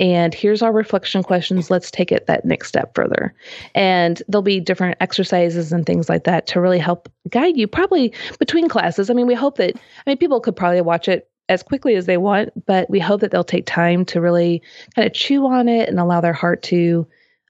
and 0.00 0.32
here's 0.32 0.62
our 0.62 0.72
reflection 0.72 1.22
questions. 1.22 1.70
Let's 1.70 1.90
take 1.90 2.10
it 2.10 2.26
that 2.26 2.46
next 2.46 2.68
step 2.68 2.94
further. 2.94 3.34
And 3.74 4.22
there'll 4.28 4.40
be 4.40 4.60
different 4.60 4.96
exercises 4.98 5.72
and 5.72 5.84
things 5.84 6.08
like 6.08 6.24
that 6.24 6.46
to 6.46 6.60
really 6.60 6.78
help 6.78 7.12
guide 7.28 7.58
you 7.58 7.66
probably 7.66 8.14
between 8.38 8.66
classes. 8.66 9.10
I 9.10 9.12
mean, 9.12 9.26
we 9.26 9.34
hope 9.34 9.58
that, 9.58 9.76
I 9.76 10.10
mean, 10.10 10.16
people 10.16 10.40
could 10.40 10.56
probably 10.56 10.80
watch 10.80 11.06
it 11.06 11.28
as 11.50 11.62
quickly 11.62 11.94
as 11.94 12.06
they 12.06 12.16
want, 12.16 12.48
but 12.64 12.88
we 12.88 12.98
hope 12.98 13.20
that 13.20 13.30
they'll 13.30 13.44
take 13.44 13.66
time 13.66 14.06
to 14.06 14.22
really 14.22 14.62
kind 14.96 15.04
of 15.04 15.12
chew 15.12 15.46
on 15.46 15.68
it 15.68 15.90
and 15.90 16.00
allow 16.00 16.22
their 16.22 16.32
heart 16.32 16.62
to 16.62 17.06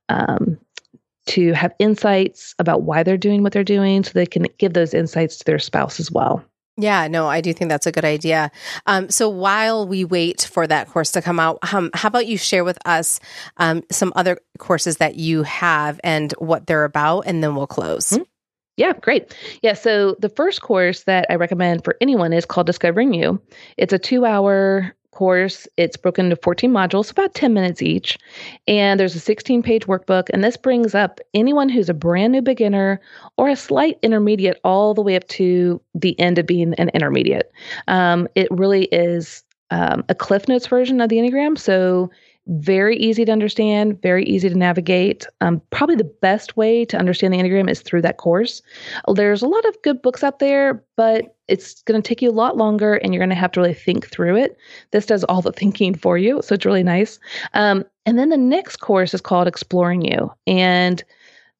um, 0.08 0.58
to 1.26 1.52
have 1.52 1.72
insights 1.78 2.52
about 2.58 2.82
why 2.82 3.04
they're 3.04 3.16
doing 3.16 3.44
what 3.44 3.52
they're 3.52 3.62
doing 3.62 4.02
so 4.02 4.10
they 4.12 4.26
can 4.26 4.48
give 4.58 4.72
those 4.72 4.92
insights 4.92 5.36
to 5.36 5.44
their 5.44 5.60
spouse 5.60 6.00
as 6.00 6.10
well. 6.10 6.44
Yeah, 6.78 7.06
no, 7.08 7.28
I 7.28 7.42
do 7.42 7.52
think 7.52 7.68
that's 7.68 7.86
a 7.86 7.92
good 7.92 8.04
idea. 8.04 8.50
Um, 8.86 9.10
so 9.10 9.28
while 9.28 9.86
we 9.86 10.04
wait 10.04 10.48
for 10.50 10.66
that 10.66 10.88
course 10.88 11.10
to 11.12 11.22
come 11.22 11.38
out, 11.38 11.58
um, 11.72 11.90
how 11.92 12.08
about 12.08 12.26
you 12.26 12.38
share 12.38 12.64
with 12.64 12.78
us 12.86 13.20
um, 13.58 13.82
some 13.90 14.12
other 14.16 14.38
courses 14.58 14.96
that 14.96 15.16
you 15.16 15.42
have 15.42 16.00
and 16.02 16.32
what 16.38 16.66
they're 16.66 16.84
about, 16.84 17.22
and 17.26 17.42
then 17.42 17.54
we'll 17.54 17.66
close. 17.66 18.10
Mm-hmm. 18.10 18.22
Yeah, 18.78 18.94
great. 18.94 19.36
Yeah, 19.62 19.74
so 19.74 20.16
the 20.18 20.30
first 20.30 20.62
course 20.62 21.04
that 21.04 21.26
I 21.28 21.34
recommend 21.34 21.84
for 21.84 21.96
anyone 22.00 22.32
is 22.32 22.46
called 22.46 22.66
Discovering 22.66 23.12
You. 23.12 23.40
It's 23.76 23.92
a 23.92 23.98
two 23.98 24.24
hour 24.24 24.94
course. 25.12 25.68
It's 25.76 25.96
broken 25.96 26.26
into 26.26 26.36
14 26.36 26.70
modules, 26.70 27.10
about 27.10 27.34
10 27.34 27.54
minutes 27.54 27.80
each. 27.80 28.18
And 28.66 28.98
there's 28.98 29.14
a 29.14 29.20
16 29.20 29.62
page 29.62 29.86
workbook. 29.86 30.28
And 30.32 30.42
this 30.42 30.56
brings 30.56 30.94
up 30.94 31.20
anyone 31.32 31.68
who's 31.68 31.88
a 31.88 31.94
brand 31.94 32.32
new 32.32 32.42
beginner 32.42 33.00
or 33.38 33.48
a 33.48 33.56
slight 33.56 33.98
intermediate 34.02 34.58
all 34.64 34.94
the 34.94 35.02
way 35.02 35.16
up 35.16 35.26
to 35.28 35.80
the 35.94 36.18
end 36.18 36.38
of 36.38 36.46
being 36.46 36.74
an 36.74 36.88
intermediate. 36.90 37.52
Um, 37.88 38.26
it 38.34 38.48
really 38.50 38.86
is 38.86 39.44
um, 39.70 40.04
a 40.08 40.14
Cliff 40.14 40.48
Notes 40.48 40.66
version 40.66 41.00
of 41.00 41.08
the 41.08 41.16
Enneagram. 41.16 41.56
So 41.56 42.10
very 42.48 42.96
easy 42.96 43.24
to 43.24 43.32
understand, 43.32 44.00
very 44.02 44.24
easy 44.24 44.48
to 44.48 44.54
navigate. 44.56 45.26
Um, 45.40 45.62
probably 45.70 45.96
the 45.96 46.04
best 46.04 46.56
way 46.56 46.84
to 46.86 46.98
understand 46.98 47.32
the 47.32 47.38
Enneagram 47.38 47.70
is 47.70 47.82
through 47.82 48.02
that 48.02 48.16
course. 48.16 48.62
There's 49.14 49.42
a 49.42 49.48
lot 49.48 49.64
of 49.66 49.80
good 49.82 50.02
books 50.02 50.24
out 50.24 50.40
there, 50.40 50.82
but 50.96 51.36
it's 51.46 51.82
going 51.82 52.00
to 52.00 52.06
take 52.06 52.20
you 52.20 52.30
a 52.30 52.32
lot 52.32 52.56
longer 52.56 52.94
and 52.94 53.14
you're 53.14 53.20
going 53.20 53.30
to 53.30 53.36
have 53.36 53.52
to 53.52 53.60
really 53.60 53.74
think 53.74 54.08
through 54.08 54.36
it. 54.36 54.56
This 54.90 55.06
does 55.06 55.24
all 55.24 55.42
the 55.42 55.52
thinking 55.62 55.94
for 55.94 56.18
you. 56.18 56.42
So 56.42 56.54
it's 56.54 56.66
really 56.66 56.82
nice. 56.82 57.20
Um, 57.54 57.84
and 58.06 58.18
then 58.18 58.30
the 58.30 58.36
next 58.36 58.78
course 58.78 59.14
is 59.14 59.20
called 59.20 59.46
Exploring 59.46 60.02
You. 60.02 60.32
And 60.46 61.04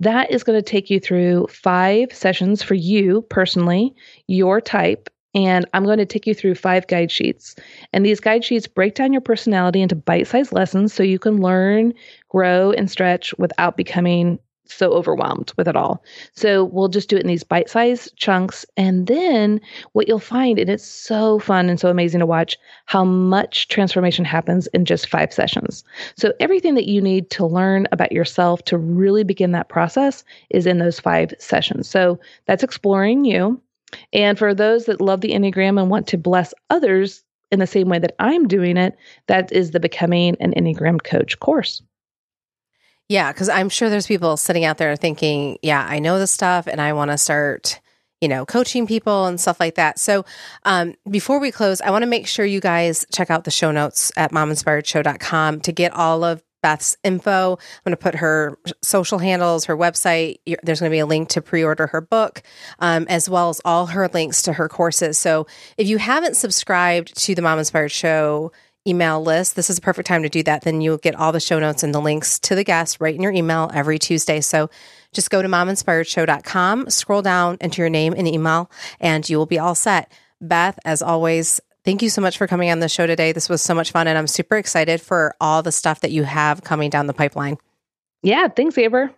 that 0.01 0.33
is 0.33 0.42
going 0.42 0.59
to 0.59 0.68
take 0.68 0.90
you 0.90 0.99
through 0.99 1.47
five 1.49 2.12
sessions 2.12 2.61
for 2.61 2.75
you 2.75 3.23
personally, 3.23 3.95
your 4.27 4.61
type, 4.61 5.09
and 5.35 5.66
I'm 5.73 5.85
going 5.85 5.99
to 5.99 6.07
take 6.07 6.27
you 6.27 6.35
through 6.35 6.55
five 6.55 6.87
guide 6.87 7.11
sheets. 7.11 7.57
And 7.92 8.05
these 8.05 8.21
guide 8.21 8.45
sheets 8.45 8.66
break 8.66 8.95
down 8.95 9.12
your 9.12 9.23
personality 9.23 9.81
into 9.81 9.95
bite 9.95 10.27
sized 10.27 10.53
lessons 10.53 10.92
so 10.92 11.03
you 11.03 11.18
can 11.18 11.40
learn, 11.40 11.95
grow, 12.29 12.73
and 12.73 12.90
stretch 12.90 13.35
without 13.38 13.77
becoming 13.77 14.38
so 14.64 14.92
overwhelmed 14.92 15.53
with 15.57 15.68
it 15.68 15.77
all. 15.77 16.03
So 16.35 16.64
we'll 16.64 16.88
just 16.88 17.09
do 17.09 17.16
it 17.16 17.23
in 17.23 17.27
these 17.27 17.45
bite 17.45 17.68
sized 17.68 18.16
chunks. 18.16 18.64
And 18.77 19.07
then 19.07 19.61
what 19.92 20.09
you'll 20.09 20.18
find, 20.18 20.59
and 20.59 20.71
it's 20.71 20.85
so 20.85 21.38
fun 21.38 21.68
and 21.68 21.79
so 21.79 21.88
amazing 21.88 22.21
to 22.21 22.27
watch, 22.27 22.57
how 22.87 23.05
much 23.05 23.68
transformation 23.68 24.25
happens 24.25 24.66
in 24.68 24.85
just 24.85 25.09
five 25.09 25.33
sessions. 25.33 25.85
So 26.16 26.33
everything 26.40 26.75
that 26.75 26.88
you 26.88 27.01
need 27.01 27.31
to 27.31 27.47
learn 27.47 27.87
about 27.92 28.12
yourself 28.12 28.64
to 28.64 28.79
really 28.79 29.25
begin 29.25 29.53
that 29.53 29.68
process 29.68 30.25
is 30.51 30.66
in 30.66 30.79
those 30.79 31.01
five 31.01 31.35
sessions. 31.38 31.88
So 31.88 32.18
that's 32.47 32.62
exploring 32.64 33.25
you. 33.25 33.61
And 34.12 34.38
for 34.38 34.55
those 34.55 34.87
that 34.87 35.00
love 35.00 35.20
the 35.20 35.33
Enneagram 35.33 35.81
and 35.81 35.90
want 35.90 36.07
to 36.09 36.18
bless 36.18 36.55
others 36.70 37.22
in 37.50 37.59
the 37.59 37.66
same 37.66 37.88
way 37.88 37.98
that 37.98 38.14
I'm 38.18 38.48
doing 38.48 38.76
it, 38.76 38.96
that 39.26 39.52
is 39.52 39.70
the 39.70 39.81
Becoming 39.81 40.37
an 40.40 40.55
Enneagram 40.55 41.02
Coach 41.02 41.38
course. 41.38 41.83
Yeah, 43.09 43.31
because 43.33 43.48
I'm 43.48 43.68
sure 43.68 43.90
there's 43.90 44.07
people 44.07 44.37
sitting 44.37 44.64
out 44.64 44.78
there 44.78 44.96
thinking, 44.96 45.59
yeah, 45.62 45.87
I 45.87 45.98
know 45.98 46.18
this 46.18 46.31
stuff 46.31 46.66
and 46.66 46.81
I 46.81 46.94
want 46.94 47.11
to 47.11 47.18
start, 47.18 47.78
you 48.22 48.28
know, 48.28 48.46
coaching 48.46 48.87
people 48.87 49.26
and 49.26 49.38
stuff 49.38 49.61
like 49.61 49.74
that. 49.74 49.98
So 49.98 50.24
um, 50.64 50.94
before 51.11 51.38
we 51.38 51.50
close, 51.50 51.83
I 51.83 51.90
want 51.90 52.02
to 52.02 52.09
make 52.09 52.26
sure 52.26 52.46
you 52.46 52.61
guys 52.61 53.05
check 53.12 53.31
out 53.31 53.44
the 53.44 53.50
show 53.50 53.70
notes 53.70 54.12
at 54.16 54.33
mominspiredshow.com 54.33 55.61
to 55.61 55.72
get 55.72 55.92
all 55.92 56.24
of 56.24 56.42
Beth's 56.62 56.96
info. 57.05 57.53
I'm 57.53 57.83
going 57.85 57.92
to 57.92 57.96
put 57.96 58.14
her 58.16 58.57
social 58.83 59.18
handles, 59.18 59.66
her 59.66 59.77
website. 59.77 60.38
There's 60.62 60.81
going 60.81 60.90
to 60.90 60.94
be 60.94 61.01
a 61.01 61.07
link 61.07 61.29
to 61.31 61.42
pre 61.42 61.62
order 61.62 61.88
her 61.88 62.01
book, 62.01 62.42
um, 62.79 63.07
as 63.09 63.29
well 63.29 63.51
as 63.51 63.61
all 63.64 63.87
her 63.87 64.09
links 64.09 64.42
to 64.42 64.55
her 64.55 64.68
courses. 64.68 65.18
So 65.18 65.46
if 65.77 65.87
you 65.88 65.98
haven't 65.98 66.37
subscribed 66.37 67.16
to 67.22 67.35
the 67.35 67.42
Mom 67.42 67.59
Inspired 67.59 67.90
Show 67.90 68.53
email 68.87 69.22
list, 69.22 69.55
this 69.55 69.70
is 69.70 69.79
a 69.79 69.81
perfect 69.81 70.09
time 70.09 70.22
to 70.22 70.29
do 70.29 70.42
that. 70.44 70.62
Then 70.62 70.81
you'll 70.81 70.98
get 70.98 71.14
all 71.14 71.33
the 71.33 71.40
show 71.40 71.59
notes 71.59 71.83
and 71.83 71.94
the 71.94 72.01
links 72.01 72.38
to 72.40 72.55
the 72.55 72.64
guests 72.64 73.01
right 73.01 73.14
in 73.14 73.22
your 73.22 73.33
email 73.33 73.70
every 73.75 73.98
Tuesday. 73.98 74.40
So 74.40 74.70
just 75.12 75.31
go 75.31 75.42
to 75.42 75.48
mominspiredshow.com, 75.48 76.90
scroll 76.90 77.22
down 77.22 77.59
into 77.61 77.83
your 77.83 77.90
name 77.90 78.14
and 78.16 78.27
email, 78.27 78.70
and 79.01 79.29
you 79.29 79.37
will 79.37 79.46
be 79.46 79.59
all 79.59 79.75
set. 79.75 80.11
Beth, 80.40 80.79
as 80.85 81.03
always, 81.03 81.61
Thank 81.85 82.03
you 82.03 82.11
so 82.11 82.23
much 82.23 82.38
for 82.38 82.47
coming 82.47 82.71
on 82.71 82.79
the 82.79 82.88
show 82.88 83.07
today. 83.07 83.33
This 83.33 83.49
was 83.49 83.61
so 83.61 83.75
much 83.75 83.90
fun, 83.90 84.07
and 84.07 84.16
I'm 84.16 84.29
super 84.29 84.57
excited 84.57 85.01
for 85.01 85.35
all 85.40 85.62
the 85.62 85.73
stuff 85.73 86.01
that 86.01 86.12
you 86.12 86.23
have 86.23 86.62
coming 86.62 86.90
down 86.90 87.09
the 87.09 87.12
pipeline. 87.12 87.57
Yeah, 88.23 88.49
thanks, 88.49 88.79
Amber. 88.79 89.11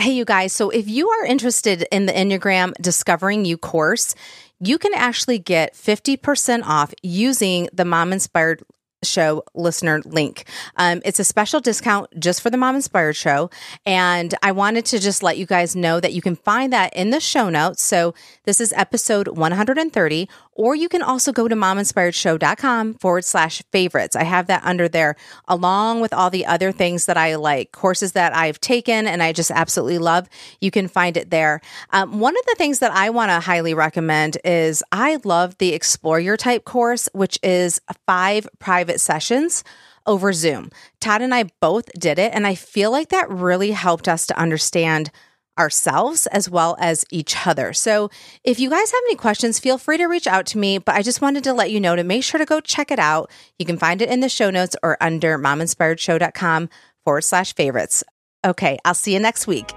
Hey, 0.00 0.12
you 0.12 0.24
guys. 0.24 0.52
So, 0.52 0.70
if 0.70 0.88
you 0.88 1.10
are 1.10 1.24
interested 1.24 1.84
in 1.90 2.06
the 2.06 2.12
Enneagram 2.12 2.74
Discovering 2.80 3.44
You 3.44 3.58
course, 3.58 4.14
you 4.60 4.78
can 4.78 4.94
actually 4.94 5.38
get 5.38 5.74
50% 5.74 6.62
off 6.64 6.94
using 7.02 7.68
the 7.72 7.84
Mom 7.84 8.12
Inspired 8.12 8.62
show 9.02 9.42
listener 9.54 10.00
link. 10.04 10.44
Um, 10.76 11.00
it's 11.04 11.18
a 11.18 11.24
special 11.24 11.60
discount 11.60 12.08
just 12.18 12.42
for 12.42 12.50
the 12.50 12.56
Mom 12.56 12.76
Inspired 12.76 13.16
show. 13.16 13.50
And 13.86 14.34
I 14.42 14.52
wanted 14.52 14.84
to 14.86 14.98
just 14.98 15.22
let 15.22 15.38
you 15.38 15.46
guys 15.46 15.74
know 15.74 16.00
that 16.00 16.12
you 16.12 16.22
can 16.22 16.36
find 16.36 16.72
that 16.72 16.94
in 16.94 17.10
the 17.10 17.20
show 17.20 17.48
notes. 17.48 17.82
So 17.82 18.14
this 18.44 18.60
is 18.60 18.72
episode 18.74 19.28
130, 19.28 20.28
or 20.60 20.74
you 20.74 20.90
can 20.90 21.00
also 21.00 21.32
go 21.32 21.48
to 21.48 21.56
mominspiredshow.com 21.56 22.92
forward 22.94 23.24
slash 23.24 23.62
favorites. 23.72 24.14
I 24.14 24.24
have 24.24 24.48
that 24.48 24.62
under 24.62 24.88
there 24.88 25.16
along 25.48 26.02
with 26.02 26.12
all 26.12 26.28
the 26.28 26.44
other 26.44 26.70
things 26.70 27.06
that 27.06 27.16
I 27.16 27.36
like, 27.36 27.72
courses 27.72 28.12
that 28.12 28.36
I've 28.36 28.60
taken 28.60 29.06
and 29.06 29.22
I 29.22 29.32
just 29.32 29.50
absolutely 29.50 29.96
love. 29.96 30.28
You 30.60 30.70
can 30.70 30.86
find 30.86 31.16
it 31.16 31.30
there. 31.30 31.62
Um, 31.94 32.20
one 32.20 32.36
of 32.36 32.44
the 32.44 32.56
things 32.58 32.80
that 32.80 32.92
I 32.92 33.08
want 33.08 33.30
to 33.30 33.40
highly 33.40 33.72
recommend 33.72 34.36
is 34.44 34.82
I 34.92 35.18
love 35.24 35.56
the 35.56 35.72
Explore 35.72 36.20
Your 36.20 36.36
Type 36.36 36.66
course, 36.66 37.08
which 37.14 37.38
is 37.42 37.80
five 38.06 38.46
private 38.58 39.00
sessions 39.00 39.64
over 40.06 40.34
Zoom. 40.34 40.70
Todd 41.00 41.22
and 41.22 41.34
I 41.34 41.44
both 41.60 41.90
did 41.98 42.18
it, 42.18 42.32
and 42.34 42.46
I 42.46 42.54
feel 42.54 42.90
like 42.90 43.08
that 43.10 43.30
really 43.30 43.70
helped 43.70 44.08
us 44.08 44.26
to 44.26 44.38
understand 44.38 45.10
ourselves 45.58 46.26
as 46.28 46.48
well 46.48 46.76
as 46.78 47.04
each 47.10 47.46
other. 47.46 47.72
So, 47.72 48.10
if 48.44 48.58
you 48.58 48.70
guys 48.70 48.90
have 48.90 49.02
any 49.08 49.16
questions, 49.16 49.58
feel 49.58 49.78
free 49.78 49.98
to 49.98 50.06
reach 50.06 50.26
out 50.26 50.46
to 50.46 50.58
me. 50.58 50.78
But 50.78 50.94
I 50.94 51.02
just 51.02 51.20
wanted 51.20 51.44
to 51.44 51.52
let 51.52 51.70
you 51.70 51.80
know 51.80 51.96
to 51.96 52.04
make 52.04 52.24
sure 52.24 52.38
to 52.38 52.46
go 52.46 52.60
check 52.60 52.90
it 52.90 52.98
out. 52.98 53.30
You 53.58 53.66
can 53.66 53.78
find 53.78 54.00
it 54.00 54.08
in 54.08 54.20
the 54.20 54.28
show 54.28 54.50
notes 54.50 54.76
or 54.82 54.96
under 55.00 55.38
mominspiredshow.com 55.38 56.70
forward 57.04 57.22
slash 57.22 57.54
favorites. 57.54 58.04
Okay, 58.44 58.78
I'll 58.84 58.94
see 58.94 59.12
you 59.12 59.20
next 59.20 59.46
week. 59.46 59.70